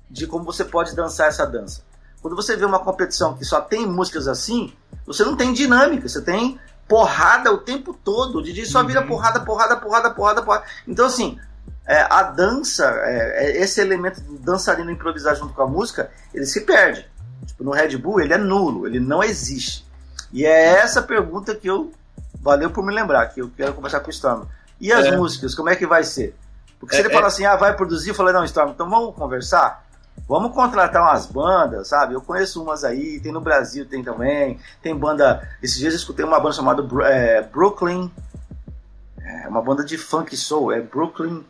[0.09, 1.83] de como você pode dançar essa dança.
[2.21, 4.73] Quando você vê uma competição que só tem músicas assim,
[5.05, 8.39] você não tem dinâmica, você tem porrada o tempo todo.
[8.39, 9.07] O DJ só vira uhum.
[9.07, 10.65] porrada, porrada, porrada, porrada, porrada.
[10.87, 11.39] Então, assim,
[11.87, 16.45] é, a dança, é, é, esse elemento do dançarino improvisar junto com a música, ele
[16.45, 17.09] se perde.
[17.45, 19.85] Tipo, no Red Bull, ele é nulo, ele não existe.
[20.31, 21.91] E é essa pergunta que eu.
[22.41, 24.45] Valeu por me lembrar, que eu quero conversar com o Storm.
[24.79, 25.15] E as é.
[25.15, 26.35] músicas, como é que vai ser?
[26.81, 27.27] Porque se ele é, fala é.
[27.27, 29.85] assim, ah, vai produzir, eu falei, não, Storm, então vamos conversar?
[30.27, 32.15] Vamos contratar umas bandas, sabe?
[32.15, 34.59] Eu conheço umas aí, tem no Brasil, tem também.
[34.81, 35.47] Tem banda.
[35.61, 38.11] Esses dias eu escutei uma banda chamada é, Brooklyn.
[39.23, 41.45] É uma banda de funk soul, é Brooklyn.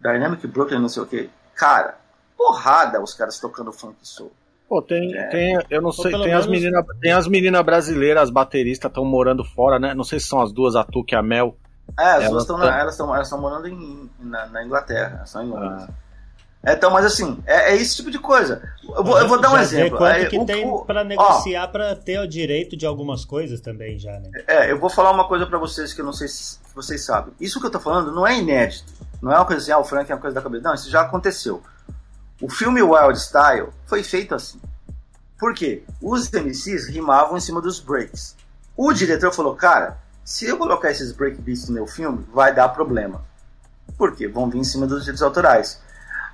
[0.00, 1.30] Dynamic Brooklyn, não sei o que.
[1.54, 1.96] Cara,
[2.36, 4.32] porrada os caras tocando funk soul.
[4.68, 5.28] Pô, tem, é.
[5.28, 6.44] tem eu não sei, tem, menos...
[6.44, 9.94] as menina, tem as meninas brasileiras, as bateristas estão morando fora, né?
[9.94, 11.56] Não sei se são as duas, a Tuque e a Mel
[11.98, 12.78] É, as duas estão tá...
[12.78, 15.84] elas estão elas estão morando em, na, na Inglaterra, são em Londres.
[15.88, 16.02] Ah.
[16.64, 18.62] Então, mas assim, é, é, esse tipo de coisa.
[18.84, 19.98] Eu vou, eu vou dar um exemplo.
[19.98, 23.98] Quanto é, que o, tem para negociar para ter o direito de algumas coisas também
[23.98, 24.30] já, né?
[24.46, 27.34] É, eu vou falar uma coisa para vocês que eu não sei se vocês sabem.
[27.40, 28.92] Isso que eu tô falando não é inédito.
[29.20, 30.62] Não é uma coisa assim, ah, o Frank é uma coisa da cabeça.
[30.62, 31.62] Não, isso já aconteceu.
[32.40, 34.60] O filme Wild Style foi feito assim.
[35.38, 35.82] Por quê?
[36.00, 38.36] Os MCs rimavam em cima dos breaks.
[38.76, 43.22] O diretor falou, cara, se eu colocar esses breakbeats no meu filme, vai dar problema.
[43.96, 44.28] Por quê?
[44.28, 45.80] Vão vir em cima dos direitos autorais.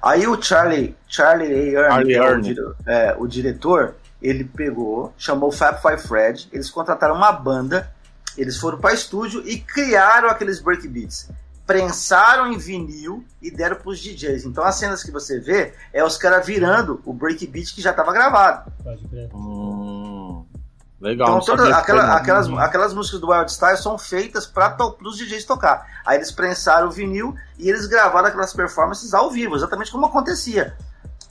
[0.02, 1.98] Aí o Charlie, Charlie A.
[2.01, 7.16] Ernie, é o, é, o, diretor, ele pegou, chamou o Fab Five Fred, eles contrataram
[7.16, 7.90] uma banda,
[8.36, 11.28] eles foram para estúdio e criaram aqueles breakbeats.
[11.66, 14.44] Prensaram em vinil e deram para os DJs.
[14.44, 18.12] Então as cenas que você vê é os caras virando o breakbeat que já estava
[18.12, 18.73] gravado.
[18.82, 19.28] Pode crer.
[19.35, 19.98] Hum.
[21.01, 21.39] Legal.
[21.41, 25.87] Então, toda, aquela, aquelas, aquelas músicas do Wild Style são feitas para os DJs tocar.
[26.05, 30.77] Aí eles prensaram o vinil e eles gravaram aquelas performances ao vivo, exatamente como acontecia.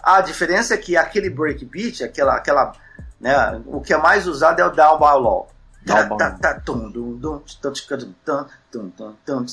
[0.02, 2.72] A diferença é que aquele breakbeat, aquela, aquela,
[3.20, 5.50] né, o que é mais usado é o down bow law.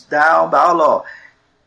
[0.08, 1.04] Down bow law.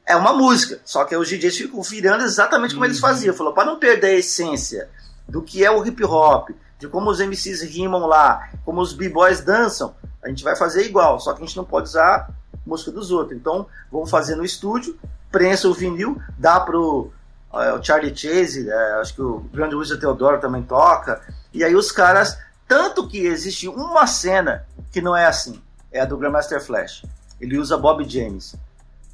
[0.06, 3.10] É uma música, só que os DJs ficam virando exatamente como eles uhum.
[3.10, 3.36] faziam.
[3.36, 4.90] Falou, para não perder a essência
[5.28, 9.42] do que é o hip hop, de como os MCs rimam lá, como os b-boys
[9.42, 12.30] dançam, a gente vai fazer igual, só que a gente não pode usar
[12.66, 13.38] música dos outros.
[13.38, 14.98] Então, vamos fazer no estúdio,
[15.32, 17.12] prensa o vinil, dá pro
[17.54, 21.22] é, o Charlie Chase, é, acho que o grande Wizard Teodoro também toca,
[21.54, 22.38] e aí os caras,
[22.68, 27.06] tanto que existe uma cena que não é assim, é a do Grandmaster Flash.
[27.40, 28.56] Ele usa Bob James.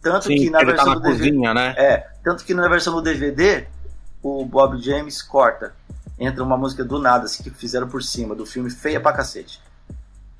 [0.01, 1.75] Tanto Sim, que na versão tá na do cozinha, DVD, né?
[1.77, 3.67] É, tanto que na versão do DVD
[4.21, 5.73] o Bob James corta
[6.25, 9.61] entra uma música do nada, assim, que fizeram por cima do filme, feia pra cacete.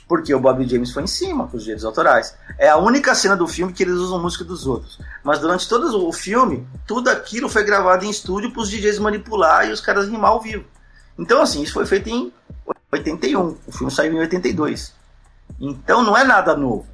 [0.07, 2.35] Porque o Bob James foi em cima com os direitos autorais.
[2.57, 4.99] É a única cena do filme que eles usam música dos outros.
[5.23, 9.67] Mas durante todo o filme, tudo aquilo foi gravado em estúdio para os DJs manipular
[9.67, 10.65] e os caras rimar ao vivo.
[11.17, 12.31] Então, assim, isso foi feito em
[12.91, 13.57] 81.
[13.65, 14.93] O filme saiu em 82.
[15.59, 16.85] Então, não é nada novo.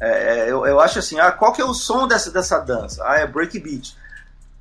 [0.00, 3.02] É, é, eu, eu acho assim, ah, qual que é o som dessa, dessa dança?
[3.06, 3.96] Ah, é breakbeat.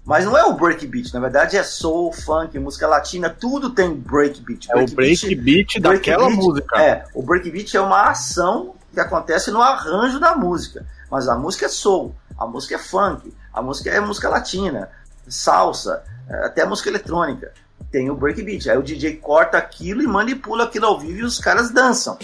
[0.06, 4.68] Mas não é o breakbeat, na verdade é soul, funk, música latina, tudo tem breakbeat.
[4.68, 6.82] Break é o breakbeat break daquela break música.
[6.82, 10.86] É, o breakbeat é uma ação que acontece no arranjo da música.
[11.12, 14.90] Mas a música é soul, a música é funk, a música é música latina,
[15.28, 17.52] salsa, é, até música eletrônica.
[17.92, 18.70] Tem o breakbeat.
[18.70, 22.18] Aí o DJ corta aquilo e manipula aquilo ao vivo e os caras dançam.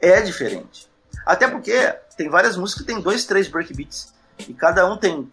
[0.00, 0.88] É diferente.
[1.24, 4.14] Até porque tem várias músicas que tem dois, três breakbeats.
[4.38, 5.28] E cada um tem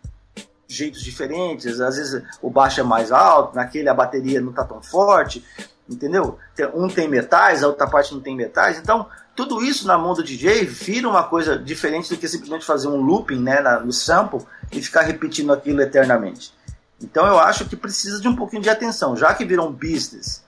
[0.73, 4.81] jeitos diferentes, às vezes o baixo é mais alto, naquele a bateria não tá tão
[4.81, 5.45] forte,
[5.89, 6.37] entendeu?
[6.73, 10.23] Um tem metais, a outra parte não tem metais, então tudo isso na mão do
[10.23, 14.81] DJ vira uma coisa diferente do que simplesmente fazer um looping né, no sample e
[14.81, 16.53] ficar repetindo aquilo eternamente.
[17.01, 20.43] Então eu acho que precisa de um pouquinho de atenção, já que viram business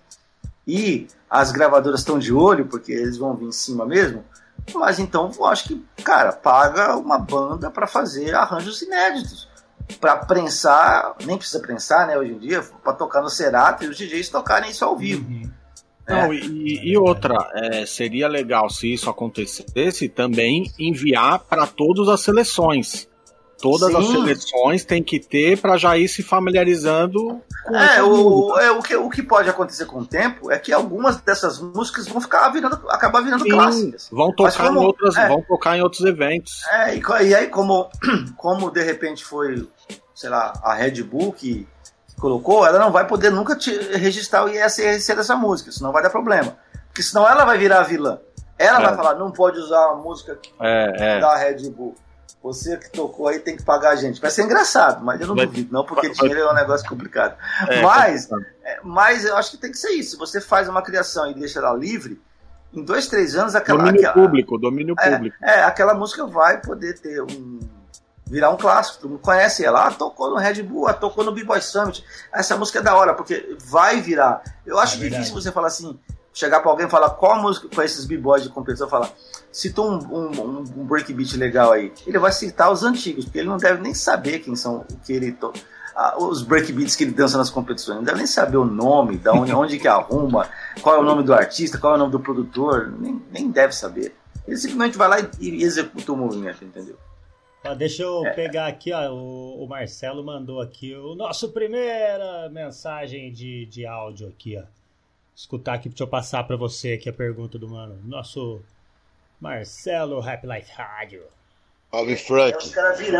[0.67, 4.23] e as gravadoras estão de olho, porque eles vão vir em cima mesmo,
[4.73, 9.54] mas então eu acho que, cara, paga uma banda para fazer arranjos inéditos
[9.99, 13.97] para prensar, nem precisa prensar, né, hoje em dia, para tocar no Serato e os
[13.97, 15.27] DJs tocarem isso ao vivo.
[15.29, 15.49] Uhum.
[16.07, 16.35] Não, é.
[16.35, 23.07] e, e, outra, é, seria legal se isso acontecesse também enviar para todas as seleções.
[23.65, 23.97] Todas Sim.
[23.97, 28.81] as seleções tem que ter para já ir se familiarizando com é, o, é o,
[28.81, 32.47] que, o que pode acontecer com o tempo é que algumas dessas músicas vão ficar
[32.49, 34.07] virando, acabar virando Sim, clássicas.
[34.11, 36.61] Vão tocar, como, em outras, é, vão tocar em outros eventos.
[36.71, 37.89] É, e, e aí, como,
[38.37, 39.67] como de repente foi
[40.13, 41.67] sei lá, a Red Bull que,
[42.19, 46.09] colocou, ela não vai poder nunca te registrar o ISRC dessa música, senão vai dar
[46.09, 46.57] problema.
[46.87, 48.19] Porque senão ela vai virar a vilã.
[48.57, 48.83] Ela é.
[48.83, 51.19] vai falar, não pode usar a música é, é.
[51.19, 51.95] da Red Bull.
[52.45, 54.21] Você que tocou aí tem que pagar a gente.
[54.21, 56.87] Vai ser engraçado, mas eu não vai, duvido, não, porque vai, dinheiro é um negócio
[56.87, 57.35] complicado.
[57.67, 58.29] É, mas,
[58.63, 60.11] é, mas eu acho que tem que ser isso.
[60.11, 62.21] Se você faz uma criação e deixa ela livre,
[62.71, 63.79] em dois, três anos, aquela.
[63.79, 65.35] Domínio aquela, público, domínio público.
[65.43, 67.59] É, aquela música vai poder ter um
[68.27, 69.07] virar um clássico.
[69.07, 72.05] Tu conhece ela, ah, tocou no Red Bull, ah, tocou no B-Boy Summit.
[72.31, 74.43] Essa música é da hora, porque vai virar.
[74.63, 75.99] Eu acho é difícil você falar assim,
[76.35, 79.09] chegar pra alguém e falar qual música com esses B-Boys de competição, falar,
[79.49, 81.93] citou um, um, um breakbeat legal aí.
[82.05, 85.13] Ele vai citar os antigos, porque ele não deve nem saber quem são o que
[85.13, 85.53] ele to...
[85.95, 87.95] ah, os breakbeats que ele dança nas competições.
[87.95, 90.49] Não deve nem saber o nome, da onde, onde que arruma,
[90.81, 93.73] qual é o nome do artista, qual é o nome do produtor, nem, nem deve
[93.73, 94.13] saber.
[94.45, 96.97] Ele simplesmente vai lá e, e executa o movimento, entendeu?
[97.77, 98.31] Deixa eu é.
[98.31, 104.27] pegar aqui, ó, o, o, Marcelo mandou aqui o nosso primeira mensagem de, de áudio
[104.27, 104.84] aqui, ó.
[105.35, 107.99] Escutar aqui, deixa eu passar para você aqui a pergunta do mano.
[108.05, 108.61] Nosso
[109.39, 111.23] Marcelo Rap Life Rádio.
[111.91, 112.71] Salve Frank.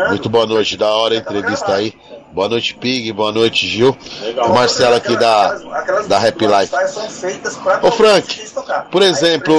[0.08, 1.92] Muito boa noite, da hora a entrevista aí.
[2.32, 3.12] Boa noite, Pig.
[3.12, 3.94] Boa noite, Gil.
[4.46, 5.54] O Marcelo aqui da,
[6.08, 6.74] da Happy Life.
[7.82, 8.50] Ô Frank,
[8.90, 9.54] por exemplo,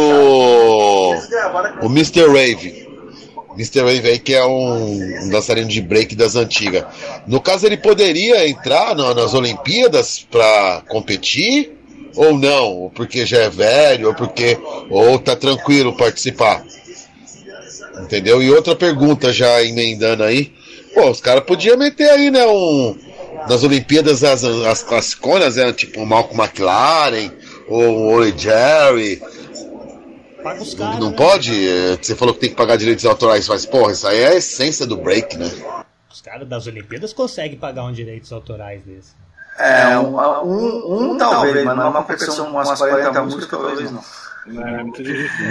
[1.84, 2.25] o Mr.
[2.25, 2.88] Wave.
[3.53, 3.81] Mr.
[3.81, 6.85] Wave aí que é um, um dançarino de break das antigas.
[7.27, 11.76] No caso, ele poderia entrar nas Olimpíadas para competir?
[12.18, 12.73] Ou não?
[12.73, 14.57] Ou porque já é velho, ou porque.
[14.89, 16.65] Ou tá tranquilo participar?
[18.02, 18.41] Entendeu?
[18.41, 20.52] E outra pergunta já emendando aí.
[20.94, 22.98] Pô, os caras podiam meter aí, né, um.
[23.48, 25.72] Nas Olimpíadas as, as classiconas, né?
[25.72, 27.31] Tipo o Malcolm McLaren,
[27.68, 29.22] o Oi Jerry.
[30.44, 31.15] Paga os caras, não né?
[31.15, 31.52] pode?
[32.02, 34.88] Você falou que tem que pagar direitos autorais, mas, porra, isso aí é a essência
[34.88, 35.52] do break, né?
[36.11, 39.26] Os caras das Olimpíadas conseguem pagar um direitos autorais desse.
[39.57, 40.15] É, um,
[40.45, 44.03] um, um talvez, mas numa competição com umas 40 músicas, talvez não.
[44.47, 45.45] É muito difícil.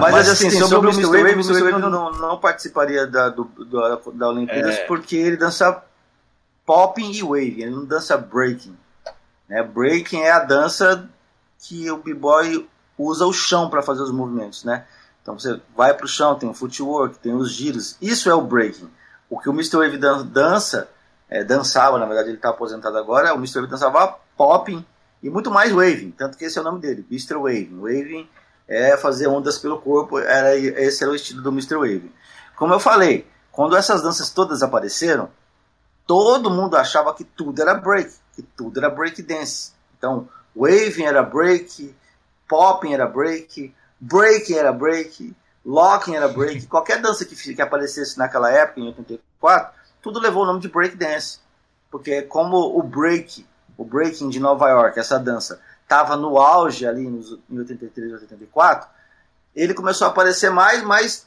[0.00, 1.06] Mas, mas assim, assim, sobre, sobre o Mr.
[1.06, 1.62] Wave, o Mr.
[1.62, 4.84] Wave não, não participaria da, do, da, da Olimpíadas é.
[4.84, 5.82] porque ele dança
[6.64, 8.76] popping e wave, ele não dança breaking.
[9.48, 9.62] Né?
[9.62, 11.08] Breaking é a dança
[11.60, 12.68] que o b-boy
[12.98, 14.84] usa o chão para fazer os movimentos, né?
[15.22, 17.96] Então você vai para o chão, tem o footwork, tem os giros.
[18.00, 18.88] Isso é o breaking.
[19.28, 19.76] O que o Mr.
[19.76, 20.88] Wave dança,
[21.28, 23.60] é, dançava, na verdade ele está aposentado agora, o Mr.
[23.60, 24.84] Wave dançava popping
[25.22, 27.34] e muito mais waving, tanto que esse é o nome dele, Mr.
[27.34, 27.78] Waving.
[27.78, 28.28] Waving
[28.68, 31.76] é fazer ondas pelo corpo, era, esse era o estilo do Mr.
[31.76, 32.12] Waving.
[32.56, 35.30] Como eu falei, quando essas danças todas apareceram,
[36.06, 39.72] todo mundo achava que tudo era break, que tudo era break dance.
[39.96, 41.94] Então, waving era break,
[42.48, 45.34] popping era break, breaking era break,
[45.64, 46.66] locking era break.
[46.68, 49.72] Qualquer dança que, que aparecesse naquela época, em 84,
[50.02, 51.40] tudo levou o nome de break dance.
[51.90, 53.44] Porque como o break
[53.76, 58.14] o breaking de Nova York, essa dança, estava no auge ali nos, em 83 e
[58.14, 58.88] 84,
[59.54, 61.26] ele começou a aparecer mais, mas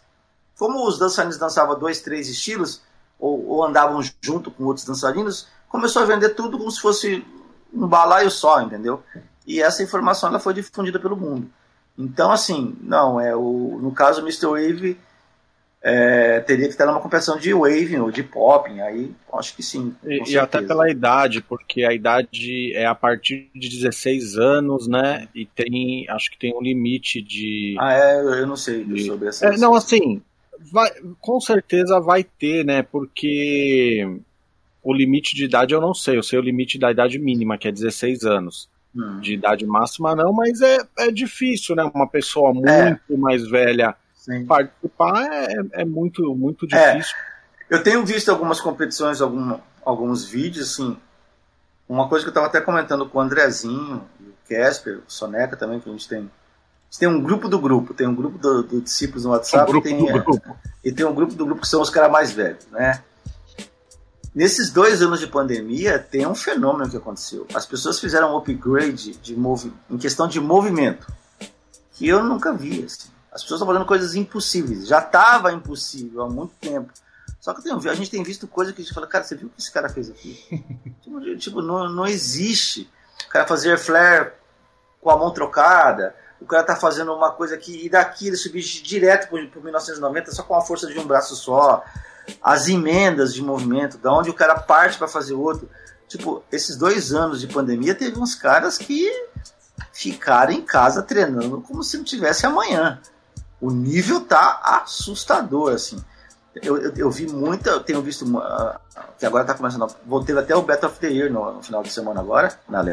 [0.57, 2.81] como os dançarinos dançavam dois, três estilos,
[3.19, 7.25] ou, ou, andavam junto com outros dançarinos, começou a vender tudo como se fosse
[7.73, 9.03] um balaio só, entendeu?
[9.45, 11.49] E essa informação ela foi difundida pelo mundo.
[11.97, 14.47] Então, assim, não, é o, no caso, o Mr.
[14.47, 14.99] Wave
[15.81, 19.95] é, teria que estar numa competição de waving ou de popping, aí acho que sim.
[20.03, 25.27] E, e, até pela idade, porque a idade é a partir de 16 anos, né?
[25.33, 27.75] E tem, acho que tem um limite de.
[27.79, 29.47] Ah, é, eu não sei de, sobre essa.
[29.47, 30.21] É, não, assim,
[30.71, 30.91] vai,
[31.21, 32.83] com certeza vai ter, né?
[32.83, 34.05] Porque
[34.83, 37.69] o limite de idade eu não sei, eu sei o limite da idade mínima, que
[37.69, 38.69] é 16 anos.
[38.93, 39.19] Hum.
[39.21, 41.89] De idade máxima não, mas é, é difícil, né?
[41.93, 42.53] Uma pessoa é.
[42.53, 43.17] muito é.
[43.17, 44.45] mais velha Sim.
[44.45, 47.15] participar é, é muito, muito é, difícil.
[47.69, 50.97] É, eu tenho visto algumas competições, algum, alguns vídeos, assim.
[51.87, 55.79] Uma coisa que eu estava até comentando com o Andrezinho, o Casper, o Soneca também,
[55.79, 56.19] que a gente tem.
[56.19, 59.71] A gente tem um grupo do grupo, tem um grupo do, do discípulos no WhatsApp
[59.71, 59.99] um e, tem,
[60.83, 63.03] e tem um grupo do grupo que são os caras mais velhos, né?
[64.33, 67.47] Nesses dois anos de pandemia, tem um fenômeno que aconteceu.
[67.53, 71.11] As pessoas fizeram um upgrade de movi em questão de movimento,
[71.93, 72.83] que eu nunca vi.
[72.83, 73.09] Assim.
[73.31, 74.87] As pessoas estão fazendo coisas impossíveis.
[74.87, 76.91] Já estava impossível há muito tempo.
[77.39, 79.49] Só que a gente tem visto coisas que a gente fala, cara, você viu o
[79.49, 80.43] que esse cara fez aqui?
[81.01, 82.89] tipo, tipo não, não existe.
[83.25, 84.31] O cara fazer flare
[85.01, 88.61] com a mão trocada, o cara tá fazendo uma coisa aqui, e daqui ele subir
[88.61, 91.83] direto por, por 1990 só com a força de um braço só.
[92.41, 95.69] As emendas de movimento, da onde o cara parte para fazer outro.
[96.07, 99.09] Tipo, esses dois anos de pandemia, teve uns caras que
[99.93, 102.99] ficaram em casa treinando como se não tivesse amanhã
[103.61, 106.03] o nível tá assustador, assim.
[106.55, 108.79] Eu, eu, eu vi muita, eu tenho visto, uh,
[109.17, 111.91] que agora tá começando, voltei até o Battle of the Year no, no final de
[111.91, 112.83] semana agora, na,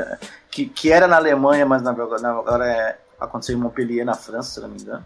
[0.51, 4.55] que, que era na Alemanha, mas na, na, agora é, aconteceu em Montpellier, na França,
[4.55, 5.05] se não me engano.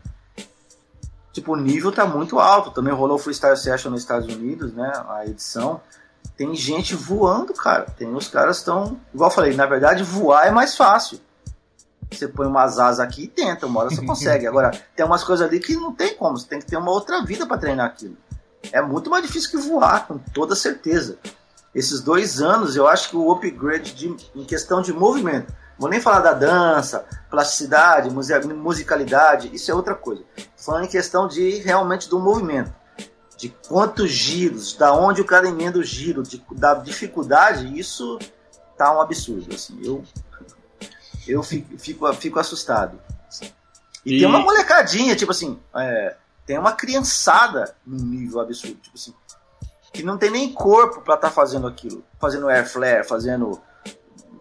[1.33, 2.73] Tipo, o nível tá muito alto.
[2.73, 4.93] Também rolou o Freestyle Session nos Estados Unidos, né?
[5.09, 5.81] A edição.
[6.37, 7.87] Tem gente voando, cara.
[7.97, 8.99] Tem os caras estão.
[9.15, 11.21] Igual eu falei, na verdade, voar é mais fácil.
[12.11, 14.47] Você põe umas asas aqui e tenta, uma hora você consegue.
[14.47, 17.25] Agora, tem umas coisas ali que não tem como, você tem que ter uma outra
[17.25, 18.17] vida para treinar aquilo.
[18.73, 21.19] É muito mais difícil que voar, com toda certeza.
[21.75, 26.01] Esses dois anos, eu acho que o upgrade de, em questão de movimento, vou nem
[26.01, 30.23] falar da dança, plasticidade, musicalidade, isso é outra coisa.
[30.57, 32.73] Falando em questão de realmente do movimento,
[33.37, 38.19] de quantos giros, da onde o cara emenda o giro, de, da dificuldade, isso
[38.77, 39.55] tá um absurdo.
[39.55, 40.03] Assim, eu
[41.27, 43.01] eu fico, fico, fico assustado.
[44.05, 46.17] E, e, tem uma molecadinha, tipo assim, é,
[46.47, 49.15] tem uma criançada num nível absurdo, tipo assim,
[49.93, 53.61] que não tem nem corpo para estar tá fazendo aquilo, fazendo air flare, fazendo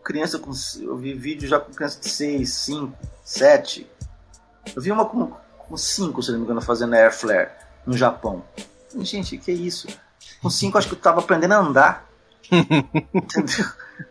[0.04, 0.52] criança com
[0.82, 3.88] eu vi vídeo já com criança de 6, 5, 7.
[4.76, 7.52] Eu vi uma com, com 5, se não me engano, fazendo air flare
[7.86, 8.44] no Japão.
[9.02, 9.88] Gente, que isso?
[10.42, 12.09] Com 5 acho que eu tava aprendendo a andar.
[12.52, 13.66] Entendeu?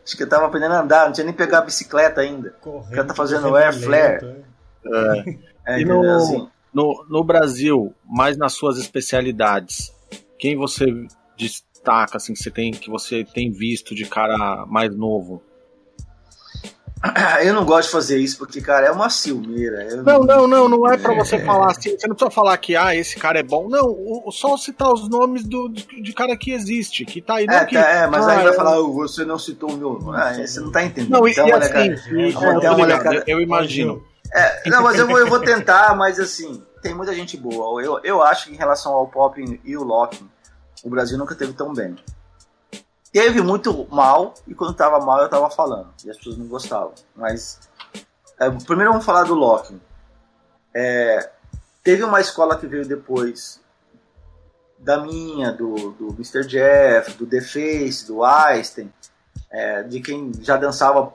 [0.04, 2.50] Acho que eu tava aprendendo a andar, não tinha nem pegar a bicicleta ainda.
[2.60, 4.44] Correndo, o cara tá fazendo air flare.
[4.86, 5.48] É.
[5.66, 6.48] É, e no, assim.
[6.72, 9.92] no, no Brasil, mais nas suas especialidades,
[10.38, 10.86] quem você
[11.36, 15.42] destaca, assim, que você tem, que você tem visto de cara mais novo?
[17.44, 19.84] Eu não gosto de fazer isso porque, cara, é uma ciumeira.
[19.84, 21.44] Eu não, não, não, não é para você é...
[21.44, 21.96] falar assim.
[21.96, 23.68] Você não precisa falar que, ah, esse cara é bom.
[23.68, 27.46] Não, só citar os nomes do, de cara que existe, que tá aí.
[27.48, 30.16] É, que, tá, é mas ah, aí vai falar, você não citou o meu nome.
[30.16, 31.10] Ah, você não tá entendendo.
[31.10, 34.02] Não, então, e assim, e, eu, eu imagino.
[34.32, 37.82] É, não, mas eu vou, eu vou tentar, mas assim, tem muita gente boa.
[37.82, 40.28] Eu, eu acho que em relação ao pop e o locking,
[40.84, 41.96] o Brasil nunca teve tão bem.
[43.12, 46.92] Teve muito mal, e quando tava mal eu tava falando, e as pessoas não gostavam.
[47.16, 47.58] Mas,
[48.38, 49.80] é, primeiro vamos falar do locking.
[50.74, 51.30] É,
[51.82, 53.60] teve uma escola que veio depois
[54.78, 56.46] da minha, do, do Mr.
[56.46, 58.92] Jeff, do The Face, do Einstein,
[59.50, 61.12] é, de quem já dançava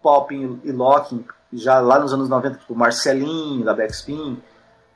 [0.00, 4.42] pop e locking já lá nos anos 90, tipo Marcelinho, da Backspin,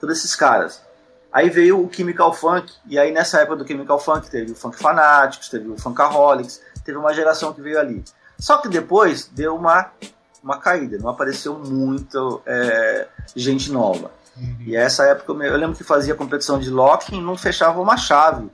[0.00, 0.82] todos esses caras.
[1.32, 4.78] Aí veio o Chemical Funk, e aí nessa época do Chemical Funk teve o Funk
[4.78, 8.02] Fanáticos, teve o Funkaholics, teve uma geração que veio ali.
[8.38, 9.90] Só que depois deu uma,
[10.42, 14.10] uma caída, não apareceu muito é, gente nova.
[14.36, 14.56] Uhum.
[14.60, 17.96] E essa época eu, eu, lembro que fazia competição de locking e não fechava uma
[17.96, 18.50] chave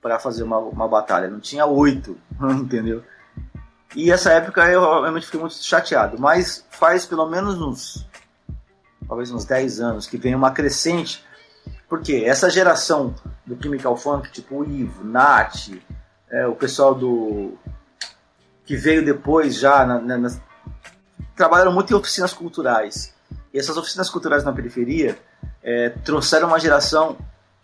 [0.00, 3.02] para fazer uma, uma batalha, não tinha oito, entendeu?
[3.94, 6.18] E essa época eu realmente fiquei muito chateado.
[6.18, 8.06] Mas faz pelo menos uns.
[9.06, 11.24] Talvez uns 10 anos que vem uma crescente.
[11.90, 13.12] Porque essa geração
[13.44, 15.70] do Chemical Funk, tipo o Ivo, Nath,
[16.30, 17.58] é, o pessoal do.
[18.64, 19.84] que veio depois já.
[19.84, 20.30] Na, na,
[21.34, 23.12] trabalharam muito em oficinas culturais.
[23.52, 25.18] E essas oficinas culturais na periferia
[25.62, 27.18] é, trouxeram uma geração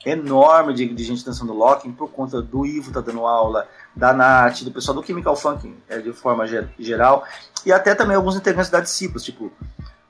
[0.05, 4.63] enorme de, de gente dançando locking por conta do Ivo tá dando aula, da Nath,
[4.63, 6.45] do pessoal do Chemical Funk é, de forma
[6.79, 7.25] geral,
[7.65, 9.53] e até também alguns integrantes da Discípulos, tipo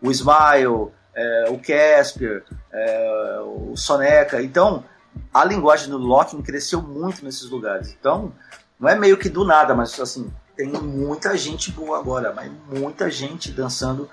[0.00, 4.42] o Smile, é, o Casper, é, o Soneca.
[4.42, 4.84] Então,
[5.32, 7.96] a linguagem do locking cresceu muito nesses lugares.
[7.98, 8.32] Então,
[8.78, 13.10] não é meio que do nada, mas assim, tem muita gente boa agora, mas muita
[13.10, 14.08] gente dançando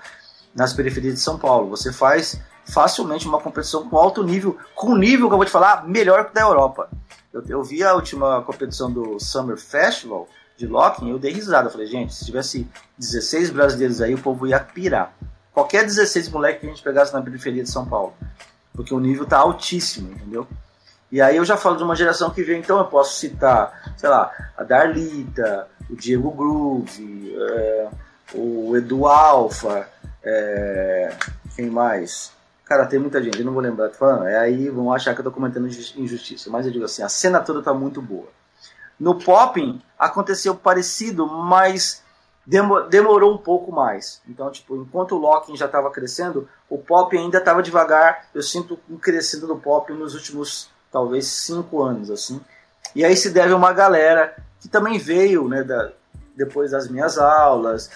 [0.54, 1.68] nas periferias de São Paulo.
[1.70, 5.52] Você faz facilmente uma competição com alto nível, com um nível que eu vou te
[5.52, 6.88] falar melhor que da Europa.
[7.30, 10.26] Eu, eu vi a última competição do Summer Festival
[10.56, 11.66] de Locking, eu dei risada.
[11.66, 12.66] Eu falei, gente, se tivesse
[12.96, 15.12] 16 brasileiros aí, o povo ia pirar.
[15.54, 18.12] Qualquer 16 moleque que a gente pegasse na periferia de São Paulo.
[18.74, 20.46] Porque o nível tá altíssimo, entendeu?
[21.12, 24.08] E aí eu já falo de uma geração que vem, então eu posso citar, sei
[24.08, 27.88] lá, a Darlita, o Diego Groove, é,
[28.34, 29.88] o Edu Alfa,
[30.24, 31.14] é,
[31.54, 32.32] quem mais?
[32.64, 35.24] Cara, tem muita gente, eu não vou lembrar, falando, é aí vão achar que eu
[35.24, 36.50] tô cometendo injustiça.
[36.50, 38.26] Mas eu digo assim, a cena toda tá muito boa.
[38.98, 42.02] No Popping aconteceu parecido, mas
[42.46, 44.20] demorou um pouco mais.
[44.28, 48.26] Então, tipo, enquanto o Locking já estava crescendo, o Pop ainda estava devagar.
[48.34, 52.40] Eu sinto um crescendo do Pop nos últimos, talvez, cinco anos, assim.
[52.94, 55.92] E aí se deve a uma galera que também veio, né, da,
[56.36, 57.90] depois das minhas aulas.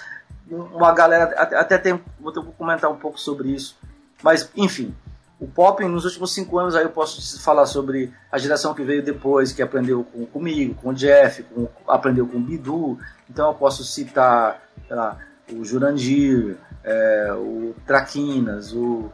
[0.50, 3.76] Uma galera, até tem, vou comentar um pouco sobre isso
[4.22, 4.94] mas, enfim,
[5.40, 9.04] o pop nos últimos cinco anos aí eu posso falar sobre a geração que veio
[9.04, 12.98] depois, que aprendeu com, comigo, com o Jeff, com, aprendeu com o Bidu.
[13.30, 14.60] Então eu posso citar
[14.90, 15.16] lá,
[15.52, 19.12] o Jurandir, é, o Traquinas, o,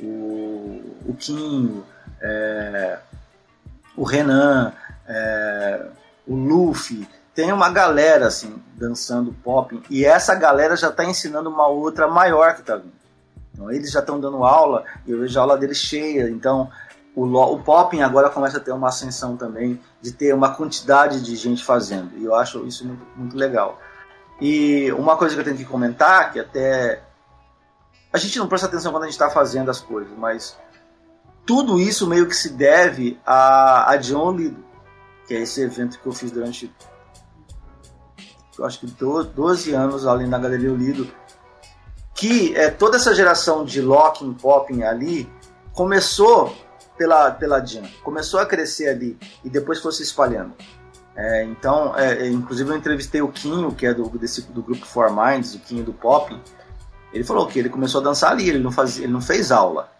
[0.00, 1.84] o, o Quinho,
[2.20, 2.98] é,
[3.96, 4.72] o Renan,
[5.06, 5.86] é,
[6.26, 7.06] o Luffy.
[7.34, 12.54] Tem uma galera assim dançando pop e essa galera já está ensinando uma outra maior
[12.54, 13.01] que está vindo.
[13.70, 16.28] Eles já estão dando aula e eu vejo a aula deles cheia.
[16.30, 16.70] Então,
[17.14, 21.36] o, o popping agora começa a ter uma ascensão também de ter uma quantidade de
[21.36, 22.16] gente fazendo.
[22.16, 23.78] E eu acho isso muito, muito legal.
[24.40, 27.02] E uma coisa que eu tenho que comentar, que até
[28.12, 30.56] a gente não presta atenção quando a gente está fazendo as coisas, mas
[31.46, 34.64] tudo isso meio que se deve a, a John Lido,
[35.26, 36.72] que é esse evento que eu fiz durante
[38.58, 41.08] eu acho que 12 anos ali na Galeria Lido,
[42.22, 45.28] que é, toda essa geração de locking, popping ali
[45.72, 46.54] começou
[46.96, 50.54] pela, pela Jam, começou a crescer ali e depois foi se espalhando.
[51.16, 54.86] É, então, é, é inclusive eu entrevistei o Quinho, que é do, desse, do grupo
[54.86, 56.40] Four Minds, o Quinho do Popping.
[57.12, 59.90] Ele falou que ele começou a dançar ali, ele não, faz, ele não fez aula.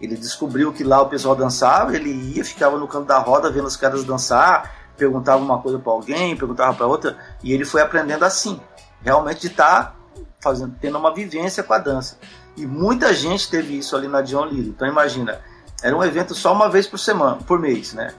[0.00, 3.66] Ele descobriu que lá o pessoal dançava, ele ia, ficava no canto da roda vendo
[3.66, 8.24] os caras dançar, perguntava uma coisa para alguém, perguntava para outra, e ele foi aprendendo
[8.24, 8.60] assim,
[9.00, 9.97] realmente de estar tá
[10.40, 12.18] fazendo, tendo uma vivência com a dança.
[12.56, 14.70] E muita gente teve isso ali na Dion Lily.
[14.70, 15.40] Então imagina,
[15.82, 18.14] era um evento só uma vez por semana, por mês, né?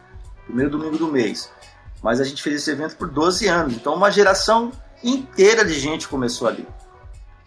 [0.49, 1.51] primeiro domingo do mês.
[2.01, 3.75] Mas a gente fez esse evento por 12 anos.
[3.75, 4.71] Então uma geração
[5.03, 6.67] inteira de gente começou ali,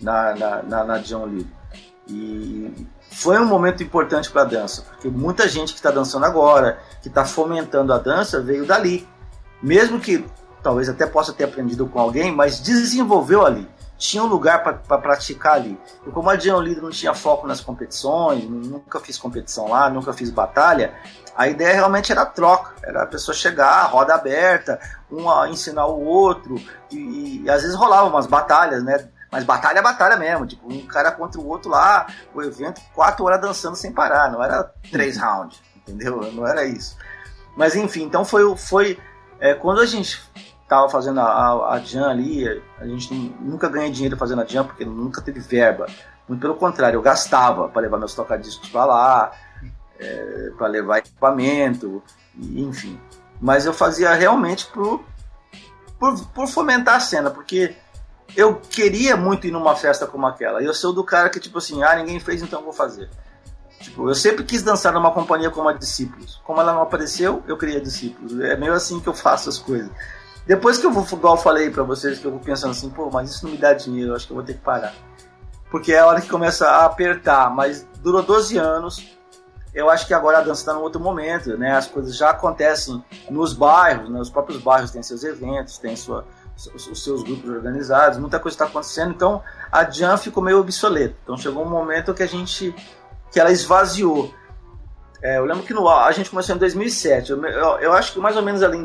[0.01, 1.47] na, na, na, na John Lee.
[2.09, 6.81] E foi um momento importante para a dança, porque muita gente que está dançando agora,
[7.03, 9.07] que está fomentando a dança, veio dali.
[9.63, 10.25] Mesmo que
[10.63, 13.69] talvez até possa ter aprendido com alguém, mas desenvolveu ali.
[14.03, 15.81] Tinha um lugar para praticar ali.
[16.05, 20.13] E como a John Lee não tinha foco nas competições, nunca fiz competição lá, nunca
[20.13, 20.93] fiz batalha,
[21.37, 26.05] a ideia realmente era troca, era a pessoa chegar, roda aberta, um a ensinar o
[26.05, 26.57] outro,
[26.91, 29.09] e, e às vezes rolavam umas batalhas, né?
[29.31, 33.25] Mas batalha é batalha mesmo, tipo, um cara contra o outro lá, o evento, quatro
[33.25, 36.21] horas dançando sem parar, não era três rounds, entendeu?
[36.33, 36.97] Não era isso.
[37.57, 38.99] Mas enfim, então foi, foi
[39.39, 40.21] é, quando a gente
[40.73, 44.65] tava fazendo a, a, a Jam ali, a gente nunca ganhei dinheiro fazendo a Jam,
[44.65, 45.87] porque nunca teve verba.
[46.27, 49.33] Muito pelo contrário, eu gastava para levar meus tocadiscos para lá,
[50.01, 52.03] é, para levar equipamento,
[52.39, 52.99] enfim.
[53.39, 55.05] Mas eu fazia realmente por,
[55.99, 57.77] por, por fomentar a cena, porque
[58.35, 60.63] eu queria muito ir numa festa como aquela.
[60.63, 63.11] E eu sou do cara que, tipo assim, ah, ninguém fez, então eu vou fazer.
[63.79, 66.41] Tipo, eu sempre quis dançar numa companhia como a Discípulos.
[66.47, 68.41] Como ela não apareceu, eu queria Discípulos.
[68.41, 69.91] É meio assim que eu faço as coisas.
[70.47, 73.09] Depois que eu vou, igual eu falei pra vocês, que eu vou pensando assim, pô,
[73.11, 74.93] mas isso não me dá dinheiro, acho que eu vou ter que parar.
[75.71, 79.17] Porque é a hora que começa a apertar, mas durou 12 anos.
[79.73, 81.75] Eu acho que agora a dança está num outro momento, né?
[81.75, 84.21] As coisas já acontecem nos bairros, né?
[84.21, 86.27] Os próprios bairros têm seus eventos, têm sua,
[86.75, 91.15] os seus grupos organizados, muita coisa está acontecendo, então a Jam ficou meio obsoleta.
[91.23, 92.75] Então chegou um momento que a gente
[93.31, 94.33] que ela esvaziou.
[95.23, 97.31] É, eu lembro que no, a gente começou em 2007.
[97.31, 98.85] Eu, eu, eu, acho que mais ou menos ali em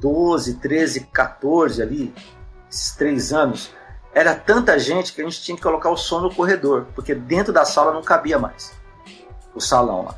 [0.00, 2.14] 2012, 13, 14 ali,
[2.70, 3.70] esses três anos,
[4.14, 7.52] era tanta gente que a gente tinha que colocar o som no corredor, porque dentro
[7.52, 8.72] da sala não cabia mais
[9.54, 10.14] o salão lá.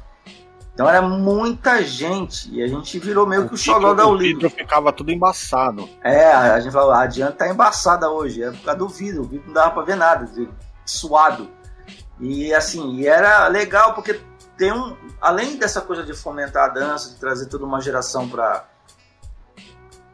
[0.75, 4.37] Então era muita gente e a gente virou meio o que o xodó da Olívia.
[4.37, 5.89] O vidro ficava tudo embaçado.
[6.05, 9.25] É, a gente falou, a Diana tá embaçada hoje, é por causa do vidro, o
[9.25, 10.31] vidro não dava pra ver nada,
[10.85, 11.51] suado.
[12.21, 14.21] E assim, e era legal porque
[14.57, 18.65] tem um, além dessa coisa de fomentar a dança, de trazer toda uma geração para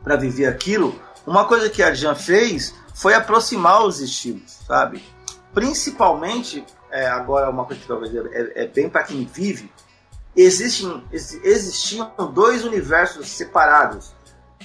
[0.04, 5.02] para viver aquilo, uma coisa que a Jan fez foi aproximar os estilos, sabe?
[5.52, 9.72] Principalmente, é, agora uma coisa que talvez é, é bem para quem vive,
[10.36, 14.14] existem, existiam dois universos separados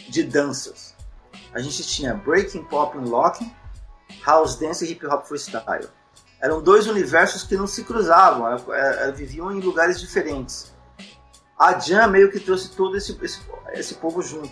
[0.10, 0.94] de danças.
[1.54, 3.52] A gente tinha breaking pop and locking,
[4.26, 5.88] house dance e hip hop freestyle.
[6.42, 8.46] Eram dois universos que não se cruzavam,
[9.16, 10.74] viviam em lugares diferentes.
[11.58, 13.42] A Jam meio que trouxe todo esse, esse,
[13.74, 14.50] esse povo junto.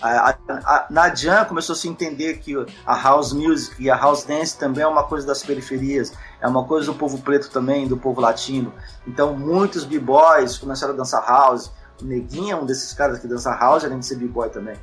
[0.00, 2.54] A, a, a, na Jam começou a se entender que
[2.86, 6.64] a house music e a house dance também é uma coisa das periferias, é uma
[6.64, 8.72] coisa do povo preto também, do povo latino.
[9.06, 11.72] Então muitos b-boys começaram a dançar house.
[12.00, 14.76] O Neguinho é um desses caras que dança house, além de ser b-boy também.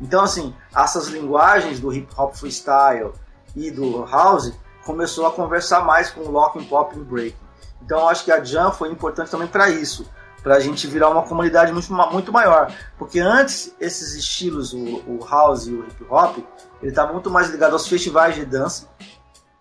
[0.00, 3.12] Então assim, essas linguagens do hip hop freestyle
[3.54, 4.52] e do house
[4.84, 7.48] começou a conversar mais com o locking, pop e breaking.
[7.82, 10.08] Então eu acho que a Jam foi importante também para isso
[10.42, 12.72] para a gente virar uma comunidade muito, muito maior.
[12.96, 16.38] Porque antes, esses estilos, o, o house e o hip hop,
[16.80, 18.88] ele estava muito mais ligado aos festivais de dança,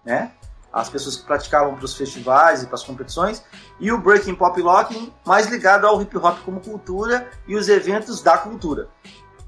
[0.06, 0.32] né?
[0.72, 3.44] As pessoas que praticavam para os festivais e para as competições,
[3.80, 8.22] e o breaking pop locking mais ligado ao hip hop como cultura e os eventos
[8.22, 8.88] da cultura.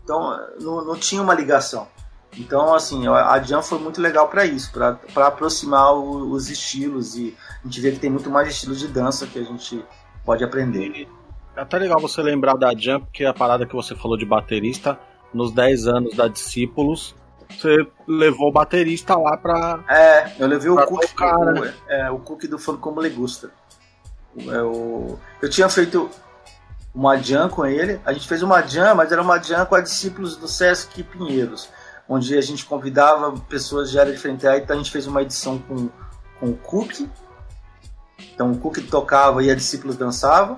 [0.04, 1.88] Então não, não tinha uma ligação.
[2.38, 7.36] Então, assim, a Jam foi muito legal para isso, para aproximar o, os estilos e
[7.62, 9.84] a gente vê que tem muito mais estilos de dança que a gente
[10.24, 11.08] pode aprender.
[11.60, 14.26] É até legal você lembrar da Jump, que é a parada que você falou de
[14.26, 14.98] baterista,
[15.34, 17.14] nos 10 anos da Discípulos,
[17.50, 19.84] você levou o baterista lá pra.
[19.90, 21.74] É, eu levei o Cook, tocar, o, né?
[21.90, 23.52] é, o Cook do Fã Como Ele Gusta.
[24.38, 26.10] Eu, é, eu tinha feito
[26.96, 29.82] uma jam com ele, a gente fez uma jam, mas era uma jam com a
[29.82, 31.70] discípulos do Sesc Pinheiros,
[32.08, 34.48] onde a gente convidava pessoas de área diferente.
[34.48, 35.90] Aí então a gente fez uma edição com,
[36.40, 37.06] com o Cook,
[38.34, 40.58] então o Cook tocava e a discípulos dançava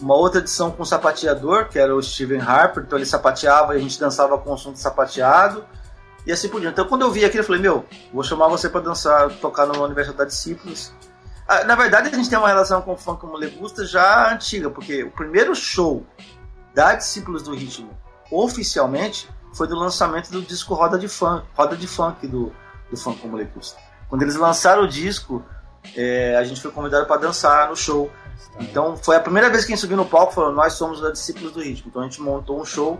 [0.00, 3.78] uma outra edição com o sapateador, que era o Steven Harper, então ele sapateava e
[3.78, 5.64] a gente dançava com o som de sapateado,
[6.26, 6.74] e assim por diante.
[6.74, 9.82] Então quando eu vi aquilo, eu falei, meu, vou chamar você para dançar, tocar no
[9.84, 10.92] Universidade Discípulos.
[11.46, 14.70] Ah, na verdade, a gente tem uma relação com o funk como Legusta já antiga,
[14.70, 16.04] porque o primeiro show
[16.74, 17.90] da Discípulos do Ritmo,
[18.30, 22.52] oficialmente, foi do lançamento do disco Roda de Funk, Roda de Funk do,
[22.90, 23.78] do Funk como Legusta.
[24.08, 25.44] Quando eles lançaram o disco,
[25.96, 28.10] é, a gente foi convidado para dançar no show.
[28.60, 31.12] Então foi a primeira vez que a gente subiu no palco falou, nós somos os
[31.12, 31.88] discípulos do ritmo.
[31.88, 32.98] Então a gente montou um show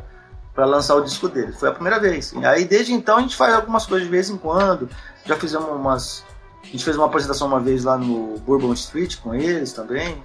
[0.54, 1.52] para lançar o disco dele.
[1.52, 2.32] Foi a primeira vez.
[2.32, 4.88] E aí desde então a gente faz algumas coisas de vez em quando.
[5.24, 6.24] Já fizemos umas.
[6.62, 10.22] A gente fez uma apresentação uma vez lá no Bourbon Street com eles também.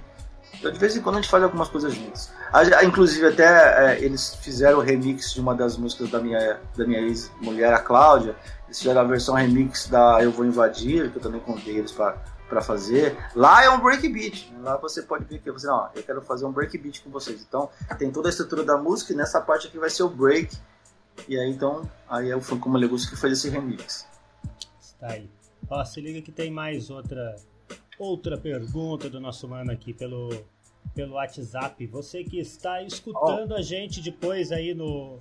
[0.64, 2.30] Então, de vez em quando a gente faz algumas coisas juntos.
[2.84, 7.00] Inclusive, até é, eles fizeram o remix de uma das músicas da minha, da minha
[7.00, 8.34] ex-mulher, a Cláudia.
[8.66, 12.16] Eles fizeram a versão remix da Eu Vou Invadir, que eu também contei eles para
[12.60, 13.16] fazer.
[13.34, 14.52] Lá é um breakbeat.
[14.60, 17.42] Lá você pode ver que você, não, eu quero fazer um breakbeat com vocês.
[17.42, 17.68] Então,
[17.98, 20.56] tem toda a estrutura da música e nessa parte aqui vai ser o break.
[21.28, 24.06] E aí, então, aí é o Funk Como Legusto que fez esse remix.
[24.80, 25.30] Está aí.
[25.68, 27.36] Ó, se liga que tem mais outra
[27.98, 30.28] outra pergunta do nosso mano aqui pelo
[30.94, 31.86] pelo WhatsApp.
[31.86, 33.56] Você que está escutando oh.
[33.56, 35.18] a gente depois aí no,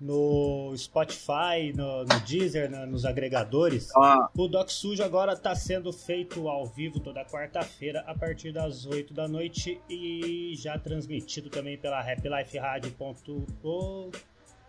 [0.00, 4.30] no Spotify, no, no Deezer, no, nos agregadores, ah.
[4.36, 9.12] o Doc Sujo agora está sendo feito ao vivo toda quarta-feira a partir das 8
[9.12, 14.10] da noite e já transmitido também pela happyliferadio.com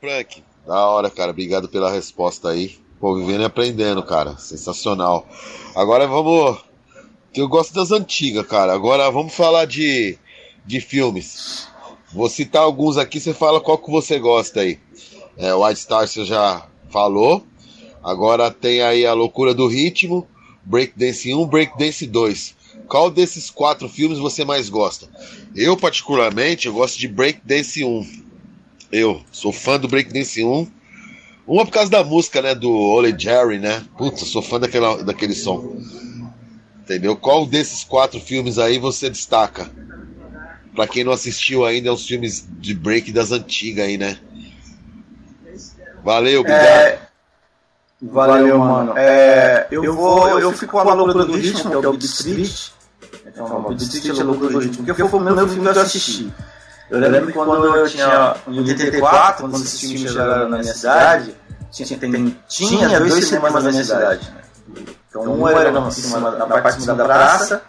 [0.00, 1.32] Frank, da hora, cara.
[1.32, 2.78] Obrigado pela resposta aí.
[3.00, 4.36] Pô, vivendo e aprendendo, cara.
[4.36, 5.26] Sensacional.
[5.74, 6.64] Agora vamos.
[7.34, 8.72] Eu gosto das antigas, cara.
[8.72, 10.16] Agora vamos falar de,
[10.68, 11.66] de filmes.
[12.12, 14.78] Vou citar alguns aqui, você fala qual que você gosta aí.
[15.36, 17.44] É, White Star você já falou.
[18.04, 20.28] Agora tem aí a Loucura do Ritmo,
[20.62, 22.54] Breakdance 1, Breakdance 2.
[22.86, 25.08] Qual desses quatro filmes você mais gosta?
[25.56, 28.06] Eu, particularmente, eu gosto de Breakdance 1.
[28.92, 30.66] Eu sou fã do Breakdance 1.
[31.46, 32.54] Uma por causa da música, né?
[32.54, 33.84] Do Ole Jerry, né?
[33.96, 35.78] Putz, sou fã daquela, daquele som.
[36.82, 37.16] Entendeu?
[37.16, 39.70] Qual desses quatro filmes aí você destaca?
[40.78, 44.16] Pra quem não assistiu ainda, é os filmes de break das antigas aí, né?
[46.04, 46.62] Valeu, obrigado.
[46.62, 46.98] É...
[48.00, 48.96] Valeu, mano.
[48.96, 52.04] É, eu, vou, eu, eu fico com a loucura do ritmo, que é o Beat
[52.04, 52.68] Street.
[53.26, 55.78] Então, o Beat Street é a loucura do ritmo, porque foi o meu filme que
[55.78, 56.32] eu assisti.
[56.88, 61.34] Eu lembro que quando eu tinha, em 84, quando esses filmes chegaram na minha cidade,
[61.72, 64.30] tinha, tem, tinha dois cinemas na minha cidade.
[64.30, 64.84] Né?
[65.10, 67.62] Então, um era no na parte de cima da praça,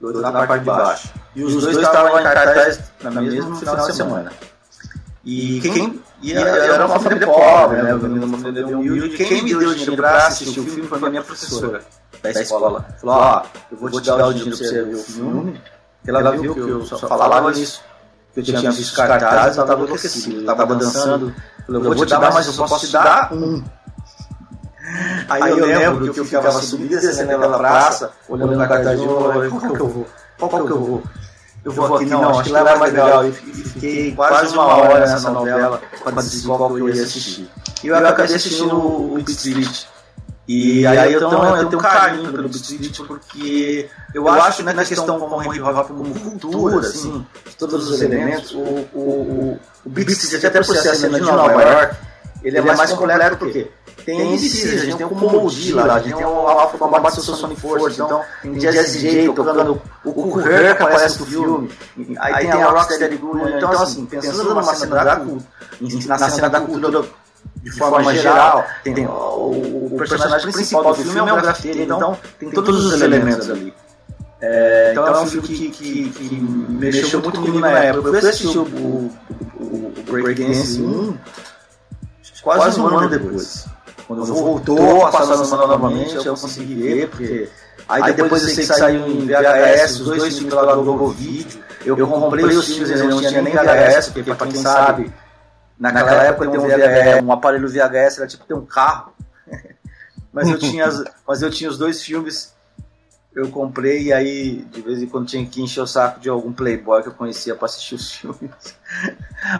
[0.00, 1.12] e outro na parte de baixo.
[1.34, 4.32] E os dois estavam em cartaz no mesmo final de semana.
[5.24, 6.02] E quem.
[6.22, 7.94] E era uma família pobre, né?
[7.94, 9.16] Uma família humilde.
[9.16, 11.82] Quem me deu dinheiro para assistir o filme foi a minha professora
[12.22, 12.86] da escola.
[13.00, 15.60] Falou: Ó, eu vou te dar o dinheiro para você ver o filme.
[16.06, 17.82] Ela viu que eu só falava nisso
[18.32, 21.34] que eu tinha visto cartazes, eu estava enlouquecido, eu estava dançando.
[21.68, 23.62] Eu vou te dar, mas eu posso te dar um.
[25.28, 29.04] Aí eu lembro que eu ficava subindo e descendo pela praça, olhando na cartaz e
[29.04, 30.06] falando, qual que eu vou?
[30.38, 31.02] Qual que eu vou?
[31.62, 33.26] Eu vou aqui, não, acho que lá é mais legal.
[33.26, 37.50] E fiquei quase uma hora nessa novela para decidir qual que eu ia assistir.
[37.82, 39.84] E eu acabei assistindo o Beat Street.
[40.48, 44.62] E aí eu tenho, eu tenho um carinho pelo Beat Street porque eu acho que
[44.64, 49.60] na questão como hip hop como cultura, assim, de todos os elementos, o, o, o,
[49.84, 51.96] o Beat Street, até por ser a cena de Nova York,
[52.42, 53.70] ele é mais completo porque
[54.04, 57.60] tem MCs, a gente tem o Comodi lá, a gente tem o Alpha Combat Sonic
[57.60, 61.70] Force, então tem Jazzy J tocando, o Cool Herc aparece no filme,
[62.18, 66.60] aí tem a Rocksteady Crew, então assim, pensando numa cena da cultura, na cena da
[66.60, 67.04] cultura
[67.62, 68.66] de forma geral.
[68.82, 73.00] Tem, tem o, o, personagem principal do filme é um grafiteiro, então tem todos os
[73.00, 73.72] elementos ali.
[74.42, 78.08] É, então é um filme que, que, que mexeu muito comigo na época.
[78.08, 79.12] Eu fui assistir o, o,
[79.60, 81.18] o, o Breakdance 1
[82.42, 83.66] quase um ano depois.
[84.10, 87.48] Quando voltou a passar novamente, eu consegui ver, porque...
[87.88, 91.62] Aí depois eu sei que saiu em VHS, os dois filmes lá do Globo Vídeo.
[91.84, 95.12] Eu comprei os filmes, eu não tinha nem VHS, porque pra quem sabe
[95.78, 99.12] Naquela, época, um, um aparelho VHS era tipo ter um carro.
[100.32, 102.52] mas, eu tinha as, mas eu tinha os dois filmes,
[103.32, 106.52] eu comprei e aí de vez em quando tinha que encher o saco de algum
[106.52, 108.76] playboy que eu conhecia para assistir os filmes.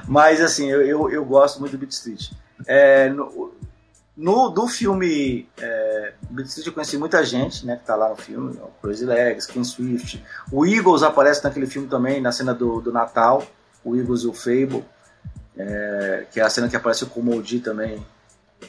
[0.08, 2.32] mas assim, eu, eu, eu, gosto muito do Beat Street.
[2.66, 3.54] É, no,
[4.16, 6.12] no, do filme é,
[6.64, 10.22] eu conheci muita gente né, que tá lá no filme, o Crazy Legs, Ken Swift.
[10.52, 13.46] O Eagles aparece naquele filme também, na cena do, do Natal,
[13.84, 14.84] o Eagles e o Fable.
[15.56, 18.04] É, que é a cena que aparece o Komodi também.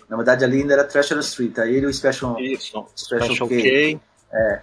[0.10, 1.58] Na verdade, ali ainda era Treasure Street.
[1.60, 3.62] Aí ele e o Special, Isso, Special, Special K.
[3.62, 4.02] K.
[4.34, 4.62] É.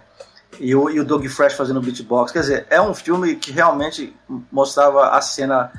[0.59, 2.31] E o, e o Doug Fresh fazendo beatbox.
[2.31, 4.15] Quer dizer, é um filme que realmente
[4.51, 5.71] mostrava a cena.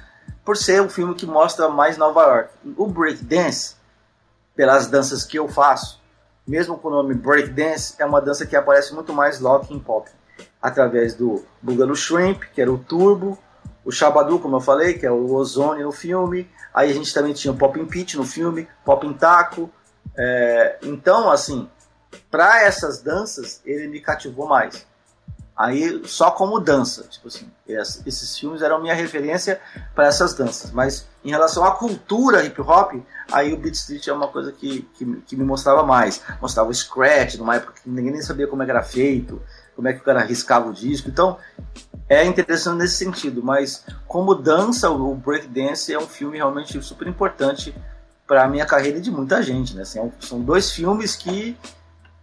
[0.44, 2.50] Por ser um filme que mostra mais Nova York.
[2.76, 3.74] O breakdance,
[4.54, 6.00] pelas danças que eu faço,
[6.46, 10.10] mesmo com o nome breakdance, é uma dança que aparece muito mais lock em pop.
[10.60, 13.38] através do Boogaloo Shrimp, que era o Turbo,
[13.84, 16.50] o Shabadu, como eu falei, que é o Ozone no filme.
[16.72, 19.70] Aí a gente também tinha o Pop Pitch no filme, Pop Taco.
[20.16, 21.68] É, então, assim,
[22.30, 24.86] para essas danças, ele me cativou mais.
[25.60, 27.46] Aí, só como dança, tipo assim,
[28.06, 29.60] esses filmes eram minha referência
[29.94, 30.70] para essas danças.
[30.70, 32.94] Mas em relação à cultura hip hop,
[33.30, 36.22] aí o Beat Street é uma coisa que, que, que me mostrava mais.
[36.40, 39.42] Mostrava o scratch, numa época que ninguém nem sabia como era feito,
[39.76, 41.10] como é que o cara riscava o disco.
[41.10, 41.36] Então,
[42.08, 43.42] é interessante nesse sentido.
[43.42, 47.74] Mas como dança, o Breakdance é um filme realmente super importante
[48.26, 49.76] para a minha carreira e de muita gente.
[49.76, 49.82] Né?
[49.82, 51.54] Assim, é são dois filmes que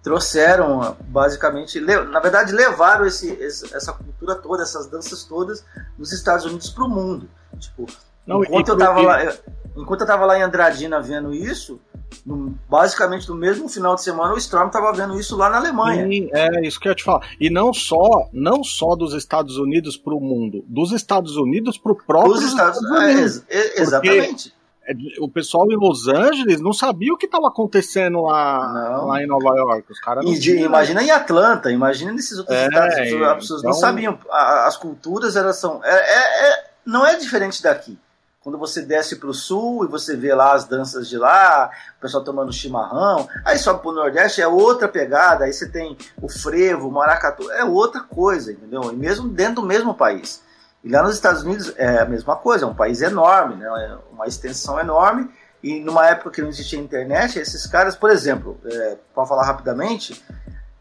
[0.07, 5.65] trouxeram, basicamente, na verdade, levaram esse, essa cultura toda, essas danças todas,
[5.97, 7.29] dos Estados Unidos para o mundo.
[7.59, 7.85] Tipo,
[8.25, 9.33] Não, enquanto, eu tava lá,
[9.75, 11.77] enquanto eu tava lá em Andradina vendo isso,
[12.25, 16.07] no, basicamente no mesmo final de semana o Storm estava vendo isso lá na Alemanha.
[16.07, 17.27] Sim, é isso que eu ia te falar.
[17.37, 21.91] E não só, não só dos Estados Unidos para o mundo, dos Estados Unidos para
[21.91, 23.43] o próprio Estados, Estados Unidos.
[23.49, 24.53] É, exatamente.
[24.87, 29.27] É, o pessoal em Los Angeles não sabia o que estava acontecendo lá, lá em
[29.27, 29.91] Nova York.
[29.91, 32.95] Os caras imagina em Atlanta, imagina nesses outros é, estados.
[32.95, 33.71] As pessoas então...
[33.71, 34.19] não sabiam.
[34.31, 35.83] As culturas elas são.
[35.83, 37.99] É, é, é, não é diferente daqui.
[38.39, 42.01] Quando você desce para o sul e você vê lá as danças de lá, o
[42.01, 46.29] pessoal tomando chimarrão, aí sobe para o Nordeste é outra pegada, aí você tem o
[46.29, 48.89] frevo, o maracatu, é outra coisa, entendeu?
[48.93, 50.41] E mesmo dentro do mesmo país.
[50.83, 53.65] E lá nos Estados Unidos é a mesma coisa, é um país enorme, né?
[53.65, 55.29] É uma extensão enorme.
[55.61, 60.23] E numa época que não existia internet, esses caras, por exemplo, é, para falar rapidamente,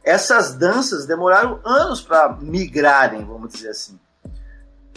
[0.05, 3.99] essas danças demoraram anos para migrarem, vamos dizer assim.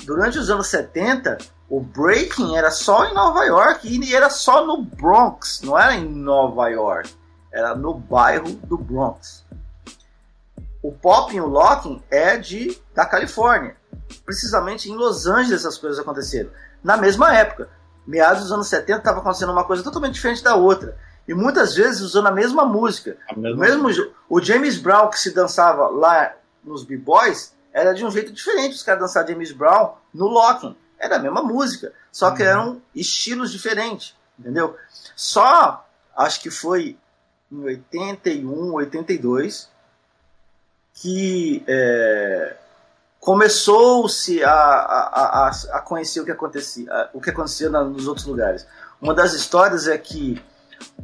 [0.05, 1.37] Durante os anos 70,
[1.69, 6.05] o breaking era só em Nova York e era só no Bronx, não era em
[6.05, 7.13] Nova York,
[7.51, 9.45] era no bairro do Bronx.
[10.83, 13.78] O pop e o locking é de da Califórnia
[14.25, 16.49] precisamente em Los Angeles essas coisas aconteceram.
[16.83, 17.69] Na mesma época,
[18.05, 20.97] meados dos anos 70, estava acontecendo uma coisa totalmente diferente da outra.
[21.27, 23.17] E muitas vezes usando a mesma música.
[23.29, 26.33] A mesma o, mesmo, o James Brown que se dançava lá
[26.63, 28.75] nos B-Boys era de um jeito diferente.
[28.75, 30.75] Os caras dançavam James Brown no Locking.
[30.97, 32.49] Era a mesma música, só que uhum.
[32.49, 34.75] eram estilos diferentes, entendeu?
[35.15, 36.97] Só, acho que foi
[37.49, 39.69] em 81, 82,
[40.95, 42.57] que é,
[43.19, 48.65] começou-se a, a, a, a, conhecer o que acontecia, o que acontecia nos outros lugares.
[49.01, 50.41] Uma das histórias é que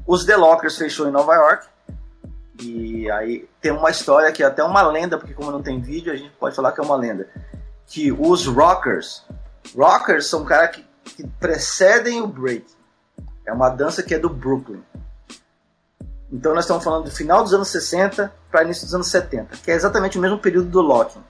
[0.07, 1.67] os The Lockers fechou em Nova York.
[2.61, 6.11] E aí tem uma história que é até uma lenda, porque como não tem vídeo,
[6.11, 7.27] a gente pode falar que é uma lenda.
[7.85, 9.23] Que os Rockers,
[9.75, 12.65] Rockers são caras que, que precedem o break.
[13.45, 14.81] É uma dança que é do Brooklyn.
[16.31, 19.69] Então nós estamos falando do final dos anos 60 para início dos anos 70, que
[19.69, 21.21] é exatamente o mesmo período do locking.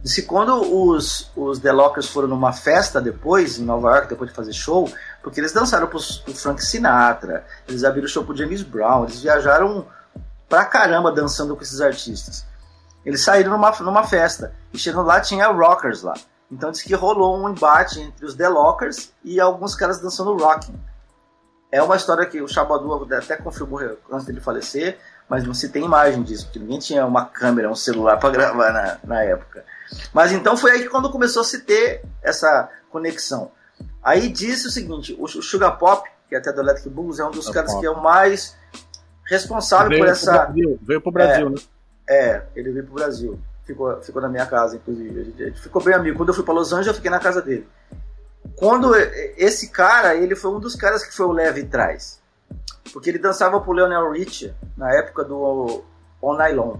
[0.00, 4.36] Disse quando os, os The Lockers foram numa festa depois, em Nova York, depois de
[4.36, 4.90] fazer show,
[5.22, 9.86] porque eles dançaram pro, pro Frank Sinatra, eles abriram show pro James Brown, eles viajaram
[10.48, 12.44] pra caramba dançando com esses artistas.
[13.04, 16.14] Eles saíram numa, numa festa e chegando lá tinha Rockers lá.
[16.50, 20.78] Então disse que rolou um embate entre os The Lockers e alguns caras dançando rocking.
[21.70, 25.84] É uma história que o Shabadu até confirmou antes dele falecer, mas não se tem
[25.84, 29.64] imagem disso, porque ninguém tinha uma câmera, um celular para gravar na, na época.
[30.12, 33.50] Mas então foi aí que quando começou a se ter essa conexão.
[34.02, 37.30] Aí disse o seguinte, o Sugar Pop, que é até do Electric Blues, é um
[37.30, 37.80] dos caras Pop.
[37.80, 38.56] que é o mais
[39.24, 40.32] responsável veio por essa...
[40.32, 41.56] Brasil, veio pro Brasil, é, né?
[42.08, 43.38] É, ele veio pro Brasil.
[43.64, 45.20] Ficou, ficou na minha casa, inclusive.
[45.20, 46.16] A gente, a gente ficou bem amigo.
[46.16, 47.66] Quando eu fui para Los Angeles, eu fiquei na casa dele.
[48.56, 48.94] Quando
[49.36, 52.20] esse cara, ele foi um dos caras que foi o leve trás.
[52.92, 55.82] Porque ele dançava pro Leonel Richie na época do
[56.20, 56.76] On Nylon.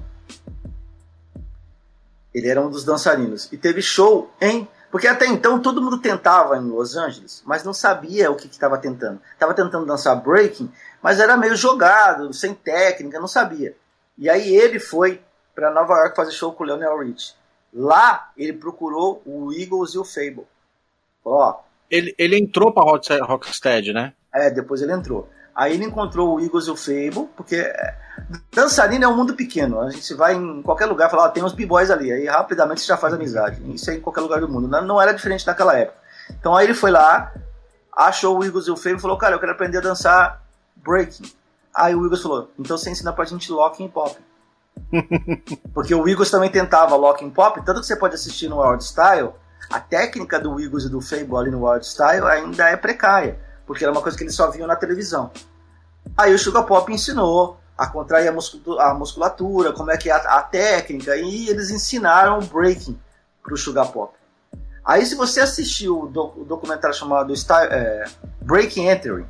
[2.34, 3.52] Ele era um dos dançarinos.
[3.52, 4.68] E teve show em.
[4.90, 8.76] Porque até então todo mundo tentava em Los Angeles, mas não sabia o que estava
[8.76, 9.20] tentando.
[9.32, 10.70] Estava tentando dançar breaking,
[11.02, 13.74] mas era meio jogado, sem técnica, não sabia.
[14.18, 15.22] E aí ele foi
[15.54, 17.34] para Nova York fazer show com o Lionel Rich.
[17.72, 20.46] Lá ele procurou o Eagles e o Fable.
[21.24, 21.58] Ó,
[21.92, 24.14] ele, ele entrou para Rocksteady, né?
[24.34, 25.28] É, depois ele entrou.
[25.54, 27.96] Aí ele encontrou o Eagles e o Fable, porque é,
[28.54, 29.80] dançarino é um mundo pequeno.
[29.80, 32.10] A gente vai em qualquer lugar e fala, ah, tem uns b-boys ali.
[32.10, 33.60] Aí rapidamente você já faz amizade.
[33.74, 34.66] Isso é em qualquer lugar do mundo.
[34.68, 35.98] Não era diferente naquela época.
[36.30, 37.32] Então aí ele foi lá,
[37.94, 40.42] achou o Eagles e o Fable e falou, cara, eu quero aprender a dançar
[40.76, 41.30] breaking.
[41.74, 44.16] Aí o Eagles falou, então você ensina pra gente locking pop.
[45.74, 49.32] porque o Eagles também tentava locking pop, tanto que você pode assistir no Wild Style,
[49.70, 53.38] a técnica do Eagles e do Fable ali no Wild Style ainda é precária
[53.72, 55.30] porque era uma coisa que eles só viam na televisão.
[56.14, 60.42] Aí o Sugar Pop ensinou a contrair a musculatura, como é que é a, a
[60.42, 63.00] técnica, e eles ensinaram o breaking
[63.42, 64.14] para o Sugar Pop.
[64.84, 68.04] Aí se você assistiu o, o documentário chamado Style, é,
[68.42, 69.26] Breaking Entering,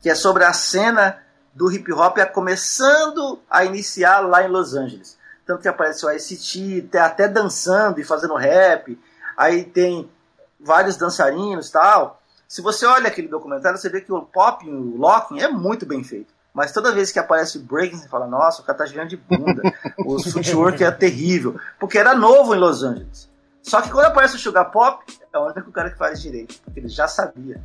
[0.00, 1.18] que é sobre a cena
[1.52, 5.18] do hip hop começando a iniciar lá em Los Angeles.
[5.44, 8.98] Tanto que aparece o ICT, até dançando e fazendo rap,
[9.36, 10.10] aí tem
[10.58, 12.21] vários dançarinos tal.
[12.52, 16.04] Se você olha aquele documentário, você vê que o pop, o locking é muito bem
[16.04, 16.34] feito.
[16.52, 19.16] Mas toda vez que aparece o breaking, você fala, nossa, o cara tá girando de
[19.16, 19.62] bunda.
[20.04, 21.58] o footwork é terrível.
[21.80, 23.26] Porque era novo em Los Angeles.
[23.62, 25.02] Só que quando aparece o Sugar Pop,
[25.32, 26.60] é o único cara que faz direito.
[26.62, 27.58] Porque ele já sabia.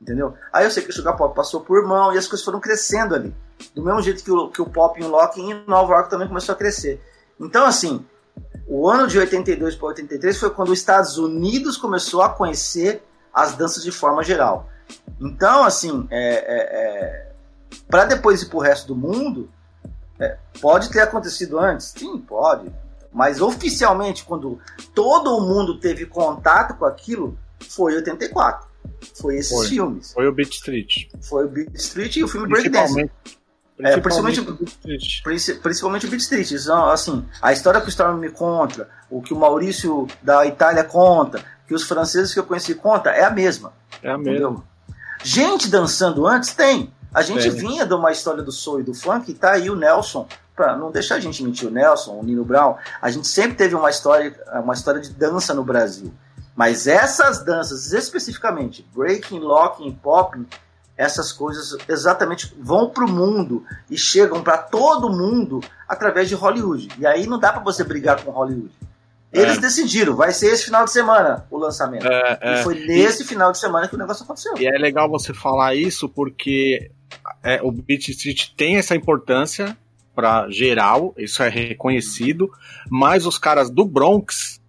[0.00, 0.32] Entendeu?
[0.52, 3.16] Aí eu sei que o Sugar Pop passou por mão e as coisas foram crescendo
[3.16, 3.34] ali.
[3.74, 6.28] Do mesmo jeito que o, que o pop e o locking em Nova York também
[6.28, 7.02] começou a crescer.
[7.40, 8.06] Então, assim,
[8.68, 13.02] o ano de 82 para 83 foi quando os Estados Unidos começou a conhecer
[13.42, 14.68] as danças de forma geral.
[15.20, 17.28] Então, assim, é, é, é
[17.88, 19.50] para depois ir para o resto do mundo,
[20.18, 21.94] é, pode ter acontecido antes?
[21.96, 22.70] Sim, pode.
[23.12, 24.60] Mas oficialmente, quando
[24.94, 27.38] todo mundo teve contato com aquilo,
[27.68, 28.68] foi 84.
[29.20, 29.68] Foi esses foi.
[29.68, 30.12] filmes.
[30.12, 31.08] Foi o Beat Street.
[31.22, 33.10] Foi o Beat Street e o filme Breakdance.
[33.80, 34.42] É, principalmente,
[35.62, 36.50] principalmente o Beat Street.
[36.50, 40.82] Então, assim, a história que o Storm me conta, o que o Maurício da Itália
[40.82, 43.72] conta, que os franceses que eu conheci conta, é a mesma.
[44.02, 44.64] É a mesma.
[45.22, 46.92] Gente dançando antes tem.
[47.12, 49.76] A gente vinha de uma história do soul e do funk, e tá aí o
[49.76, 50.26] Nelson,
[50.56, 53.74] para não deixar a gente mentir, o Nelson, o Nino Brown, a gente sempre teve
[53.74, 56.12] uma história, uma história de dança no Brasil.
[56.56, 60.46] Mas essas danças, especificamente, breaking, locking, popping,
[60.96, 66.88] essas coisas exatamente vão para o mundo e chegam para todo mundo através de Hollywood.
[66.98, 68.72] E aí não dá para você brigar com Hollywood.
[69.32, 69.60] Eles é.
[69.60, 72.06] decidiram, vai ser esse final de semana o lançamento.
[72.06, 72.60] É, é.
[72.60, 74.54] E foi nesse e, final de semana que o negócio aconteceu.
[74.58, 76.90] E é legal você falar isso porque
[77.42, 79.76] é, o Beat Street tem essa importância
[80.14, 82.50] para geral, isso é reconhecido,
[82.90, 84.60] mas os caras do Bronx,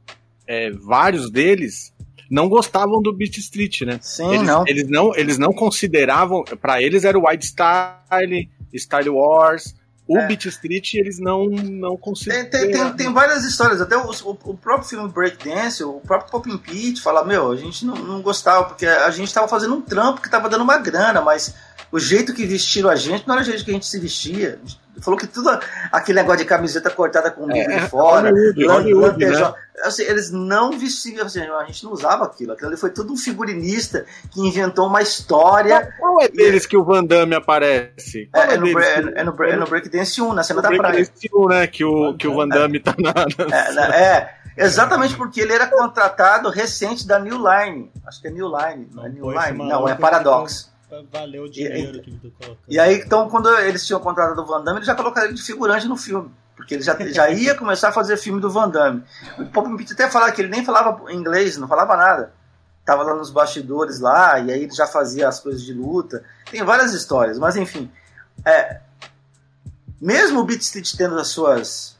[0.46, 1.92] é, vários deles,
[2.30, 3.98] não gostavam do Beat Street, né?
[4.02, 4.64] Sim, eles, não.
[4.68, 9.74] Eles não, eles não consideravam, para eles era o White Style, Style Wars,
[10.10, 10.26] o é.
[10.26, 12.50] Beat Street eles não, não consideram.
[12.50, 17.00] Tem, tem, tem, várias histórias, até o, o, próprio filme Breakdance, o próprio Poppin' Pete
[17.00, 20.28] fala, meu, a gente não, não gostava, porque a gente estava fazendo um trampo que
[20.28, 21.54] estava dando uma grana, mas
[21.92, 24.60] o jeito que vestiram a gente não era o jeito que a gente se vestia.
[25.02, 25.50] Falou que tudo
[25.92, 29.54] aquele negócio de camiseta cortada com o é, de é, fora, Hollywood, Hollywood, né?
[29.84, 32.54] assim, eles não vestiam, assim, a gente não usava aquilo.
[32.54, 35.94] Aquilo ali foi tudo um figurinista que inventou uma história.
[35.98, 38.30] Qual é deles que o Van Damme aparece?
[38.34, 40.82] É, é, no, é, é, no, é no Breakdance 1, na cena da praia.
[40.82, 41.68] Breakdance 1, né?
[41.68, 43.14] Que o, que o Van Damme tá na.
[43.74, 47.92] na é, é, exatamente porque ele era contratado recente da New Line.
[48.06, 49.70] Acho que é New Line, não é New Line?
[49.70, 50.69] Não, é Paradox
[51.12, 52.58] valeu o dinheiro e, que ele colocou.
[52.68, 55.44] E aí, então, quando eles tinham contratado o Van Damme, eles já colocaram ele de
[55.44, 56.32] figurante no filme.
[56.56, 59.04] Porque ele já, já ia começar a fazer filme do Van Damme.
[59.38, 62.34] O Pop Pete até falava que ele nem falava inglês, não falava nada.
[62.84, 66.24] Tava lá nos bastidores lá, e aí ele já fazia as coisas de luta.
[66.50, 67.90] Tem várias histórias, mas enfim.
[68.46, 68.82] É,
[70.02, 71.98] mesmo o Beat Street tendo as suas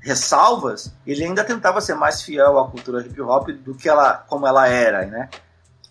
[0.00, 4.46] ressalvas, ele ainda tentava ser mais fiel à cultura hip hop do que ela, como
[4.46, 5.28] ela era, né?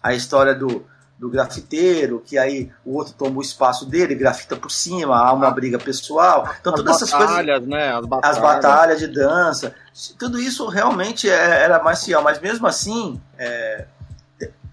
[0.02, 0.86] A história do
[1.18, 5.50] do grafiteiro, que aí o outro toma o espaço dele, grafita por cima, há uma
[5.50, 6.50] briga pessoal.
[6.60, 7.66] Então, as todas essas coisas.
[7.66, 7.90] Né?
[7.90, 8.38] As batalhas.
[8.38, 9.74] as batalhas de dança.
[10.20, 13.86] Tudo isso realmente é, era mais fiel, mas mesmo assim, é,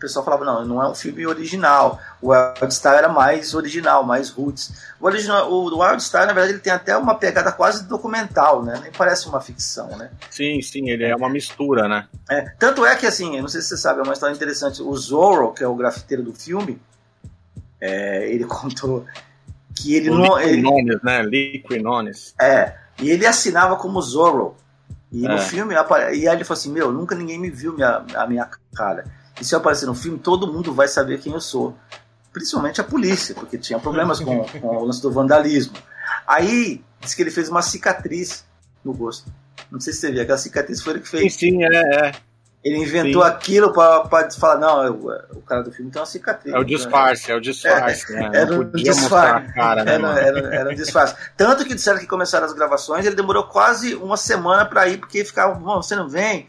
[0.03, 2.01] pessoal falava, não, não é um filme original.
[2.21, 4.73] O Wild Star era mais original, mais roots.
[5.01, 8.79] O, original, o Wild Star, na verdade, ele tem até uma pegada quase documental, né?
[8.83, 10.11] Nem parece uma ficção, né?
[10.29, 12.07] Sim, sim, ele é uma mistura, né?
[12.29, 14.83] É, tanto é que, assim, não sei se você sabe, é uma história interessante.
[14.83, 16.81] O Zorro, que é o grafiteiro do filme,
[17.81, 19.07] é, ele contou
[19.75, 20.39] que ele o não...
[20.39, 21.23] Liquinones, né?
[21.23, 22.35] Liquinones.
[22.41, 24.57] É, e ele assinava como Zorro.
[25.13, 25.29] E é.
[25.29, 28.49] no filme, e aí ele falou assim, meu, nunca ninguém me viu minha, a minha
[28.75, 29.05] cara.
[29.41, 31.77] E se eu aparecer no filme, todo mundo vai saber quem eu sou.
[32.33, 35.75] Principalmente a polícia, porque tinha problemas com, com o lance do vandalismo.
[36.27, 38.45] Aí, disse que ele fez uma cicatriz
[38.85, 39.31] no rosto.
[39.71, 41.35] Não sei se você viu, aquela cicatriz foi ele que fez.
[41.35, 42.13] Sim, sim, é, é.
[42.65, 43.29] Ele inventou Sim.
[43.29, 44.95] aquilo para falar, não, eu,
[45.35, 46.55] o cara do filme tem uma cicatriz.
[46.55, 47.35] É o disfarce, né?
[47.35, 48.13] é o disfarce.
[48.13, 48.31] É, né?
[48.35, 49.53] Era um disfarce.
[49.53, 51.17] Cara, né, era, era, era, um disfarce.
[51.37, 55.25] Tanto que disseram que começaram as gravações, ele demorou quase uma semana para ir, porque
[55.25, 56.47] ficava, você não vem,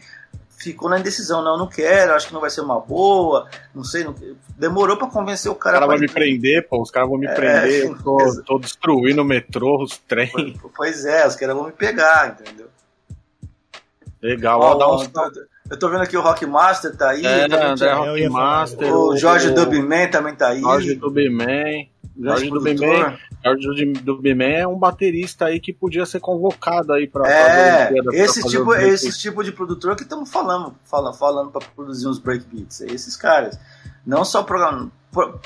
[0.64, 4.04] ficou na indecisão, não, não quero, acho que não vai ser uma boa, não sei,
[4.04, 4.14] não...
[4.58, 5.76] demorou para convencer o cara.
[5.76, 8.58] Os caras vão me prender, pô, os caras vão me é, prender, eu tô, tô,
[8.58, 10.32] destruindo o metrô, os trens.
[10.76, 12.68] Pois é, os caras vão me pegar, entendeu?
[14.22, 15.10] Legal, ó, dá uns...
[15.70, 17.24] Eu tô vendo aqui o Rockmaster tá aí.
[17.24, 18.94] É, André Rockmaster.
[18.94, 20.60] O Jorge Dubman também tá aí.
[20.60, 21.88] Jorge Dubman.
[22.20, 23.18] Jorge Dubman.
[23.58, 28.74] George Dubman é um baterista aí que podia ser convocado aí para É, esse tipo,
[28.74, 33.16] esse tipo de produtor que estamos falando, falando, falando para produzir uns breakbeats, é esses
[33.16, 33.58] caras.
[34.06, 34.88] Não só programar,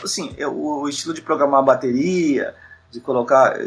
[0.02, 2.54] assim, o estilo de programar a bateria,
[2.90, 3.58] de colocar,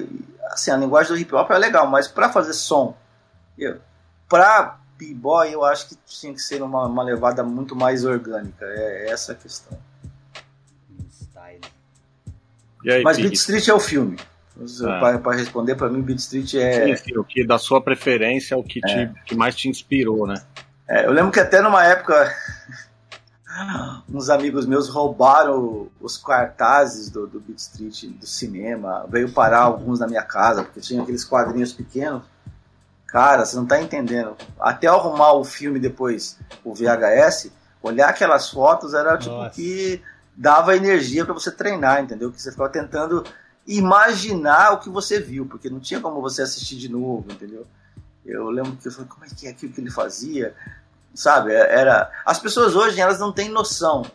[0.46, 2.96] assim, a linguagem do hip hop é legal, mas para fazer som,
[4.30, 9.10] para b-boy eu acho que tinha que ser uma, uma levada muito mais orgânica, é
[9.10, 9.78] essa a questão.
[12.86, 14.18] Aí, Mas Beat Street é o filme.
[14.84, 15.20] Ah.
[15.20, 16.96] Para responder, para mim, Beat Street é.
[16.96, 19.08] Sim, sim, o que da sua preferência é o que, é.
[19.08, 20.42] Te, que mais te inspirou, né?
[20.88, 22.34] É, eu lembro que até numa época.
[24.10, 30.00] uns amigos meus roubaram os cartazes do, do Beat Street do cinema, veio parar alguns
[30.00, 32.24] na minha casa, porque tinha aqueles quadrinhos pequenos.
[33.08, 34.38] Cara, você não tá entendendo.
[34.58, 37.52] Até arrumar o filme depois, o VHS,
[37.84, 39.50] olhar aquelas fotos era tipo Nossa.
[39.50, 40.02] que
[40.36, 42.32] dava energia para você treinar, entendeu?
[42.32, 43.24] Que você ficava tentando
[43.68, 47.66] imaginar o que você viu, porque não tinha como você assistir de novo, entendeu?
[48.26, 50.56] Eu lembro que eu falei, como é que é aquilo que ele fazia?
[51.14, 51.54] Sabe?
[51.54, 54.06] Era as pessoas hoje elas não têm noção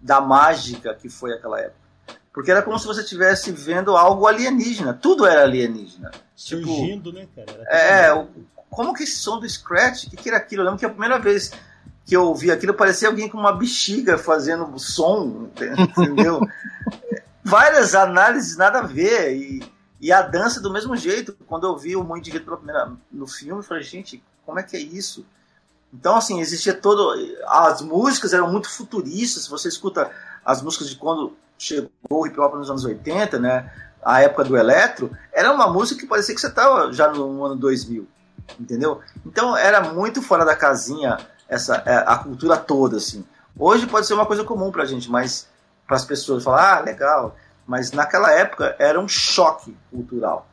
[0.00, 1.86] da mágica que foi aquela época.
[2.32, 4.92] Porque era como se você estivesse vendo algo alienígena.
[4.92, 6.10] Tudo era alienígena.
[6.36, 7.64] Tipo, Surgindo, tipo, né, cara?
[7.68, 8.26] É,
[8.68, 10.60] como que esse som do Scratch, o que, que era aquilo?
[10.60, 11.50] Eu lembro que a primeira vez
[12.06, 16.40] que eu ouvi aquilo, parecia alguém com uma bexiga fazendo som, entendeu?
[17.44, 19.36] Várias análises, nada a ver.
[19.36, 21.36] E, e a dança do mesmo jeito.
[21.48, 24.76] Quando eu vi o Muito pela primeira no filme, eu falei, gente, como é que
[24.76, 25.26] é isso?
[25.92, 27.12] Então, assim, existia todo.
[27.48, 29.48] As músicas eram muito futuristas.
[29.48, 30.08] Você escuta
[30.44, 33.72] as músicas de quando chegou o hip hop nos anos 80, né?
[34.04, 37.56] A época do eletro, era uma música que parecia que você estava já no ano
[37.56, 38.06] 2000,
[38.60, 39.00] entendeu?
[39.24, 43.24] Então era muito fora da casinha essa é, a cultura toda assim.
[43.58, 45.48] Hoje pode ser uma coisa comum para a gente, mas
[45.86, 47.36] para as pessoas falar, ah, legal.
[47.66, 50.46] Mas naquela época era um choque cultural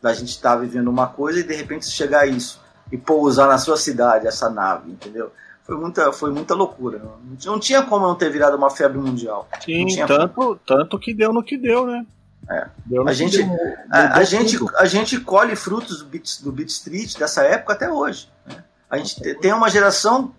[0.00, 2.60] da gente estar tá vivendo uma coisa e de repente chegar a isso
[2.90, 5.32] e pousar na sua cidade essa nave, entendeu?
[5.64, 7.02] Foi muita, foi muita loucura.
[7.44, 9.48] Não, tinha como não ter virado uma febre mundial.
[9.64, 12.06] Sim, tanto, tanto que deu no que deu, né?
[12.48, 12.68] É.
[13.04, 13.56] a, gente, deu,
[13.90, 17.90] a, a gente, a gente colhe frutos do Beat, do Beat Street dessa época até
[17.90, 18.30] hoje.
[18.46, 18.62] Né?
[18.90, 20.32] A gente tem uma geração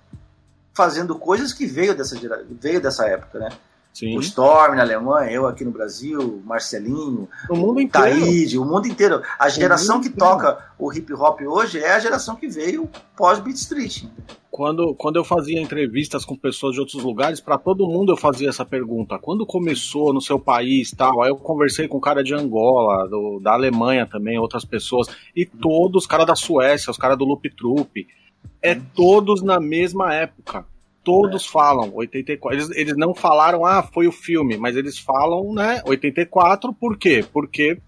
[0.73, 2.15] fazendo coisas que veio dessa,
[2.49, 3.49] veio dessa época, né?
[3.97, 4.15] Sim.
[4.15, 8.09] O Storm na Alemanha, eu aqui no Brasil, Marcelinho, o mundo inteiro.
[8.09, 9.23] Taíde, o mundo inteiro.
[9.39, 10.33] A geração que inteiro.
[10.33, 14.03] toca o hip hop hoje é a geração que veio pós Beat Street.
[14.51, 18.49] Quando, quando eu fazia entrevistas com pessoas de outros lugares, para todo mundo eu fazia
[18.49, 21.23] essa pergunta: quando começou no seu país tal?
[21.23, 25.43] Aí eu conversei com o cara de Angola, do, da Alemanha também, outras pessoas, e
[25.43, 28.05] todos, os caras da Suécia, os caras do Loop Troop
[28.61, 30.65] é todos na mesma época.
[31.03, 31.49] Todos é.
[31.49, 32.59] falam 84.
[32.59, 37.25] Eles, eles não falaram, ah, foi o filme, mas eles falam, né, 84, por quê?
[37.31, 37.79] Porque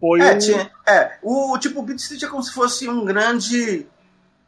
[0.00, 0.38] foi é, o...
[0.38, 3.86] Tinha, é, o tipo, o Beat Street é como se fosse um grande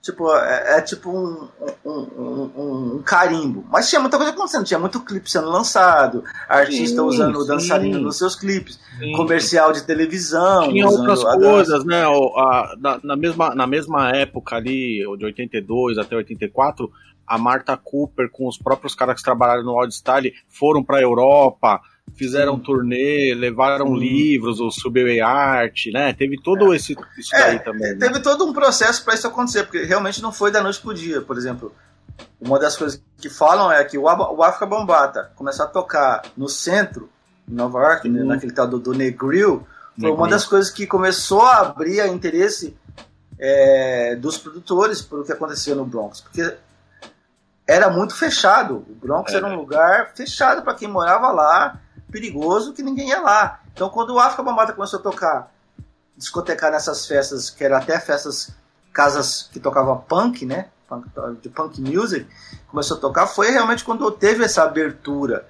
[0.02, 1.46] Tipo, é, é tipo um,
[1.84, 3.66] um, um, um, carimbo.
[3.70, 8.00] Mas tinha muita coisa acontecendo, tinha muito clipe sendo lançado, artista sim, usando o dançarino
[8.00, 9.12] nos seus clipes, sim.
[9.12, 10.70] comercial de televisão.
[10.70, 12.02] Tinha outras coisas, né?
[12.02, 16.90] A, na, na, mesma, na mesma época ali, de 82 até 84,
[17.26, 21.02] a Marta Cooper com os próprios caras que trabalharam no Odd Style foram para a
[21.02, 21.80] Europa
[22.16, 23.98] fizeram turnê, levaram Sim.
[23.98, 26.12] livros, o Subway Art, né?
[26.12, 26.76] Teve todo é.
[26.76, 27.92] esse isso é, também.
[27.92, 27.98] Né?
[27.98, 28.20] Teve né?
[28.20, 31.36] todo um processo para isso acontecer, porque realmente não foi da noite pro dia, por
[31.36, 31.72] exemplo.
[32.40, 36.48] Uma das coisas que falam é que o, o África Bombata começou a tocar no
[36.48, 37.08] centro,
[37.48, 39.66] em Nova York, né, naquele tal do, do Negril,
[39.98, 42.76] foi uma das coisas que começou a abrir a interesse
[43.38, 46.54] é, dos produtores por o que acontecia no Bronx, porque
[47.66, 48.84] era muito fechado.
[48.88, 49.36] O Bronx é.
[49.36, 51.78] era um lugar fechado para quem morava lá
[52.10, 53.60] perigoso que ninguém ia lá.
[53.72, 55.52] Então, quando o África Bambata começou a tocar,
[56.16, 58.50] discotecar nessas festas, que eram até festas,
[58.92, 60.68] casas que tocavam punk, né?
[61.40, 62.26] De punk music,
[62.68, 65.46] começou a tocar, foi realmente quando teve essa abertura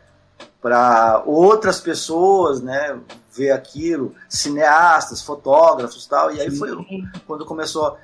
[0.61, 3.01] para outras pessoas, né,
[3.33, 6.31] ver aquilo, cineastas, fotógrafos, tal.
[6.33, 6.71] E aí foi
[7.27, 7.97] quando começou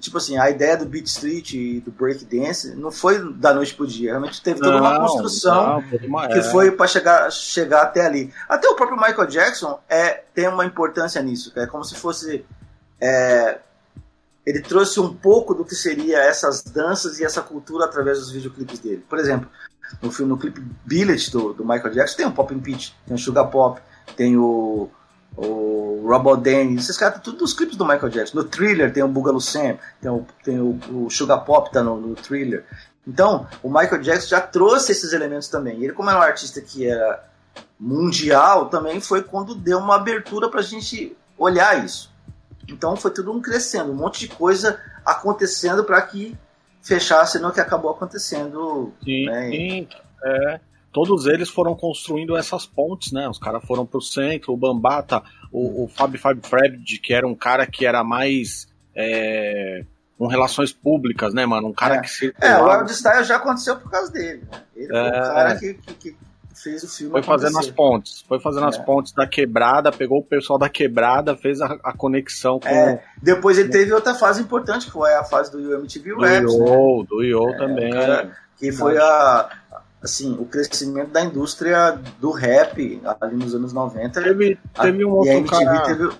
[0.00, 3.74] tipo assim, a ideia do Beat Street e do Break Dance não foi da noite
[3.74, 8.32] pro dia, realmente teve toda uma construção não, que foi para chegar, chegar até ali.
[8.48, 12.44] Até o próprio Michael Jackson é, tem uma importância nisso, é como se fosse.
[13.00, 13.58] É,
[14.44, 18.80] ele trouxe um pouco do que seria essas danças e essa cultura através dos videoclipes
[18.80, 19.04] dele.
[19.08, 19.48] Por exemplo,
[20.00, 23.14] no filme, no clipe Billet do, do Michael Jackson, tem o Pop and Pitch, tem
[23.14, 23.80] o Sugar Pop,
[24.16, 24.90] tem o
[25.36, 28.38] o Robot Danny, esses caras tudo dos clipes do Michael Jackson.
[28.38, 32.00] No Thriller tem o Boogaloo Sam, tem o, tem o, o Sugar Pop tá no,
[32.00, 32.64] no, Thriller.
[33.06, 35.82] Então, o Michael Jackson já trouxe esses elementos também.
[35.82, 37.24] Ele, como era um artista que era
[37.78, 42.12] mundial, também foi quando deu uma abertura pra gente olhar isso.
[42.68, 46.36] Então foi tudo um crescendo, um monte de coisa acontecendo para que
[46.80, 48.92] fechasse no que acabou acontecendo.
[49.02, 49.50] Sim, né?
[49.50, 49.88] sim
[50.24, 50.60] é.
[50.92, 53.28] Todos eles foram construindo essas pontes, né?
[53.28, 57.34] Os caras foram pro centro, o Bambata, o, o Fab Fab Fred, que era um
[57.34, 58.68] cara que era mais.
[58.94, 59.84] É,
[60.18, 61.68] com relações públicas, né, mano?
[61.68, 62.00] Um cara é.
[62.00, 62.32] que se.
[62.40, 64.42] É, o Wild Style já aconteceu por causa dele.
[64.52, 64.62] Né?
[64.76, 65.10] Ele foi o É.
[65.20, 66.16] cara que, que, que
[66.54, 67.10] fez o filme.
[67.12, 67.72] Foi fazendo as acontecer.
[67.72, 68.24] pontes.
[68.28, 68.82] Foi fazendo as É.
[68.82, 73.58] pontes da quebrada, pegou o pessoal da quebrada, fez a, a conexão com É, depois
[73.58, 77.06] ele teve outra fase importante, que foi a fase do UMTV do Raps, né?
[77.08, 77.90] Do Yo também.
[77.92, 79.48] cara, que foi a,
[80.02, 84.20] assim, o crescimento da indústria do rap ali nos anos 90.
[84.22, 85.80] Teve, teve um a outro cara.
[85.82, 86.10] teve.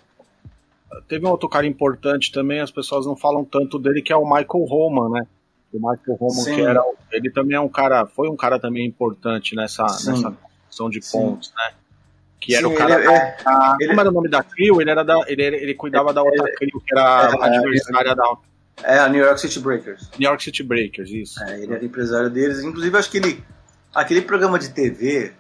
[1.09, 4.25] Teve um outro cara importante também, as pessoas não falam tanto dele, que é o
[4.25, 5.27] Michael Roman, né?
[5.73, 6.55] O Michael Roman, Sim.
[6.55, 6.83] que era.
[7.11, 8.07] Ele também é um cara.
[8.07, 10.11] Foi um cara também importante nessa, Sim.
[10.11, 11.19] nessa construção de Sim.
[11.19, 11.73] pontes, né?
[12.39, 12.95] Que era Sim, o cara.
[12.97, 14.81] ele- é, da- ele- Como era o nome da Crio?
[14.83, 18.37] Ele, era da, ele, ele cuidava da outra Crio, que era É, adversária da
[18.85, 20.11] é a New York City Breakers.
[20.19, 21.43] New York City Breakers, isso.
[21.45, 22.63] É, ele era empresário deles.
[22.63, 23.43] Inclusive, acho que ele.
[23.95, 25.33] Aquele programa de TV,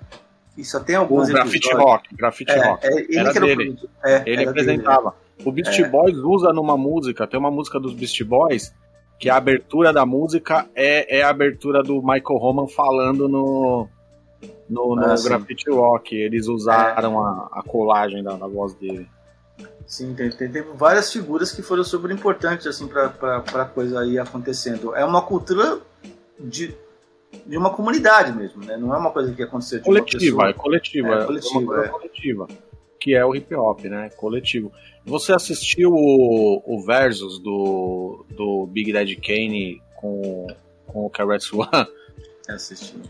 [0.55, 1.85] que só tem alguns O Graffiti episódios.
[1.91, 2.87] Rock, Graffiti É, Rock.
[2.87, 3.79] é, ele Era dele.
[4.05, 5.15] É, Ele era dele, apresentava.
[5.45, 5.89] O Beast É.
[5.89, 8.73] Boys usa numa música, tem uma música dos Beast Boys,
[9.19, 13.89] que a abertura da música é, é a abertura do Michael Roman falando no,
[14.69, 15.15] no, no Ah.
[15.23, 16.15] Graffiti Rock.
[16.15, 19.09] Eles usaram a, a colagem da, da voz dele.
[19.87, 24.19] Sim, tem, tem, tem várias figuras que foram super importantes assim para a coisa aí
[24.19, 24.95] acontecendo.
[24.95, 25.79] É uma cultura
[26.39, 26.75] de,
[27.47, 28.77] de uma comunidade mesmo, né?
[28.77, 30.63] Não é uma coisa que aconteceu de Coletiva, uma é pessoa.
[30.63, 31.09] coletiva.
[31.09, 31.89] É, É, coletiva, coisa é.
[31.89, 32.49] coletiva.
[33.01, 34.11] Que é o hip hop, né?
[34.17, 34.71] Coletivo.
[35.05, 40.47] Você assistiu o, o Versus do, do Big Daddy Kane com,
[40.87, 41.69] com o Caress One?
[42.49, 43.01] É assistir.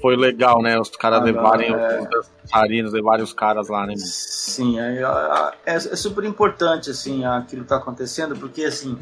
[0.00, 0.80] Foi legal, né?
[0.80, 2.00] Os caras Ah, levarem é.
[2.00, 3.94] os dançarinos, levarem os caras lá, né?
[3.96, 5.02] Sim, é,
[5.66, 8.98] é, é super importante assim aquilo que está acontecendo, porque assim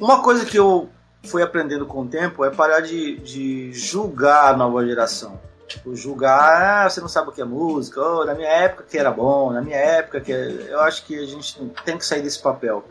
[0.00, 0.88] uma coisa que eu
[1.26, 5.40] fui aprendendo com o tempo é parar de, de julgar a nova geração.
[5.66, 8.98] Tipo, julgar, ah, você não sabe o que é música, oh, na minha época que
[8.98, 12.40] era bom, na minha época que eu acho que a gente tem que sair desse
[12.40, 12.84] papel.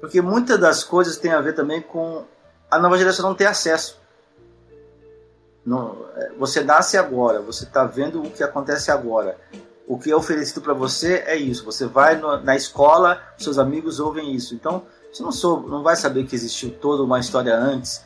[0.00, 2.24] Porque muitas das coisas têm a ver também com
[2.70, 4.00] a nova geração não ter acesso.
[5.64, 9.36] Não, é, você nasce agora, você está vendo o que acontece agora.
[9.86, 11.64] O que é oferecido para você é isso.
[11.64, 14.54] Você vai no- na escola, seus amigos ouvem isso.
[14.54, 18.02] Então, você não, soube, não vai saber que existiu toda uma história antes.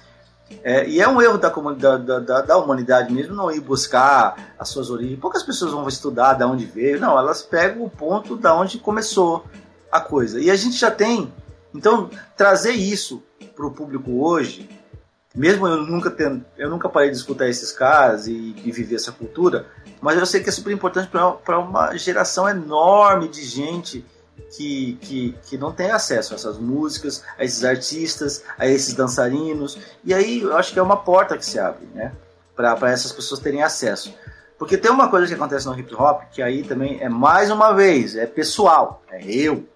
[0.62, 4.68] É, e é um erro da, da, da, da humanidade mesmo não ir buscar as
[4.68, 5.18] suas origens.
[5.18, 7.00] Poucas pessoas vão estudar de onde veio.
[7.00, 9.44] Não, elas pegam o ponto da onde começou
[9.90, 10.40] a coisa.
[10.40, 11.32] E a gente já tem.
[11.74, 13.22] Então, trazer isso
[13.54, 14.68] para o público hoje,
[15.34, 19.10] mesmo eu nunca tendo, eu nunca parei de escutar esses caras e, e viver essa
[19.10, 19.66] cultura,
[20.00, 24.04] mas eu sei que é super importante para uma geração enorme de gente
[24.56, 29.78] que, que, que não tem acesso a essas músicas, a esses artistas, a esses dançarinos.
[30.04, 32.12] E aí eu acho que é uma porta que se abre, né?
[32.54, 34.14] Para essas pessoas terem acesso.
[34.58, 37.72] Porque tem uma coisa que acontece no hip hop que aí também é mais uma
[37.72, 39.66] vez, é pessoal, é eu.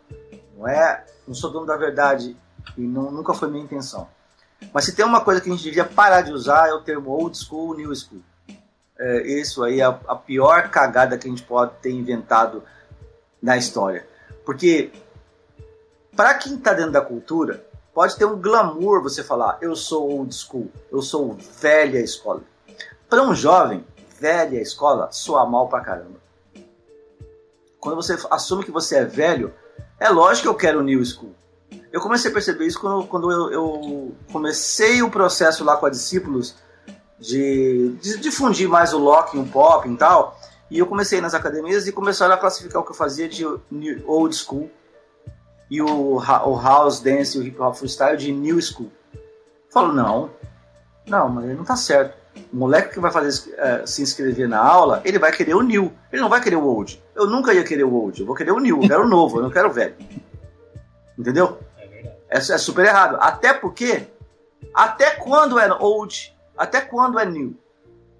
[0.56, 2.36] Não é, não sou dono da verdade
[2.76, 4.08] e não, nunca foi minha intenção.
[4.72, 7.10] Mas se tem uma coisa que a gente devia parar de usar é o termo
[7.10, 8.22] old school, new school.
[8.98, 12.62] É, isso aí é a, a pior cagada que a gente pode ter inventado
[13.40, 14.06] na história.
[14.48, 14.90] Porque
[16.16, 20.34] para quem está dentro da cultura, pode ter um glamour você falar, eu sou old
[20.34, 22.40] school, eu sou velha escola.
[23.10, 23.84] Para um jovem,
[24.18, 26.18] velha escola soa mal pra caramba.
[27.78, 29.52] Quando você assume que você é velho,
[30.00, 31.34] é lógico que eu quero new school.
[31.92, 35.90] Eu comecei a perceber isso quando, quando eu, eu comecei o processo lá com a
[35.90, 36.54] Discípulos
[37.18, 40.40] de, de difundir mais o locking, o pop e tal.
[40.70, 43.44] E eu comecei nas academias e começaram a classificar o que eu fazia de
[44.06, 44.70] old school
[45.70, 48.90] e o, o house dance e o hip hop freestyle de new school.
[49.14, 50.30] Eu falo, não,
[51.06, 52.16] não, mas não tá certo.
[52.52, 55.92] O moleque que vai fazer eh, se inscrever na aula, ele vai querer o new,
[56.12, 57.02] ele não vai querer o old.
[57.14, 59.38] Eu nunca ia querer o old, eu vou querer o new, eu quero o novo,
[59.38, 59.96] eu não quero o velho.
[61.18, 61.58] Entendeu?
[61.76, 61.88] É.
[62.28, 63.16] É, é super errado.
[63.20, 64.06] Até porque,
[64.72, 67.56] até quando é old, até quando é new?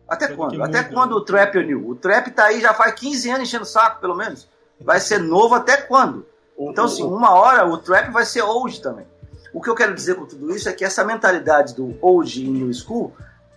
[0.09, 0.63] Até quando?
[0.63, 1.17] Até muda, quando né?
[1.17, 1.89] o trap é new?
[1.89, 4.49] O trap tá aí já faz 15 anos enchendo o saco, pelo menos.
[4.81, 6.27] Vai ser novo até quando?
[6.59, 9.07] Então, assim, uma hora o trap vai ser old também.
[9.53, 12.49] O que eu quero dizer com tudo isso é que essa mentalidade do old e
[12.49, 13.15] new school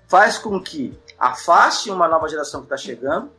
[0.07, 3.31] faz com que afaste uma nova geração que está chegando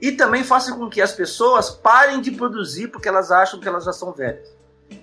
[0.00, 3.84] e também faça com que as pessoas parem de produzir porque elas acham que elas
[3.84, 4.48] já são velhas.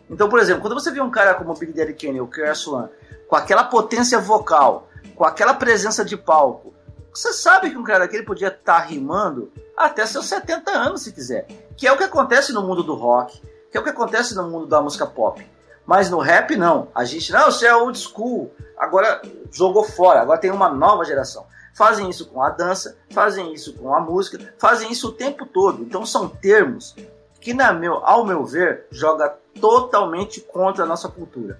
[0.09, 2.29] Então, por exemplo, quando você vê um cara como o Big Daddy Kane ou o
[2.29, 2.89] KRS One,
[3.27, 6.73] com aquela potência vocal, com aquela presença de palco,
[7.13, 11.47] você sabe que um cara daquele podia estar rimando até seus 70 anos, se quiser.
[11.75, 13.41] que é o que acontece no mundo do rock,
[13.71, 15.45] que é o que acontece no mundo da música pop.
[15.85, 16.89] Mas no rap, não.
[16.93, 19.21] A gente, não, você é old school, agora
[19.51, 21.47] jogou fora, agora tem uma nova geração.
[21.75, 25.81] Fazem isso com a dança, fazem isso com a música, fazem isso o tempo todo.
[25.81, 26.95] Então são termos
[27.39, 31.59] que, na meu, ao meu ver, joga totalmente contra a nossa cultura.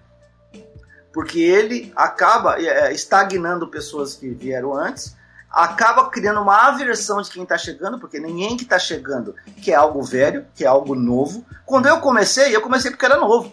[1.13, 5.15] Porque ele acaba é, estagnando pessoas que vieram antes,
[5.51, 10.01] acaba criando uma aversão de quem está chegando, porque ninguém que está chegando quer algo
[10.03, 11.45] velho, quer algo novo.
[11.65, 13.51] Quando eu comecei, eu comecei porque era novo.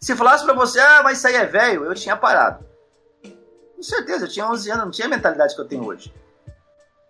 [0.00, 2.64] Se falasse para você, ah, mas isso aí é velho, eu tinha parado.
[3.76, 6.12] Com certeza, eu tinha 11 anos, não tinha a mentalidade que eu tenho hoje.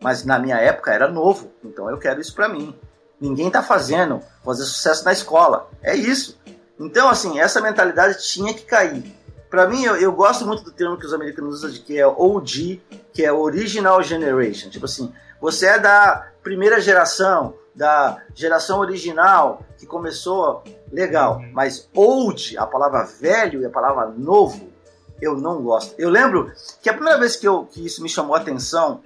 [0.01, 2.75] Mas na minha época era novo, então eu quero isso para mim.
[3.21, 5.71] Ninguém tá fazendo fazer sucesso na escola.
[5.83, 6.41] É isso.
[6.79, 9.15] Então, assim, essa mentalidade tinha que cair.
[9.53, 12.07] Para mim, eu, eu, gosto muito do termo que os americanos usam de que é
[12.07, 12.81] OG,
[13.13, 14.71] que é Original Generation.
[14.71, 21.51] Tipo assim, você é da primeira geração, da geração original que começou legal, uhum.
[21.53, 24.71] mas old, a palavra velho e a palavra novo,
[25.21, 25.95] eu não gosto.
[25.99, 26.51] Eu lembro
[26.81, 29.03] que a primeira vez que, eu, que isso me chamou a atenção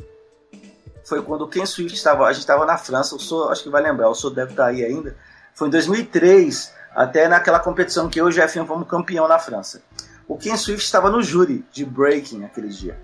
[1.04, 3.68] foi quando o Ken Swift estava, a gente estava na França, eu sou, acho que
[3.68, 5.16] vai lembrar, o sou deve estar aí ainda.
[5.56, 9.82] Foi em 2003, até naquela competição que eu e o Jefinho fomos campeão na França.
[10.28, 12.98] O Ken Swift estava no júri de breaking aquele dia.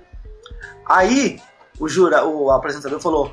[0.86, 1.40] Aí
[1.78, 3.32] o jura, o apresentador falou: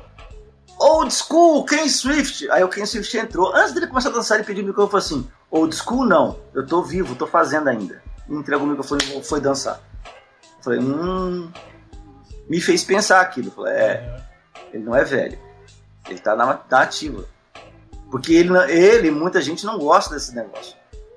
[0.78, 2.50] Old School, Ken Swift.
[2.50, 3.54] Aí o Ken Swift entrou.
[3.54, 6.38] Antes dele começar a dançar, ele pediu o microfone e falou assim: Old School não,
[6.54, 8.02] eu tô vivo, tô fazendo ainda.
[8.28, 9.80] Entregou o microfone e foi dançar.
[10.58, 11.50] Eu falei: Hum.
[12.48, 13.48] Me fez pensar aquilo.
[13.48, 14.22] Eu falei: É,
[14.72, 15.38] ele não é velho.
[16.08, 17.24] Ele tá na, na ativa.
[18.10, 20.74] Porque ele, ele, muita gente não gosta desse negócio.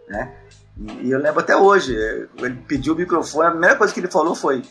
[0.07, 0.35] Né?
[0.77, 1.95] E eu lembro até hoje.
[2.37, 4.63] Ele pediu o microfone, a primeira coisa que ele falou foi: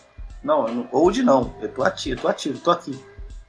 [0.43, 2.99] Não, old não, eu tô ativo, eu tô ativo, tô aqui.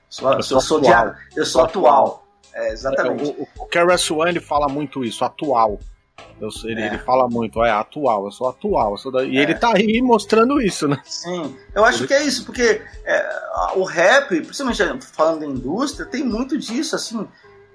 [0.10, 1.16] Sou, eu sou, sou atual.
[1.36, 2.28] Eu sou atual.
[2.54, 3.32] É, exatamente.
[3.32, 5.80] É, o, o Keras One ele fala muito isso, atual.
[6.40, 6.88] Eu, ele, é.
[6.88, 8.92] ele fala muito, é atual, eu sou atual.
[8.92, 9.24] Eu sou da...
[9.24, 9.42] E é.
[9.42, 11.02] ele tá aí mostrando isso, né?
[11.04, 13.42] Sim, eu acho que é isso, porque é,
[13.76, 17.28] o rap, principalmente falando da indústria, tem muito disso, assim.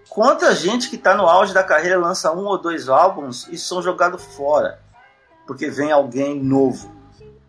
[0.08, 3.82] Quanta gente que tá no auge da carreira lança um ou dois álbuns e são
[3.82, 4.80] jogados fora,
[5.46, 6.96] porque vem alguém novo.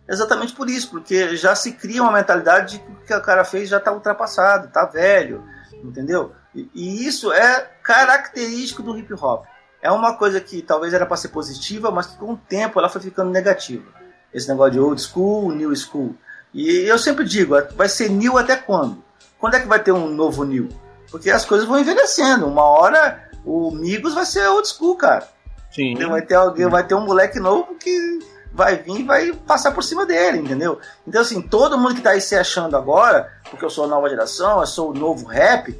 [0.08, 3.44] Exatamente por isso, porque já se cria uma mentalidade de que o que o cara
[3.44, 5.44] fez já está ultrapassado, está velho,
[5.84, 6.32] entendeu?
[6.54, 9.44] E, e, isso é característico do hip hop.
[9.80, 12.88] É uma coisa que talvez era para ser positiva, mas que com o tempo ela
[12.88, 13.86] foi ficando negativa.
[14.34, 16.14] Esse negócio de old school, new school.
[16.52, 19.02] E eu sempre digo, vai ser new até quando?
[19.38, 20.68] Quando é que vai ter um novo new?
[21.10, 22.46] Porque as coisas vão envelhecendo.
[22.46, 25.28] Uma hora o Migos vai ser old school, cara.
[25.70, 25.94] Sim.
[25.94, 28.18] Vai ter alguém, vai ter um moleque novo que
[28.52, 30.80] vai vir e vai passar por cima dele, entendeu?
[31.06, 34.08] Então, assim, todo mundo que tá aí se achando agora, porque eu sou a nova
[34.08, 35.78] geração, eu sou o novo rap,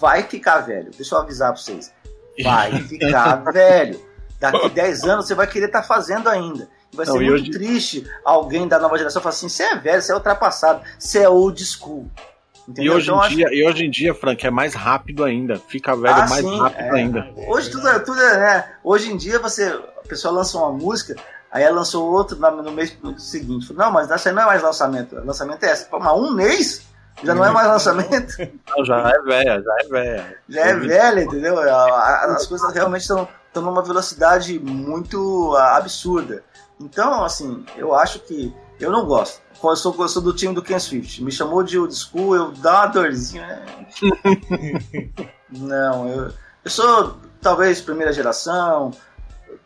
[0.00, 0.90] vai ficar velho.
[0.96, 1.92] Deixa eu avisar pra vocês.
[2.42, 4.00] Vai ficar velho.
[4.38, 6.68] Daqui 10 anos você vai querer estar tá fazendo ainda.
[6.92, 7.50] Vai ser Não, muito hoje...
[7.50, 11.28] triste alguém da nova geração falar assim: você é velho, você é ultrapassado, você é
[11.28, 12.10] old school.
[12.68, 12.92] Entendeu?
[12.92, 13.54] E hoje, então, em dia, acho...
[13.54, 15.58] e hoje em dia, Frank, é mais rápido ainda.
[15.68, 16.90] Fica velho ah, mais sim, rápido é.
[16.90, 17.30] ainda.
[17.48, 18.64] Hoje tudo, é, tudo é, né?
[18.84, 19.66] Hoje em dia você.
[19.66, 21.16] A pessoa lança uma música,
[21.52, 23.66] Aí ela lançou outro no mês seguinte.
[23.66, 25.16] Falei, não, mas essa não é mais lançamento.
[25.16, 25.86] Lançamento é essa.
[25.98, 26.86] Mas um mês
[27.22, 28.32] já não é mais lançamento.
[28.74, 30.36] Não, já é velha, já é velha.
[30.48, 31.58] Já é velha, entendeu?
[31.58, 36.42] As coisas realmente estão numa velocidade muito absurda.
[36.80, 38.54] Então, assim, eu acho que.
[38.80, 39.41] Eu não gosto.
[39.70, 41.22] Eu sou, do time do Ken Swift.
[41.22, 43.46] Me chamou de old school, eu dá uma dorzinha.
[43.46, 43.86] Né?
[45.50, 46.32] não, eu,
[46.64, 48.92] eu sou talvez primeira geração,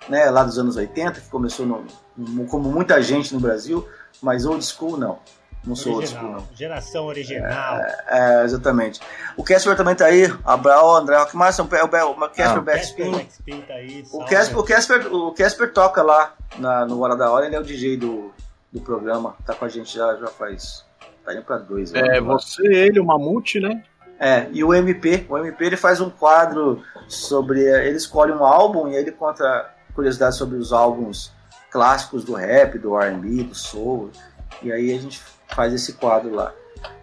[0.08, 1.84] né, lá dos anos 80, que começou no,
[2.16, 3.86] no, como muita gente no Brasil,
[4.20, 5.18] mas old school não.
[5.64, 6.56] Não sou original, old school, não.
[6.56, 7.78] Geração original.
[7.78, 9.00] É, é, exatamente.
[9.36, 10.32] O Casper também tá aí.
[10.44, 13.26] Abraão, André, o o Casper ah, Backspin.
[13.66, 17.46] Tá aí, o, Casper, o, Casper, o Casper toca lá na, no Hora da Hora,
[17.46, 18.32] ele é o DJ do,
[18.72, 19.36] do programa.
[19.44, 20.84] Tá com a gente já, já faz.
[21.24, 21.92] Tá indo pra dois.
[21.94, 23.82] É, você, ele, o Mamute, né?
[24.18, 27.60] É, e o MP, o MP ele faz um quadro sobre.
[27.60, 31.32] Ele escolhe um álbum e ele conta curiosidades sobre os álbuns
[31.70, 34.10] clássicos do rap, do R&B, do soul.
[34.62, 36.52] E aí a gente faz esse quadro lá.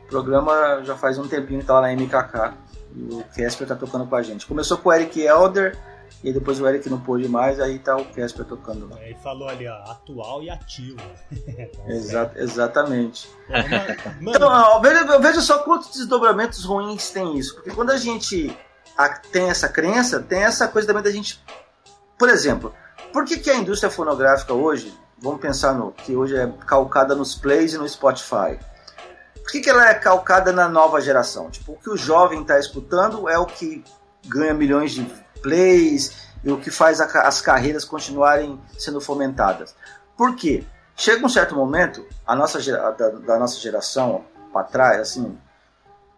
[0.06, 2.54] O programa já faz um tempinho que tá lá na MKK.
[2.96, 4.46] E o Casper tá tocando com a gente.
[4.46, 5.78] Começou com o Eric Elder,
[6.24, 9.02] e depois o Eric não pôde mais, aí tá o Casper tocando lá.
[9.04, 11.02] Ele falou ali, ó, atual e ativo.
[11.88, 13.30] Exato, exatamente.
[14.22, 17.56] então, veja, veja só quantos desdobramentos ruins tem isso.
[17.56, 18.56] Porque quando a gente
[19.32, 21.44] tem essa crença, tem essa coisa também da gente.
[22.18, 22.74] Por exemplo,
[23.12, 27.36] por que, que a indústria fonográfica hoje, vamos pensar no que hoje é calcada nos
[27.36, 28.58] plays e no Spotify?
[29.36, 31.50] Por que, que ela é calcada na nova geração?
[31.50, 33.84] Tipo, o que o jovem está escutando é o que
[34.26, 35.06] ganha milhões de
[35.44, 39.76] plays e o que faz a, as carreiras continuarem sendo fomentadas.
[40.18, 40.64] Por quê?
[40.96, 45.38] Chega um certo momento, a nossa, da, da nossa geração para trás, assim,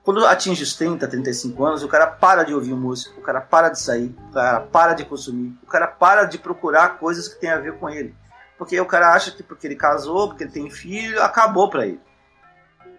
[0.06, 3.70] quando atinge os 30, 35 anos, o cara para de ouvir música, o cara para
[3.70, 7.50] de sair, o cara para de consumir, o cara para de procurar coisas que tem
[7.50, 8.16] a ver com ele.
[8.56, 12.00] Porque o cara acha que porque ele casou, porque ele tem filho, acabou para ele.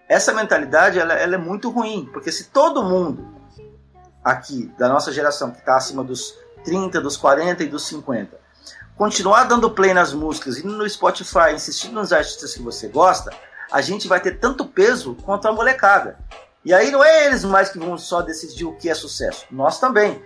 [0.08, 3.35] Essa mentalidade ela, ela, é muito ruim, porque se todo mundo
[4.26, 6.34] aqui da nossa geração, que está acima dos
[6.64, 8.36] 30, dos 40 e dos 50,
[8.96, 13.30] continuar dando play nas músicas, indo no Spotify, insistindo nos artistas que você gosta,
[13.70, 16.18] a gente vai ter tanto peso quanto a molecada.
[16.64, 19.78] E aí não é eles mais que vão só decidir o que é sucesso, nós
[19.78, 20.20] também.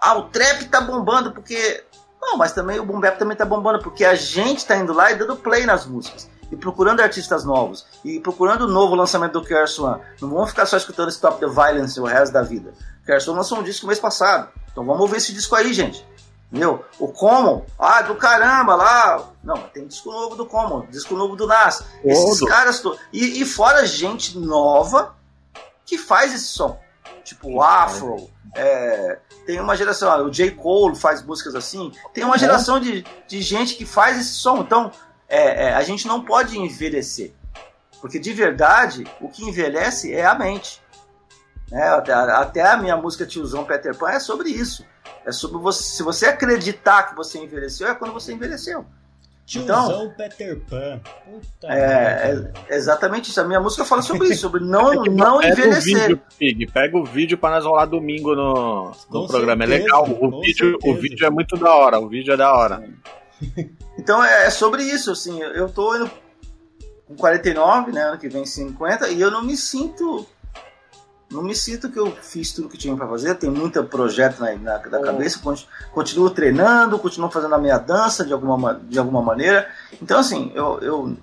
[0.00, 1.82] Ah, o trap tá bombando porque.
[2.22, 5.16] Não, mas também o boom também tá bombando porque a gente tá indo lá e
[5.16, 6.30] dando play nas músicas.
[6.50, 7.86] E procurando artistas novos.
[8.04, 9.54] E procurando o novo lançamento do
[9.84, 10.02] One.
[10.20, 12.72] Não vamos ficar só escutando Stop the Violence o resto da vida.
[13.08, 14.48] One lançou um disco no mês passado.
[14.70, 16.06] Então vamos ouvir esse disco aí, gente.
[16.50, 16.84] Entendeu?
[16.98, 19.28] O Common, ah, do caramba lá.
[19.42, 21.84] Não, tem disco novo do Common, disco novo do Nas.
[22.04, 22.80] Esses caras.
[22.80, 22.98] To...
[23.12, 25.14] E, e fora gente nova
[25.86, 26.78] que faz esse som.
[27.22, 28.28] Tipo o Afro.
[28.54, 30.50] É, tem uma geração, o J.
[30.52, 31.92] Cole faz músicas assim.
[32.12, 34.58] Tem uma geração de, de gente que faz esse som.
[34.58, 34.90] Então,
[35.30, 37.32] é, é, a gente não pode envelhecer.
[38.00, 40.80] Porque de verdade, o que envelhece é a mente.
[41.70, 44.84] É, até, até, a minha música Tiozão Peter Pan é sobre isso.
[45.24, 45.82] É sobre você.
[45.82, 48.84] Se você acreditar que você envelheceu, é quando você envelheceu.
[49.46, 51.00] Tiozão então, Peter Pan.
[51.24, 53.40] Puta é, é, exatamente isso.
[53.40, 55.96] A minha música fala sobre isso, sobre não, é não pega envelhecer.
[55.96, 59.66] O vídeo, Pig, pega o vídeo para nós rolar domingo no, no programa.
[59.66, 60.08] Certeza, é legal.
[60.08, 62.00] O vídeo, o vídeo é muito da hora.
[62.00, 62.82] O vídeo é da hora.
[63.98, 65.40] Então é, é sobre isso, assim.
[65.42, 66.10] Eu tô indo
[67.06, 68.02] com 49, né?
[68.02, 70.26] Ano que vem 50, e eu não me sinto
[71.30, 74.52] não me sinto que eu fiz tudo que tinha para fazer, tem muito projeto na,
[74.56, 75.40] na, na cabeça,
[75.92, 79.68] continuo treinando, continuo fazendo a minha dança de alguma, de alguma maneira.
[80.02, 81.16] Então, assim, eu, eu,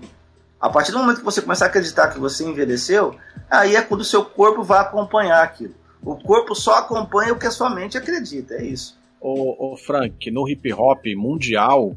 [0.62, 3.18] a partir do momento que você começar a acreditar que você envelheceu,
[3.50, 5.76] aí é quando o seu corpo vai acompanhar aquilo.
[6.02, 8.98] O corpo só acompanha o que a sua mente acredita, é isso.
[9.20, 11.96] Ô, ô Frank, no hip hop mundial,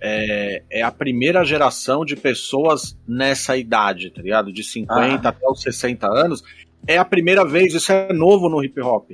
[0.00, 4.52] é, é, a primeira geração de pessoas nessa idade, tá ligado?
[4.52, 5.30] De 50 ah.
[5.30, 6.44] até os 60 anos
[6.86, 9.10] é a primeira vez, isso é novo no hip hop.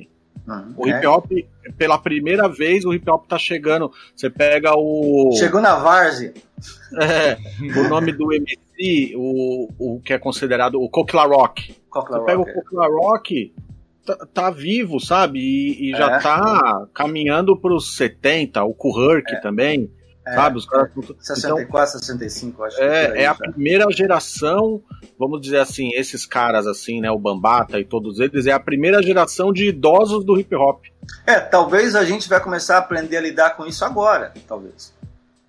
[0.49, 0.75] Uhum.
[0.77, 1.31] o hip hop,
[1.77, 3.93] pela primeira vez, o hip hop tá chegando.
[4.17, 5.33] Você pega o.
[5.39, 6.35] Chegou na Várzea.
[7.01, 7.39] É,
[7.79, 11.75] o nome do MC, o, o que é considerado o Coquila Rock.
[11.89, 13.55] Coquila Você pega o Coquila Rock,
[14.05, 15.39] tá, tá, vivo, sabe?
[15.39, 16.19] E, e já é.
[16.21, 19.41] tá caminhando pros 70, o Kuhurk é.
[19.41, 19.91] também.
[20.27, 20.59] É, sabe?
[20.59, 20.91] Os caras.
[21.19, 22.81] 64, então, 65, acho.
[22.81, 24.83] É, é, é a primeira geração,
[25.19, 27.11] vamos dizer assim, esses caras assim, né?
[27.11, 30.85] O Bambata e todos eles, é a primeira geração de idosos do hip hop.
[31.27, 34.93] É, talvez a gente vai começar a aprender a lidar com isso agora, talvez.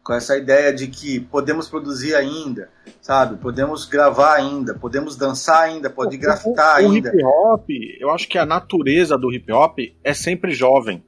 [0.03, 2.69] Com essa ideia de que podemos produzir ainda,
[3.01, 3.37] sabe?
[3.37, 7.11] Podemos gravar ainda, podemos dançar ainda, pode grafitar o, o, ainda.
[7.11, 7.69] O hip hop,
[7.99, 11.03] eu acho que a natureza do hip hop é sempre jovem.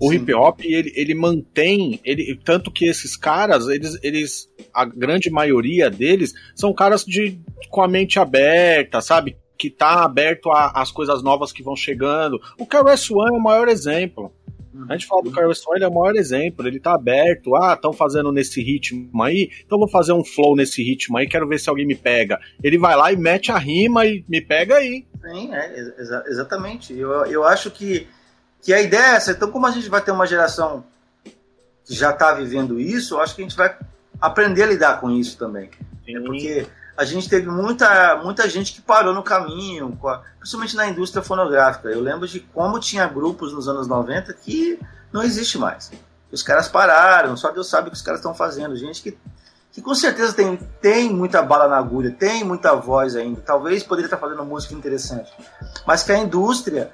[0.00, 0.16] O Sim.
[0.16, 5.90] hip hop, ele, ele mantém, ele, tanto que esses caras, eles, eles, a grande maioria
[5.90, 7.38] deles, são caras de,
[7.68, 9.36] com a mente aberta, sabe?
[9.58, 12.40] Que tá aberto às coisas novas que vão chegando.
[12.58, 14.32] O KRS One é o maior exemplo.
[14.88, 16.66] A gente fala do One, ele é o maior exemplo.
[16.66, 17.56] Ele tá aberto.
[17.56, 21.48] Ah, estão fazendo nesse ritmo aí, então vou fazer um flow nesse ritmo aí, quero
[21.48, 22.38] ver se alguém me pega.
[22.62, 25.06] Ele vai lá e mete a rima e me pega aí.
[25.22, 26.96] Sim, é, exa exatamente.
[26.96, 28.06] Eu, eu acho que
[28.62, 29.32] que a ideia é essa.
[29.32, 30.84] Então, como a gente vai ter uma geração
[31.84, 33.76] que já está vivendo isso, eu acho que a gente vai
[34.20, 35.70] aprender a lidar com isso também.
[36.06, 36.20] Né?
[36.20, 36.66] Porque
[37.00, 39.98] a gente teve muita, muita gente que parou no caminho,
[40.38, 41.88] principalmente na indústria fonográfica.
[41.88, 44.78] Eu lembro de como tinha grupos nos anos 90 que
[45.10, 45.90] não existe mais.
[46.30, 48.76] Os caras pararam, só Deus sabe o que os caras estão fazendo.
[48.76, 49.18] Gente que,
[49.72, 53.40] que com certeza tem, tem muita bala na agulha, tem muita voz ainda.
[53.40, 55.32] Talvez poderia estar fazendo música interessante.
[55.86, 56.92] Mas que a indústria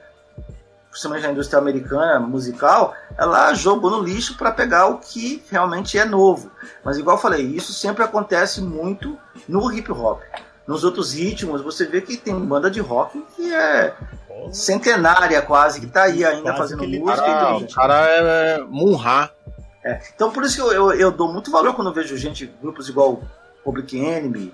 [0.96, 6.06] principalmente na indústria americana musical, ela jogou no lixo para pegar o que realmente é
[6.06, 6.50] novo.
[6.82, 10.22] Mas igual eu falei, isso sempre acontece muito no hip hop.
[10.66, 13.94] Nos outros ritmos, você vê que tem banda de rock que é
[14.50, 17.22] centenária quase, que tá aí ainda quase fazendo música.
[17.22, 19.30] Cara, o cara é, é Munha.
[19.84, 20.00] É.
[20.14, 23.20] Então por isso que eu, eu, eu, dou muito valor quando vejo gente, grupos igual
[23.62, 24.52] Public Enemy,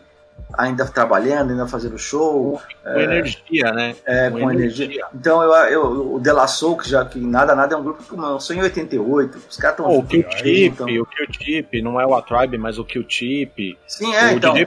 [0.53, 2.61] ainda trabalhando, ainda fazendo show.
[2.83, 3.97] Com é, energia, né?
[4.05, 4.85] É, com, com energia.
[4.85, 5.07] energia.
[5.15, 8.03] Então eu, eu, o De La Soul, que já que nada nada é um grupo
[8.03, 9.39] que começou em 88.
[9.49, 9.91] Os caras estão.
[9.91, 10.87] Oh, o Q-Tip, então...
[10.87, 13.79] o Q-Tip, não é o A-Tribe, mas o Q-Tip.
[13.87, 14.53] Sim, é, o então.
[14.53, 14.67] DJ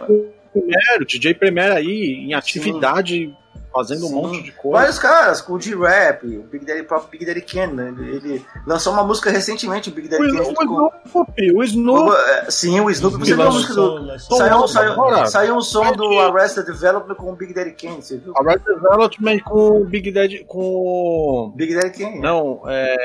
[0.53, 3.27] Premier, o DJ Premier aí em atividade.
[3.27, 3.44] Sim
[3.76, 4.15] fazendo Sim.
[4.15, 4.77] um monte de coisa.
[4.77, 7.93] Vários caras, com o G-Rap, o Big Daddy, próprio Big Daddy Kane, né?
[7.97, 10.39] ele, ele, lançou uma música recentemente, o Big Daddy Kane.
[10.39, 12.15] O Snoop, o Snoop.
[12.15, 14.19] É, sim, o Snoop, você viu a música do...
[14.19, 18.34] Saiu, saiu, saiu um som do Arrested Development com o Big Daddy Kane, você viu?
[18.38, 21.52] Arrested Development com o Big Daddy, com...
[21.53, 22.19] Big Daddy Kane.
[22.22, 22.95] Não, é...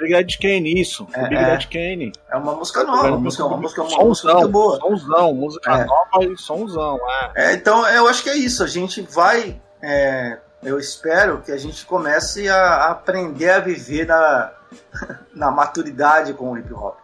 [0.00, 1.06] Big Daddy Kane, isso.
[1.12, 1.46] É, Big é.
[1.46, 2.12] Daddy Kane.
[2.30, 4.78] É uma música nova, uma música, uma música, uma música muito boa.
[4.78, 5.84] Somzão, música é.
[5.84, 6.98] nova e somzão,
[7.34, 7.50] é.
[7.50, 7.54] é.
[7.54, 8.62] Então, eu acho que é isso.
[8.62, 9.60] A gente vai.
[9.86, 14.52] É, eu espero que a gente comece a, aprender a viver na,
[15.34, 16.96] na maturidade com o hip hop.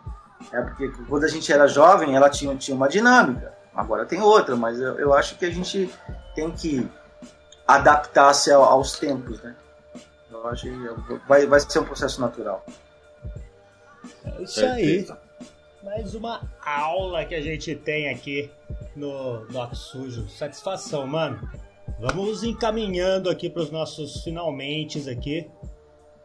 [0.51, 3.53] É porque quando a gente era jovem, ela tinha, tinha uma dinâmica.
[3.75, 5.93] Agora tem outra, mas eu, eu acho que a gente
[6.35, 6.89] tem que
[7.69, 9.55] adaptar-se aos tempos, né?
[10.31, 12.65] Eu acho que vai, vai ser um processo natural.
[14.25, 15.07] É isso aí.
[15.83, 18.51] Mais uma aula que a gente tem aqui
[18.97, 20.29] no Doc Sujo.
[20.31, 21.39] Satisfação, mano.
[22.01, 25.51] Vamos encaminhando aqui para os nossos finalmente aqui.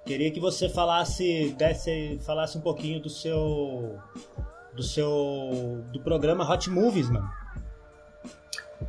[0.06, 4.00] Queria que você falasse, desse, falasse um pouquinho do seu
[4.74, 7.30] do seu do programa Hot Movies, mano.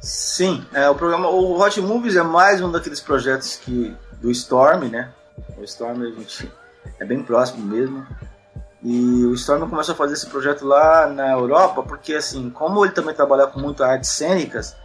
[0.01, 4.89] Sim, é, o programa o Hot Movies é mais um daqueles projetos que do Storm,
[4.89, 5.13] né?
[5.59, 6.49] O Storm a gente
[7.01, 8.07] é bem próximo mesmo.
[8.81, 12.95] E o Storm começou a fazer esse projeto lá na Europa, porque assim, como ele
[12.95, 14.77] também trabalha com muitas artes cênicas,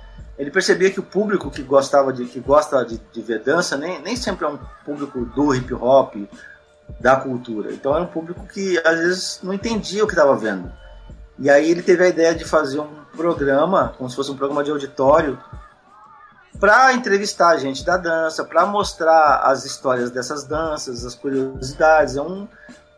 [0.41, 4.01] ele percebia que o público que gostava de que gosta de, de ver dança nem,
[4.01, 6.15] nem sempre é um público do hip hop,
[6.99, 7.71] da cultura.
[7.71, 10.71] Então era um público que às vezes não entendia o que estava vendo.
[11.37, 14.63] E aí ele teve a ideia de fazer um programa, como se fosse um programa
[14.63, 15.37] de auditório,
[16.59, 22.17] para entrevistar a gente da dança, para mostrar as histórias dessas danças, as curiosidades.
[22.17, 22.47] É um,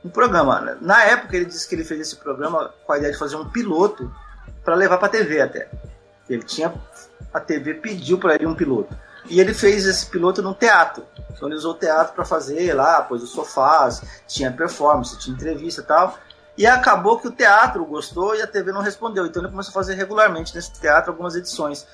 [0.06, 0.78] um programa.
[0.80, 3.50] Na época ele disse que ele fez esse programa com a ideia de fazer um
[3.50, 4.10] piloto
[4.64, 5.70] para levar para a TV até.
[6.30, 6.74] Ele tinha
[7.34, 8.96] a TV pediu para ele um piloto.
[9.30, 11.06] E ele fez esse piloto no teatro.
[11.32, 15.82] Então ele usou o teatro para fazer lá, pôs os sofás, tinha performance, tinha entrevista
[15.82, 16.18] e tal.
[16.58, 19.26] E acabou que o teatro gostou e a TV não respondeu.
[19.26, 21.88] Então ele começou a fazer regularmente nesse teatro algumas edições.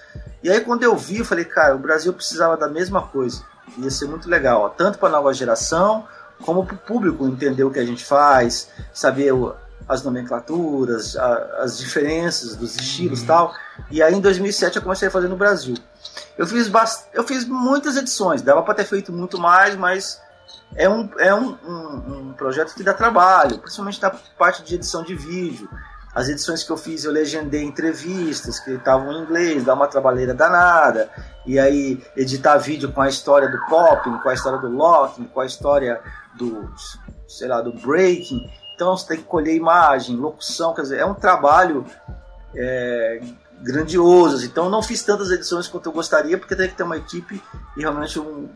[0.44, 3.44] E aí quando eu vi, eu falei, cara, o Brasil precisava da mesma coisa.
[3.78, 6.08] Ia ser muito legal, ó, tanto para a nova geração,
[6.42, 9.56] como para o público entender o que a gente faz, saber o,
[9.88, 13.28] as nomenclaturas, a, as diferenças dos estilos e uhum.
[13.28, 13.54] tal.
[13.90, 15.76] E aí em 2007 eu comecei a fazer no Brasil.
[16.38, 17.06] Eu fiz, bast...
[17.14, 20.22] eu fiz muitas edições, dava para ter feito muito mais, mas
[20.76, 25.04] é um, é um, um, um, projeto que dá trabalho, principalmente na parte de edição
[25.04, 25.70] de vídeo.
[26.14, 30.34] As edições que eu fiz, eu legendei entrevistas que estavam em inglês, dá uma trabalheira
[30.34, 31.10] danada.
[31.46, 35.40] E aí, editar vídeo com a história do popping, com a história do locking, com
[35.40, 36.02] a história
[36.36, 36.70] do,
[37.28, 38.50] sei lá, do breaking.
[38.80, 41.86] Então, você tem que colher imagem, locução, quer dizer, é um trabalho
[42.56, 43.22] é,
[43.62, 44.46] grandioso.
[44.46, 47.44] Então, não fiz tantas edições quanto eu gostaria, porque tem que ter uma equipe
[47.76, 48.48] e realmente um,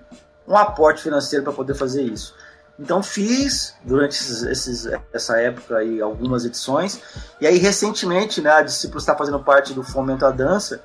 [0.48, 2.34] um aporte financeiro para poder fazer isso.
[2.80, 7.00] Então fiz durante esses, esses, essa época aí algumas edições
[7.40, 10.82] e aí recentemente né, a Discípulo está fazendo parte do Fomento à Dança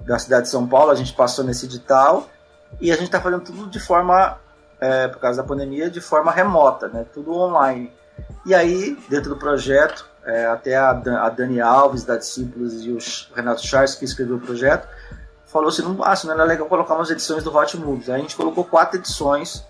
[0.00, 2.28] da cidade de São Paulo, a gente passou nesse edital
[2.80, 4.38] e a gente está fazendo tudo de forma,
[4.80, 7.92] é, por causa da pandemia, de forma remota, né, tudo online.
[8.46, 12.98] E aí, dentro do projeto, é, até a, a Dani Alves da Discípulos e o
[13.34, 14.88] Renato Charles, que escreveu o projeto,
[15.46, 18.08] falou assim, não, ah, não era legal colocar umas edições do Hot Movies.
[18.08, 19.64] Aí a gente colocou quatro edições.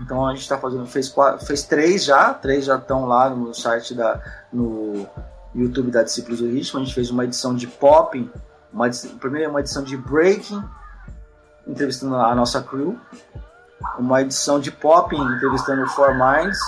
[0.00, 3.54] Então a gente está fazendo, fez, quatro, fez três já, três já estão lá no
[3.54, 4.20] site da,
[4.52, 5.06] no
[5.54, 6.80] YouTube da Discípulos do Ritmo.
[6.80, 8.30] A gente fez uma edição de pop,
[8.72, 10.62] uma primeira uma edição de breaking,
[11.66, 12.98] entrevistando a nossa crew,
[13.98, 16.58] uma edição de pop, entrevistando o Four Minds,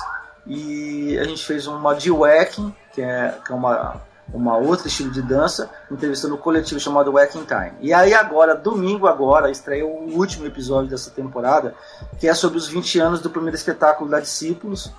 [0.46, 4.00] e a gente fez uma de wacking, que é, que é uma
[4.32, 7.72] uma outra estilo de dança, entrevistando um coletivo chamado Wacking Time.
[7.80, 11.74] E aí agora, domingo agora, estreou o último episódio dessa temporada,
[12.18, 14.92] que é sobre os 20 anos do primeiro espetáculo da Discípulos,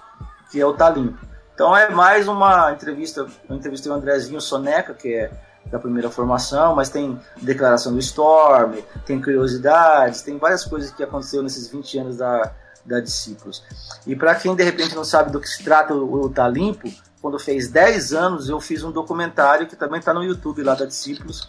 [0.50, 1.19] que é o Talimpo.
[1.53, 5.32] Então é mais uma entrevista, eu entrevistei o Andrezinho Soneca, que é
[5.66, 11.43] da primeira formação, mas tem declaração do Storm, tem curiosidades, tem várias coisas que aconteceu
[11.43, 12.53] nesses 20 anos da,
[12.88, 13.64] da Discípulos.
[14.06, 16.91] E para quem de repente não sabe do que se trata o, o Talimpo,
[17.22, 20.85] quando fez 10 anos, eu fiz um documentário que também está no YouTube lá da
[20.85, 21.48] Discípulos,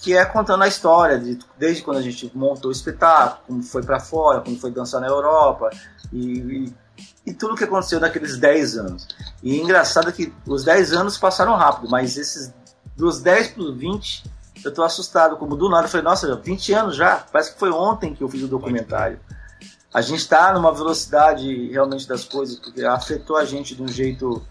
[0.00, 3.82] que é contando a história, de, desde quando a gente montou o espetáculo, como foi
[3.82, 5.70] para fora, como foi dançar na Europa,
[6.12, 6.74] e, e,
[7.26, 9.08] e tudo o que aconteceu naqueles 10 anos.
[9.42, 12.52] E é engraçado que os 10 anos passaram rápido, mas esses
[12.96, 14.24] dos 10 para os 20,
[14.64, 17.70] eu estou assustado, como do nada, eu falei, nossa, 20 anos já, parece que foi
[17.70, 19.20] ontem que eu fiz o documentário.
[19.96, 24.46] A gente está numa velocidade realmente das coisas, porque afetou a gente de um jeito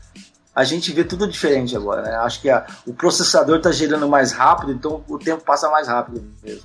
[0.56, 2.02] a gente vê tudo diferente agora.
[2.02, 2.16] Né?
[2.16, 6.26] Acho que a, o processador está girando mais rápido, então o tempo passa mais rápido
[6.42, 6.64] mesmo.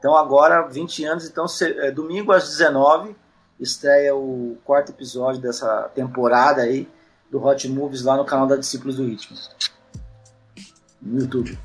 [0.00, 3.14] Então agora, 20 anos, então é, domingo às 19
[3.60, 6.88] estreia o quarto episódio dessa temporada aí
[7.30, 9.38] do Hot Movies lá no canal da Discípulos do Ritmo.
[11.00, 11.56] No YouTube.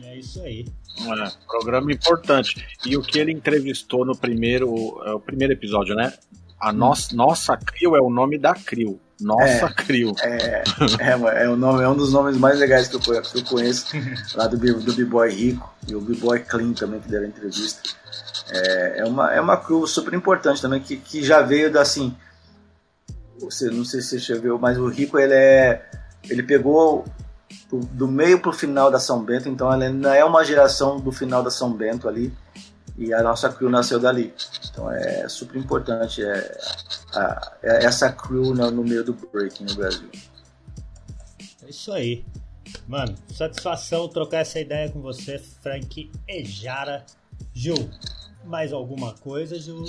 [0.00, 0.66] É isso aí.
[0.98, 2.66] É, programa importante.
[2.84, 6.12] E o que ele entrevistou no primeiro, é, o primeiro episódio, né?
[6.58, 6.72] A hum.
[6.72, 8.98] nossa, nossa Crio é o nome da Crio.
[9.20, 10.14] Nossa é, Crio.
[10.22, 10.64] É,
[11.00, 13.86] é, é, o nome, é um dos nomes mais legais que eu, que eu conheço,
[14.34, 17.80] lá do, do B-Boy Rico e o B-Boy Clean também, que deram entrevista.
[18.50, 22.14] É, é, uma, é uma crew super importante também, que, que já veio da assim.
[23.38, 25.84] Você, não sei se você já viu, mas o Rico ele é.
[26.28, 27.04] Ele pegou
[27.70, 31.42] do meio pro final da São Bento, então ela ainda é uma geração do final
[31.42, 32.32] da São Bento ali.
[32.98, 34.32] E a nossa crew nasceu dali.
[34.70, 36.58] Então é super importante é,
[37.12, 40.08] a, é essa crew no, no meio do breaking no Brasil.
[41.62, 42.24] É isso aí.
[42.88, 47.04] Mano, satisfação trocar essa ideia com você, Frank Ejara.
[47.52, 47.90] Gil,
[48.44, 49.84] mais alguma coisa, Gil?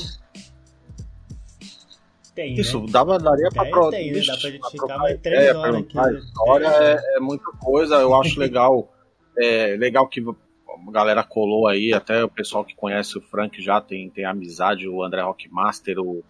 [2.38, 2.86] Tem, Isso, né?
[2.92, 3.90] dava, daria pra, pro...
[3.90, 4.20] tem, né?
[4.20, 5.98] Dá pra gente ficar mais três horas aqui.
[5.98, 8.94] A história é, é, muita coisa, eu acho legal.
[9.36, 13.82] é legal que a galera colou aí, até o pessoal que conhece o Frank já
[13.82, 16.24] tem, tem amizade, o André Rockmaster, o,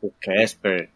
[0.00, 0.88] o Casper,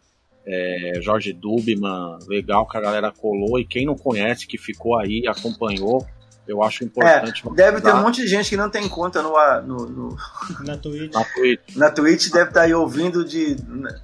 [0.47, 5.27] é, Jorge Dubman, legal que a galera colou, e quem não conhece, que ficou aí,
[5.27, 6.03] acompanhou,
[6.47, 7.43] eu acho importante.
[7.45, 10.17] É, deve ter um monte de gente que não tem conta no, no, no...
[10.63, 11.13] na Twitch.
[11.13, 11.75] Na Twitch.
[11.75, 13.55] Na Twitch deve estar tá aí ouvindo de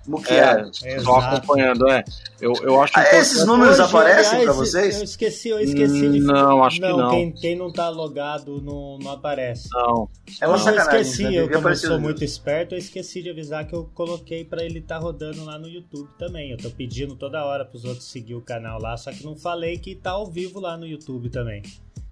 [0.07, 0.71] muqueado.
[0.83, 2.03] É, só acompanhando, é.
[2.39, 4.97] Eu, eu acho ah, esses números Hoje, aparecem para vocês?
[4.97, 7.09] Eu esqueci, eu esqueci de Não, acho não, que não.
[7.11, 9.69] Quem, quem não tá logado não, não aparece.
[9.71, 10.09] Não.
[10.41, 10.95] É uma sacanagem.
[10.95, 11.35] Eu esqueci, né?
[11.35, 14.79] eu, como eu sou muito esperto, eu esqueci de avisar que eu coloquei para ele
[14.79, 16.51] estar tá rodando lá no YouTube também.
[16.51, 19.77] Eu tô pedindo toda hora pros outros seguir o canal lá, só que não falei
[19.77, 21.61] que tá ao vivo lá no YouTube também.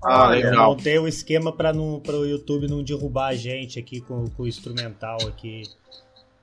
[0.03, 0.53] Ah, legal.
[0.53, 4.43] Eu montei o um esquema para o YouTube não derrubar a gente aqui com, com
[4.43, 5.63] o instrumental aqui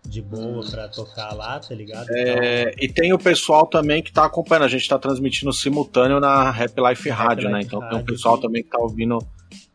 [0.04, 2.06] de boa para tocar lá, tá ligado?
[2.10, 2.84] É, então...
[2.84, 6.74] E tem o pessoal também que tá acompanhando, a gente tá transmitindo simultâneo na Rap
[6.78, 7.60] Life Rádio, né?
[7.62, 9.18] Então tem o pessoal também que tá ouvindo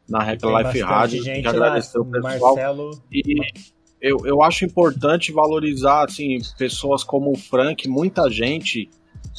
[0.07, 2.55] na Rap Life Rádio, que agradeceu o pessoal.
[2.55, 3.03] Marcelo...
[3.11, 3.41] E
[4.01, 8.89] eu, eu acho importante valorizar, assim, pessoas como o Frank, muita gente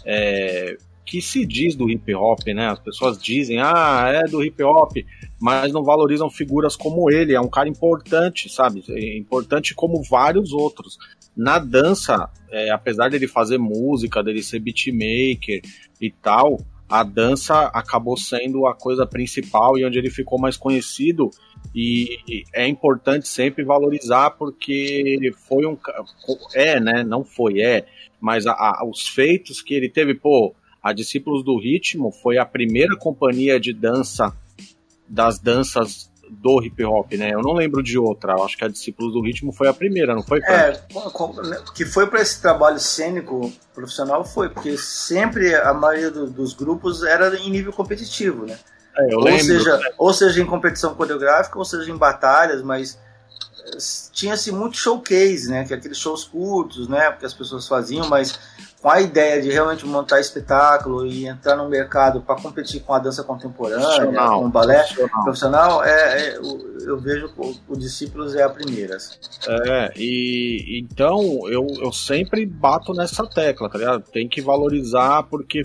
[0.04, 2.68] é, que se diz do hip hop, né?
[2.68, 4.96] As pessoas dizem, ah, é do hip hop,
[5.40, 7.34] mas não valorizam figuras como ele.
[7.34, 8.84] É um cara importante, sabe?
[9.16, 10.96] Importante como vários outros.
[11.36, 15.60] Na dança, é, apesar dele fazer música, dele ser beatmaker
[16.00, 16.58] e tal,
[16.88, 21.30] a dança acabou sendo a coisa principal e onde ele ficou mais conhecido.
[21.74, 25.76] E é importante sempre valorizar porque foi um.
[26.54, 27.02] É, né?
[27.02, 27.86] Não foi, é.
[28.20, 32.44] Mas a, a, os feitos que ele teve, pô a Discípulos do Ritmo foi a
[32.44, 34.34] primeira companhia de dança
[35.08, 37.30] das danças do hip hop, né?
[37.32, 38.32] Eu não lembro de outra.
[38.32, 40.40] Eu acho que a Discípulos do Ritmo foi a primeira, não foi?
[40.40, 40.80] É,
[41.74, 47.02] que foi para esse trabalho cênico profissional foi, porque sempre a maioria do, dos grupos
[47.02, 48.58] era em nível competitivo, né?
[48.96, 49.90] É, ou, lembro, seja, né?
[49.98, 52.98] ou seja em competição coreográfica, ou seja em batalhas, mas
[54.12, 55.64] tinha-se muito showcase, né?
[55.64, 57.10] Que é aqueles shows curtos, né?
[57.10, 58.38] Porque as pessoas faziam, mas
[58.82, 62.98] com a ideia de realmente montar espetáculo e entrar no mercado para competir com a
[62.98, 68.42] dança contemporânea, com o balé profissional, profissional é, é, eu vejo o, o Discípulos é
[68.42, 68.96] a primeira.
[68.96, 69.18] Assim.
[69.46, 74.02] É, e então eu, eu sempre bato nessa tecla, tá ligado?
[74.10, 75.62] Tem que valorizar porque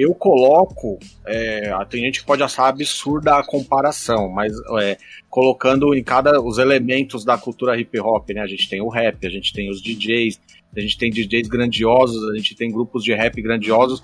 [0.00, 4.96] eu coloco, é, tem gente que pode achar absurda a comparação, mas é,
[5.28, 8.40] colocando em cada os elementos da cultura hip hop, né?
[8.40, 10.40] A gente tem o rap, a gente tem os DJs,
[10.74, 14.00] a gente tem DJs grandiosos, a gente tem grupos de rap grandiosos.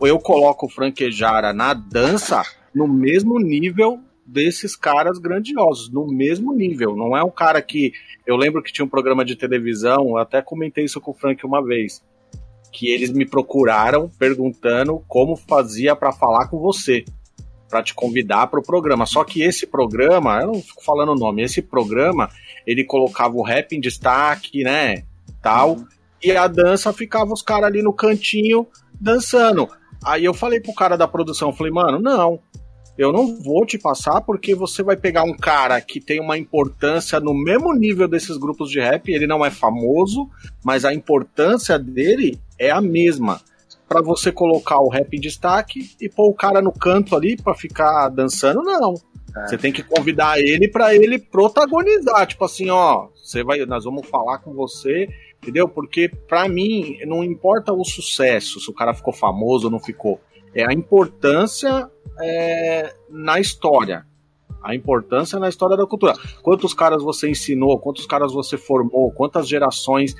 [0.00, 6.94] Eu coloco o Franquejara na dança no mesmo nível desses caras grandiosos, no mesmo nível.
[6.94, 7.92] Não é um cara que.
[8.24, 11.44] Eu lembro que tinha um programa de televisão, eu até comentei isso com o Frank
[11.44, 12.00] uma vez.
[12.72, 17.04] Que eles me procuraram perguntando como fazia para falar com você,
[17.68, 19.06] para te convidar para o programa.
[19.06, 22.30] Só que esse programa, eu não fico falando o nome, esse programa
[22.66, 25.04] ele colocava o rap em destaque, né?
[25.40, 25.74] Tal.
[25.74, 25.92] Uhum
[26.22, 28.66] e a dança ficava os caras ali no cantinho
[29.00, 29.68] dançando.
[30.04, 32.38] Aí eu falei pro cara da produção, falei, mano, não,
[32.96, 37.18] eu não vou te passar porque você vai pegar um cara que tem uma importância
[37.18, 40.28] no mesmo nível desses grupos de rap, ele não é famoso,
[40.64, 43.40] mas a importância dele é a mesma.
[43.88, 47.54] Para você colocar o rap em destaque e pôr o cara no canto ali para
[47.54, 48.94] ficar dançando, não.
[49.36, 49.48] É.
[49.48, 54.06] Você tem que convidar ele para ele protagonizar, tipo assim, ó, você vai, nós vamos
[54.06, 55.08] falar com você
[55.42, 55.68] Entendeu?
[55.68, 60.20] Porque para mim não importa o sucesso, se o cara ficou famoso ou não ficou.
[60.54, 61.90] É a importância
[62.20, 64.06] é, na história.
[64.62, 66.14] A importância na história da cultura.
[66.42, 70.14] Quantos caras você ensinou, quantos caras você formou, quantas gerações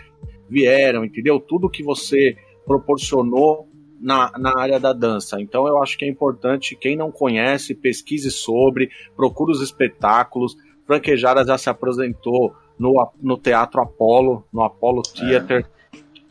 [0.49, 1.39] vieram, entendeu?
[1.39, 2.37] Tudo que você
[2.67, 3.69] proporcionou
[4.01, 5.41] na, na área da dança.
[5.41, 10.57] Então eu acho que é importante, quem não conhece, pesquise sobre, procure os espetáculos.
[10.85, 15.61] Franquejara já se apresentou no, no Teatro Apollo, no Apollo Theater.
[15.61, 15.82] É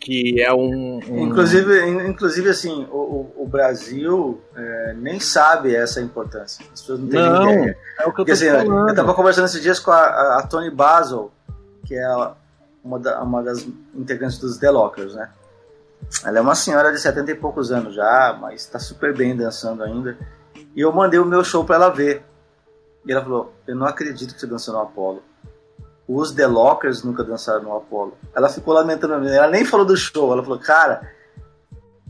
[0.01, 1.27] que é um, um...
[1.27, 6.65] Inclusive, inclusive assim, o, o Brasil é, nem sabe essa importância.
[6.73, 7.77] As pessoas não têm não, ideia.
[7.99, 8.89] É o que eu Porque, assim, falando.
[8.89, 11.31] Eu tava conversando esses dias com a, a, a Tony Basel,
[11.85, 12.33] que é
[12.83, 13.63] uma, da, uma das
[13.93, 15.29] integrantes dos The Lockers, né?
[16.25, 19.83] Ela é uma senhora de 70 e poucos anos já, mas está super bem dançando
[19.83, 20.17] ainda.
[20.75, 22.23] E eu mandei o meu show para ela ver.
[23.05, 25.21] E ela falou: Eu não acredito que você dançou no Apollo.
[26.13, 28.17] Os The Lockers nunca dançaram no Apollo.
[28.35, 30.33] Ela ficou lamentando, ela nem falou do show.
[30.33, 31.09] Ela falou: Cara,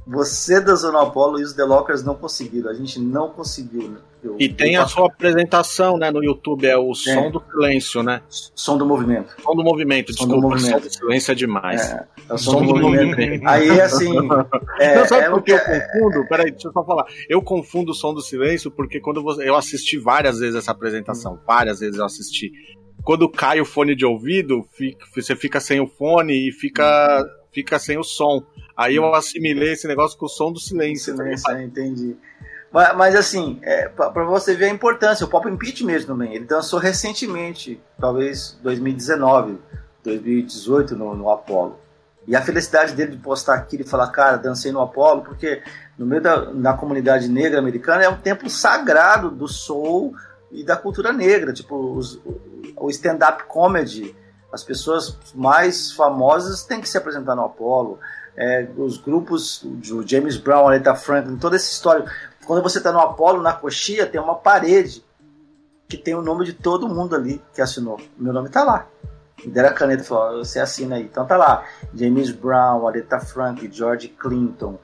[0.08, 2.72] você dançou no Apollo e os The Lockers não conseguiram.
[2.72, 3.90] A gente não conseguiu.
[3.90, 3.98] Né?
[4.24, 7.32] Eu, e tem a sua apresentação, né, no YouTube, é o Som é.
[7.32, 8.22] do Silêncio, né?
[8.30, 9.36] Som do Movimento.
[9.42, 10.84] Som do Movimento, som desculpa, do movimento.
[10.84, 11.92] Som do Silêncio é demais.
[11.92, 13.10] É, é o som, som do, do movimento.
[13.10, 13.48] movimento.
[13.48, 14.12] Aí, assim...
[14.80, 16.28] É, não, sabe é por que eu confundo?
[16.28, 17.06] Peraí, deixa eu só falar.
[17.30, 19.48] Eu confundo o Som do Silêncio porque quando você...
[19.48, 22.52] eu assisti várias vezes essa apresentação, várias vezes eu assisti.
[23.04, 27.80] Quando cai o fone de ouvido, fica, você fica sem o fone e fica, fica
[27.80, 28.44] sem o som.
[28.76, 31.16] Aí eu assimilei esse negócio com o som do silêncio.
[31.16, 31.64] silêncio né?
[31.64, 32.16] entendi.
[32.72, 36.46] Mas, mas assim, é, para você ver a importância, o Pop Pitch mesmo também, ele
[36.46, 39.58] dançou recentemente, talvez 2019,
[40.04, 41.78] 2018 no, no Apollo.
[42.28, 45.62] E a felicidade dele de postar aquilo e falar, cara, dancei no Apollo, porque
[45.98, 50.14] no meio da, da comunidade negra americana é um templo sagrado do soul
[50.52, 51.54] e da cultura negra.
[51.54, 52.20] Tipo, os,
[52.76, 54.16] o stand-up comedy,
[54.52, 58.00] as pessoas mais famosas têm que se apresentar no Apollo.
[58.36, 62.06] É, os grupos, o James Brown, Aretha Franklin, toda essa história.
[62.46, 65.04] Quando você está no Apolo, na coxia, tem uma parede
[65.88, 68.00] que tem o nome de todo mundo ali que assinou.
[68.18, 68.88] Meu nome está lá.
[69.44, 71.04] Me deram a caneta e falou: você assina aí.
[71.04, 71.66] Então tá lá.
[71.94, 74.80] James Brown, Aretha Franklin, George Clinton.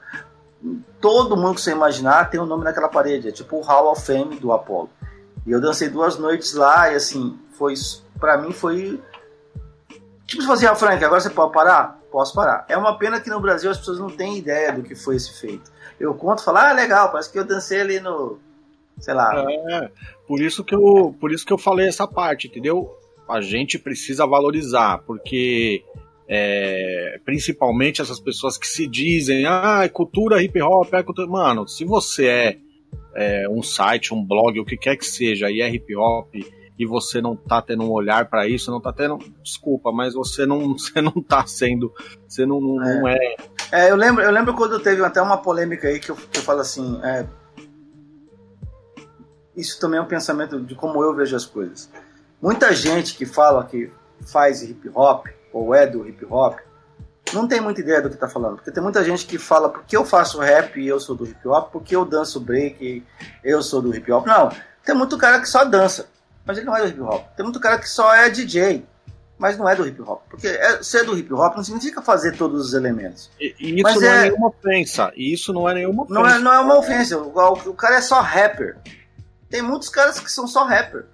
[1.00, 3.28] Todo mundo que você imaginar tem o um nome naquela parede.
[3.28, 4.90] É tipo o Hall of Fame do Apollo.
[5.48, 7.74] E eu dancei duas noites lá e assim, foi.
[8.20, 9.00] para mim foi.
[10.26, 11.98] Tipo, você assim, ah, Frank, agora você pode parar?
[12.12, 12.66] Posso parar.
[12.68, 15.40] É uma pena que no Brasil as pessoas não têm ideia do que foi esse
[15.40, 18.38] feito eu conto falo, ah, legal, parece que eu dancei ali no.
[18.98, 19.44] Sei lá.
[19.70, 19.90] É,
[20.26, 22.96] por isso que eu, por isso que eu falei essa parte, entendeu?
[23.28, 25.84] A gente precisa valorizar, porque
[26.28, 31.28] é, principalmente essas pessoas que se dizem, ah, é cultura hip hop, é cultura.
[31.28, 32.58] Mano, se você é,
[33.14, 36.34] é, um site, um blog, o que quer que seja, e é hip hop,
[36.78, 39.18] e você não tá tendo um olhar para isso, não tá tendo.
[39.42, 41.92] Desculpa, mas você não, você não tá sendo.
[42.26, 43.00] Você não, não é.
[43.00, 43.36] Não é...
[43.72, 43.90] é.
[43.90, 46.60] eu, lembro, eu lembro quando teve até uma polêmica aí que eu, que eu falo
[46.60, 47.00] assim.
[47.02, 47.26] É,
[49.56, 51.90] isso também é um pensamento de como eu vejo as coisas.
[52.40, 53.90] Muita gente que fala que
[54.24, 56.60] faz hip hop, ou é do hip hop,
[57.32, 58.56] não tem muita ideia do que tá falando.
[58.56, 61.46] Porque tem muita gente que fala porque eu faço rap e eu sou do hip
[61.46, 63.02] hop, porque eu danço break e
[63.42, 64.26] eu sou do hip hop.
[64.26, 64.50] Não,
[64.84, 66.06] tem muito cara que só dança
[66.48, 67.26] mas ele não é do hip hop.
[67.36, 68.82] Tem muito cara que só é DJ,
[69.36, 70.22] mas não é do hip hop.
[70.30, 73.30] Porque é, ser do hip hop não significa fazer todos os elementos.
[73.38, 75.12] E, e isso não é, é nenhuma ofensa.
[75.14, 76.20] E isso não é nenhuma ofensa.
[76.20, 77.18] Não é, não é uma ofensa.
[77.18, 78.78] O, o, o, cara é só rapper.
[79.50, 81.04] Tem muitos caras que são só rapper.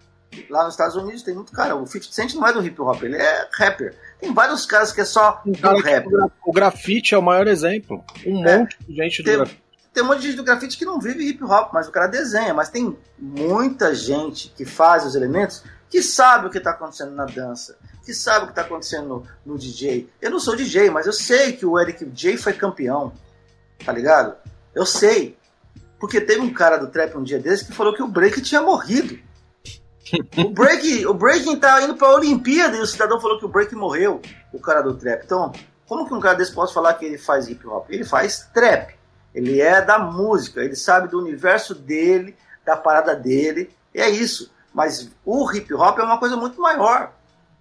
[0.50, 1.76] Lá nos Estados Unidos tem muito cara.
[1.76, 3.94] O 50 Cent não é do hip hop, ele é rapper.
[4.20, 6.06] Tem vários caras que é só um do rap.
[6.44, 8.04] O grafite é o maior exemplo.
[8.26, 9.64] Um é, monte de gente do tem, grafite
[9.94, 12.08] tem um monte de gente do grafite que não vive hip hop, mas o cara
[12.08, 12.52] desenha.
[12.52, 17.24] Mas tem muita gente que faz os elementos que sabe o que está acontecendo na
[17.24, 19.06] dança, que sabe o que está acontecendo
[19.46, 20.10] no, no, DJ.
[20.20, 23.12] Eu não sou DJ, mas eu sei que o Eric J foi campeão,
[23.84, 24.34] tá ligado?
[24.74, 25.38] Eu sei.
[26.00, 28.60] Porque teve um cara do trap um dia desse que falou que o break tinha
[28.60, 29.16] morrido.
[30.36, 33.74] O break, o breaking tá indo pra Olimpíada e o cidadão falou que o break
[33.74, 34.20] morreu,
[34.52, 35.22] o cara do trap.
[35.24, 35.52] Então,
[35.86, 37.90] como que um cara desse pode falar que ele faz hip hop?
[37.90, 38.94] Ele faz trap.
[39.34, 44.50] Ele é da música, ele sabe do universo dele, da parada dele, e é isso.
[44.72, 47.12] Mas o hip hop é uma coisa muito maior.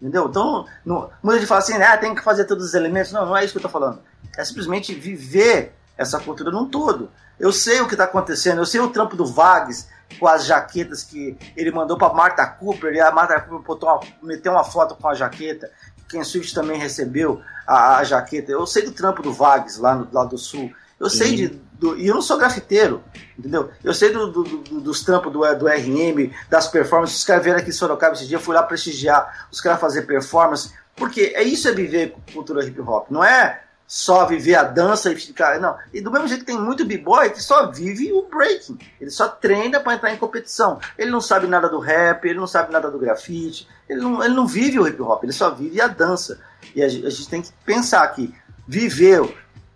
[0.02, 0.28] Entendeu?
[0.28, 3.12] Então, não, muita gente fala assim, ah, tem que fazer todos os elementos.
[3.14, 4.02] Não, não é isso que eu estou falando.
[4.38, 7.10] É simplesmente viver essa cultura num todo.
[7.40, 9.88] Eu sei o que está acontecendo, eu sei o trampo do Vags
[10.20, 14.52] com as jaquetas que ele mandou para Marta Cooper, e a Marta Cooper uma, meteu
[14.52, 15.70] uma foto com a jaqueta.
[16.08, 18.52] Ken Swift também recebeu a, a, jaqueta.
[18.52, 20.72] Eu sei do trampo do Vags lá, no, lá do Sul.
[21.00, 21.48] Eu sei de.
[21.74, 23.04] Do, e eu não sou grafiteiro,
[23.38, 23.72] entendeu?
[23.84, 27.18] Eu sei do, do, do, dos trampos do, do RM, das performances.
[27.18, 30.72] Os caras vieram aqui em Sorocaba esse dia, fui lá prestigiar os caras fazer performance.
[30.96, 33.10] Porque é isso é viver cultura hip hop.
[33.10, 35.60] Não é só viver a dança e ficar.
[35.60, 35.78] Não.
[35.94, 38.78] E do mesmo jeito tem muito b-boy que só vive o breaking.
[39.00, 40.80] Ele só treina para entrar em competição.
[40.98, 44.34] Ele não sabe nada do rap, ele não sabe nada do grafite, ele não, ele
[44.34, 46.40] não vive o hip hop, ele só vive a dança.
[46.76, 48.34] E a, a gente tem que pensar que
[48.68, 49.22] viver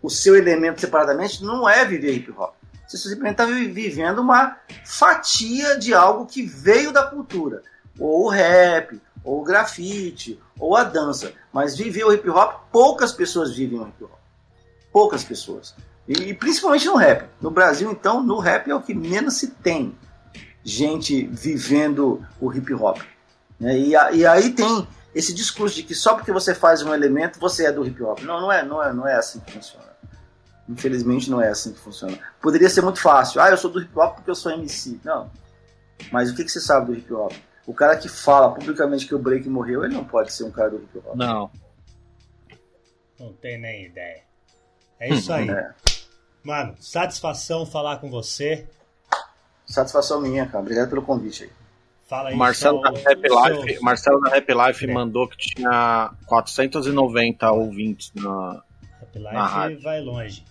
[0.01, 2.55] o seu elemento separadamente não é viver hip hop.
[2.87, 7.61] Você simplesmente está vivendo uma fatia de algo que veio da cultura.
[7.99, 11.33] Ou o rap, ou o grafite, ou a dança.
[11.51, 14.11] Mas viver o hip hop, poucas pessoas vivem o hip hop.
[14.91, 15.75] Poucas pessoas.
[16.07, 17.27] E, principalmente no rap.
[17.41, 19.95] No Brasil, então, no rap é o que menos se tem
[20.63, 22.99] gente vivendo o hip hop.
[23.59, 23.77] Né?
[23.77, 27.65] E, e aí tem esse discurso de que só porque você faz um elemento você
[27.65, 28.19] é do hip hop.
[28.21, 29.87] Não, não é, não é, não é assim que funciona.
[30.69, 32.17] Infelizmente não é assim que funciona.
[32.41, 33.41] Poderia ser muito fácil.
[33.41, 34.99] Ah, eu sou do hip hop porque eu sou MC.
[35.03, 35.29] Não.
[36.11, 37.33] Mas o que, que você sabe do hip hop?
[37.67, 40.69] O cara que fala publicamente que o Break morreu, ele não pode ser um cara
[40.69, 41.15] do hip hop.
[41.15, 41.51] Não.
[43.19, 44.23] Não tem nem ideia.
[44.97, 45.49] É isso aí.
[45.49, 45.73] É.
[46.41, 48.65] Mano, satisfação falar com você.
[49.65, 50.59] Satisfação minha, cara.
[50.59, 51.49] Obrigado pelo convite aí.
[52.07, 53.81] Fala aí, Marcelo, da Rap Life, seu...
[53.81, 54.93] Marcelo da Rap Life é.
[54.93, 58.63] mandou que tinha 490 ouvintes na,
[59.01, 59.81] Rap Life na rádio.
[59.81, 60.45] vai longe.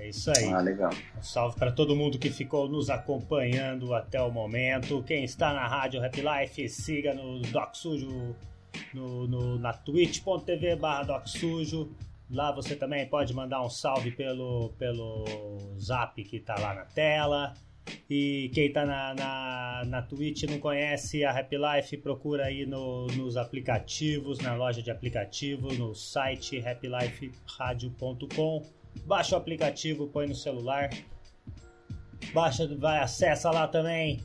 [0.00, 0.46] É isso aí.
[0.46, 0.90] Ah, legal.
[1.18, 5.02] Um salve para todo mundo que ficou nos acompanhando até o momento.
[5.02, 8.34] Quem está na rádio Rap Life, siga no Doc Sujo,
[8.94, 11.90] no, no na twitch.tv barra Doc Sujo.
[12.30, 15.26] Lá você também pode mandar um salve pelo, pelo
[15.78, 17.52] zap que está lá na tela.
[18.08, 23.06] E quem está na, na, na Twitch não conhece a Rap Life, procura aí no,
[23.08, 30.90] nos aplicativos, na loja de aplicativos, no site rapliferadio.com Baixa o aplicativo, põe no celular.
[32.32, 34.22] Baixa, vai, acessa lá também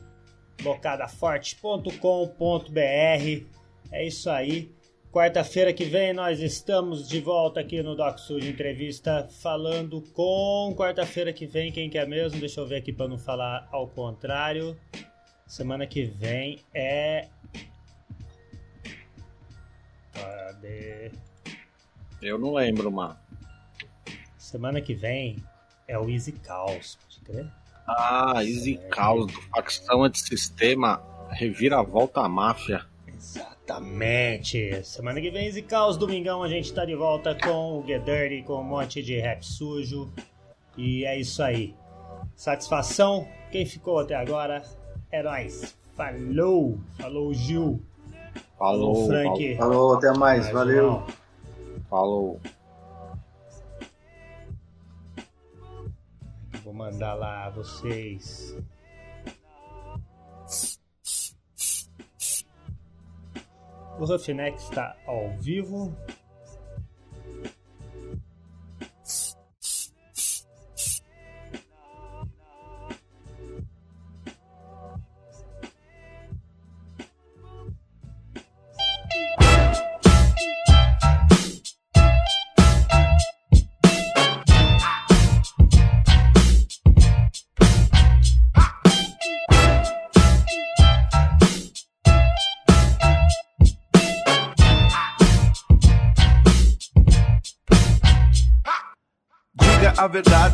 [0.62, 3.46] bocadaforte.com.br.
[3.92, 4.70] É isso aí.
[5.12, 11.32] Quarta-feira que vem nós estamos de volta aqui no Doc Sujo Entrevista falando com quarta-feira
[11.32, 14.78] que vem quem quer mesmo, deixa eu ver aqui para não falar ao contrário.
[15.46, 17.28] Semana que vem é
[20.12, 21.12] Cadê?
[22.22, 23.16] Eu não lembro, mano.
[24.56, 25.36] Semana que vem
[25.86, 27.46] é o Easy Caos, pode crer?
[27.86, 28.88] Ah, Easy é.
[28.88, 32.86] Caos, do facção antissistema, reviravolta à máfia.
[33.06, 34.82] Exatamente.
[34.82, 38.44] Semana que vem, Easy Caos, domingão, a gente tá de volta com o Get Dirty,
[38.44, 40.10] com um monte de rap sujo.
[40.74, 41.74] E é isso aí.
[42.34, 43.28] Satisfação.
[43.52, 44.62] Quem ficou até agora
[45.12, 45.76] é nóis.
[45.94, 46.80] Falou!
[46.98, 47.78] Falou, Gil.
[48.58, 49.56] Falou, Falou Frank.
[49.56, 50.44] Falou, até mais.
[50.44, 51.02] mais Valeu.
[51.90, 52.40] Falou.
[56.66, 58.58] Vou mandar lá vocês.
[64.00, 65.96] O Roughneck está ao vivo.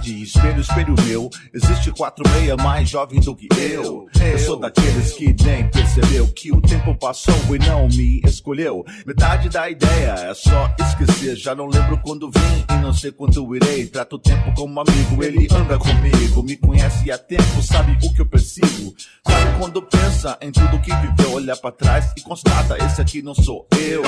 [0.02, 1.31] Verdade, espelho, espelho meu.
[1.55, 4.06] Existe quatro meia mais jovem do que eu.
[4.20, 8.84] Eu sou daqueles que nem percebeu que o tempo passou e não me escolheu.
[9.06, 11.36] Metade da ideia é só esquecer.
[11.36, 13.86] Já não lembro quando vim e não sei quando irei.
[13.86, 16.42] Trato o tempo como amigo, ele anda comigo.
[16.42, 18.94] Me conhece há tempo, sabe o que eu persigo.
[19.26, 23.34] Sabe quando pensa em tudo que viveu, olha para trás e constata: esse aqui não
[23.34, 24.02] sou eu.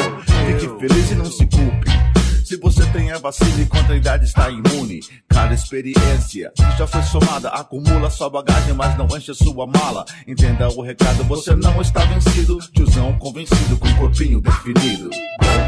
[0.47, 2.24] Fique feliz e não se culpe.
[2.45, 5.01] Se você tem a vacina e contra a idade está imune,
[5.31, 10.05] cada experiência já foi somada acumula sua bagagem, mas não enche sua mala.
[10.29, 12.59] Entenda o recado, você não está vencido.
[12.75, 15.09] Tiozão convencido com o corpinho definido.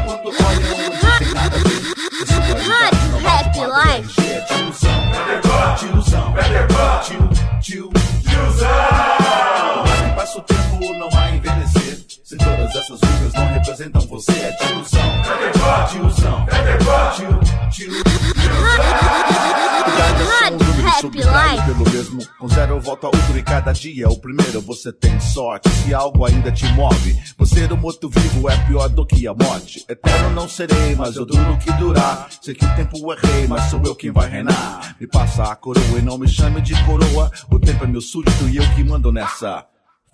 [0.05, 1.97] Quando olham, não tem nada a ver.
[3.25, 4.13] Happy Life.
[4.45, 5.01] Tiozão,
[5.79, 6.33] tiozão,
[7.03, 7.89] tio, tio,
[8.21, 8.67] tiozão.
[9.83, 12.16] Mas que passa o tempo não vai envelhecer.
[12.27, 15.21] Se todas essas rugas não representam você, é tiozão.
[15.89, 16.45] Tiozão.
[17.15, 17.39] Tio,
[17.71, 17.91] tio,
[20.85, 21.65] Happy Life.
[21.65, 22.19] pelo mesmo.
[22.37, 24.59] Com zero eu volto a outro e cada dia é o primeiro.
[24.59, 27.17] Você tem sorte se algo ainda te move.
[27.37, 29.85] Você do morto vivo é pior do que a morte.
[29.87, 32.27] Eterno não serei, mas eu duro que durar.
[32.41, 34.97] Sei que o tempo é rei, mas sou eu quem vai reinar.
[34.99, 37.31] Me passa a coroa e não me chame de coroa.
[37.49, 39.65] O tempo é meu súdito e eu que mando nessa.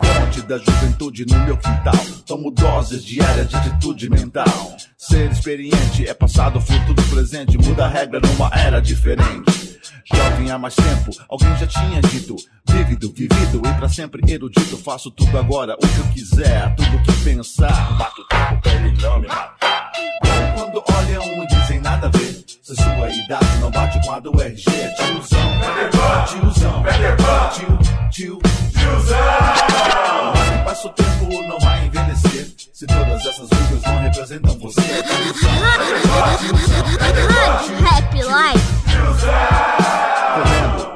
[0.03, 1.93] Fonte da juventude no meu quintal.
[2.25, 4.75] Tomo doses diárias de atitude mental.
[4.98, 7.57] Ser experiente é passado, fruto do presente.
[7.57, 9.64] Muda a regra numa era diferente.
[10.06, 12.35] Jovem há mais tempo, alguém já tinha dito.
[12.69, 14.77] Vívido, vivido e pra sempre erudito.
[14.77, 17.98] Faço tudo agora, o que eu quiser, tudo que pensar.
[17.98, 19.91] Mato o tempo pra ele não me matar.
[20.56, 22.43] Quando olham e dizem nada a ver.
[22.61, 25.40] Se sua idade não bate com a do RG, é tiozão.
[26.27, 26.83] Tiozão,
[27.53, 27.77] tio,
[28.11, 28.40] tio,
[28.72, 29.17] tiozão.
[30.35, 32.53] Mas que passa o tempo não vai envelhecer.
[32.74, 35.51] Se todas essas rugas não representam você, é tiozão.
[36.40, 36.83] Tiozão,
[37.88, 38.83] Happy Life.
[40.33, 40.92] Correndo, correndo,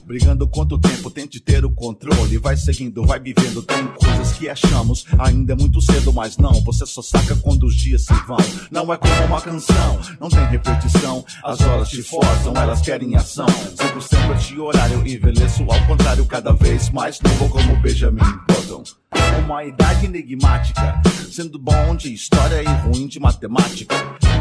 [0.00, 2.38] brigando contra o tempo, tente ter o controle.
[2.38, 3.62] Vai seguindo, vai vivendo.
[3.62, 6.52] Tem coisas que achamos ainda é muito cedo, mas não.
[6.64, 8.38] Você só saca quando os dias se vão.
[8.70, 11.24] Não é como uma canção, não tem repetição.
[11.44, 13.46] As horas te forçam, elas querem ação.
[13.48, 19.01] Sempre sempre de horário, envelheço ao contrário, cada vez mais novo como Benjamin Button.
[19.44, 21.00] Uma idade enigmática,
[21.30, 23.94] sendo bom de história e ruim de matemática.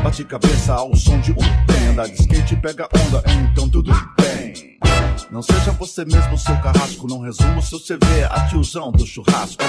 [0.04, 4.78] Bate cabeça ao som de um trem, andar de skate pega onda, então tudo bem.
[5.32, 9.64] Não seja você mesmo seu carrasco, não resuma seu CV a tiozão do churrasco.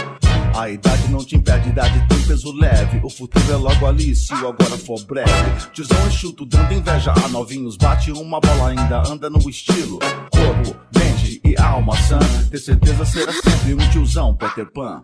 [0.55, 3.01] A idade não te impede, idade tem peso leve.
[3.03, 5.71] O futuro é logo ali, se o agora for breve.
[5.73, 7.77] Tiozão é chuto, dando inveja a novinhos.
[7.77, 9.99] Bate uma bola ainda, anda no estilo.
[10.31, 12.19] Corpo, mente e alma sã.
[12.51, 15.03] Ter certeza será sempre um tiozão Peter Pan.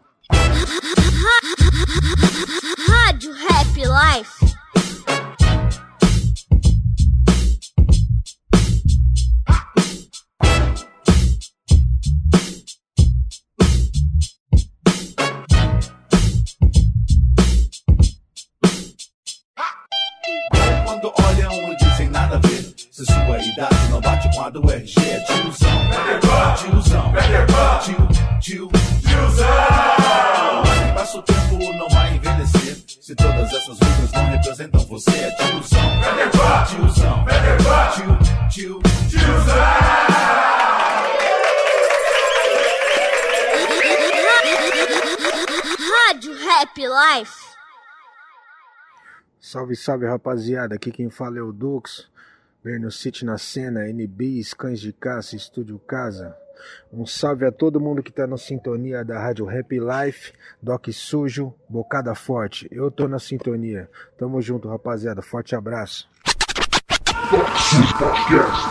[2.88, 4.57] Rádio Happy Life.
[24.50, 25.68] Do RG, é tiozão.
[26.56, 27.12] Tiozão,
[27.82, 28.08] tio,
[28.40, 28.68] tio,
[29.06, 29.46] tiozão.
[30.94, 32.82] Passa o tempo não vai envelhecer.
[32.86, 35.78] Se todas essas rugas não representam você, é tiozão.
[36.66, 37.26] Tiozão,
[38.50, 39.28] tio, tio,
[46.06, 47.48] Rádio Happy Life.
[49.40, 52.08] Salve, salve rapaziada, aqui quem fala é o Dux,
[52.68, 56.36] Berno City na cena, NBs, Cães de Caça, Estúdio Casa.
[56.92, 61.54] Um salve a todo mundo que tá na sintonia da Rádio Happy Life, Doc Sujo,
[61.66, 62.68] Bocada Forte.
[62.70, 63.88] Eu tô na sintonia.
[64.18, 65.22] Tamo junto, rapaziada.
[65.22, 66.10] Forte abraço.
[67.98, 68.68] Podcast,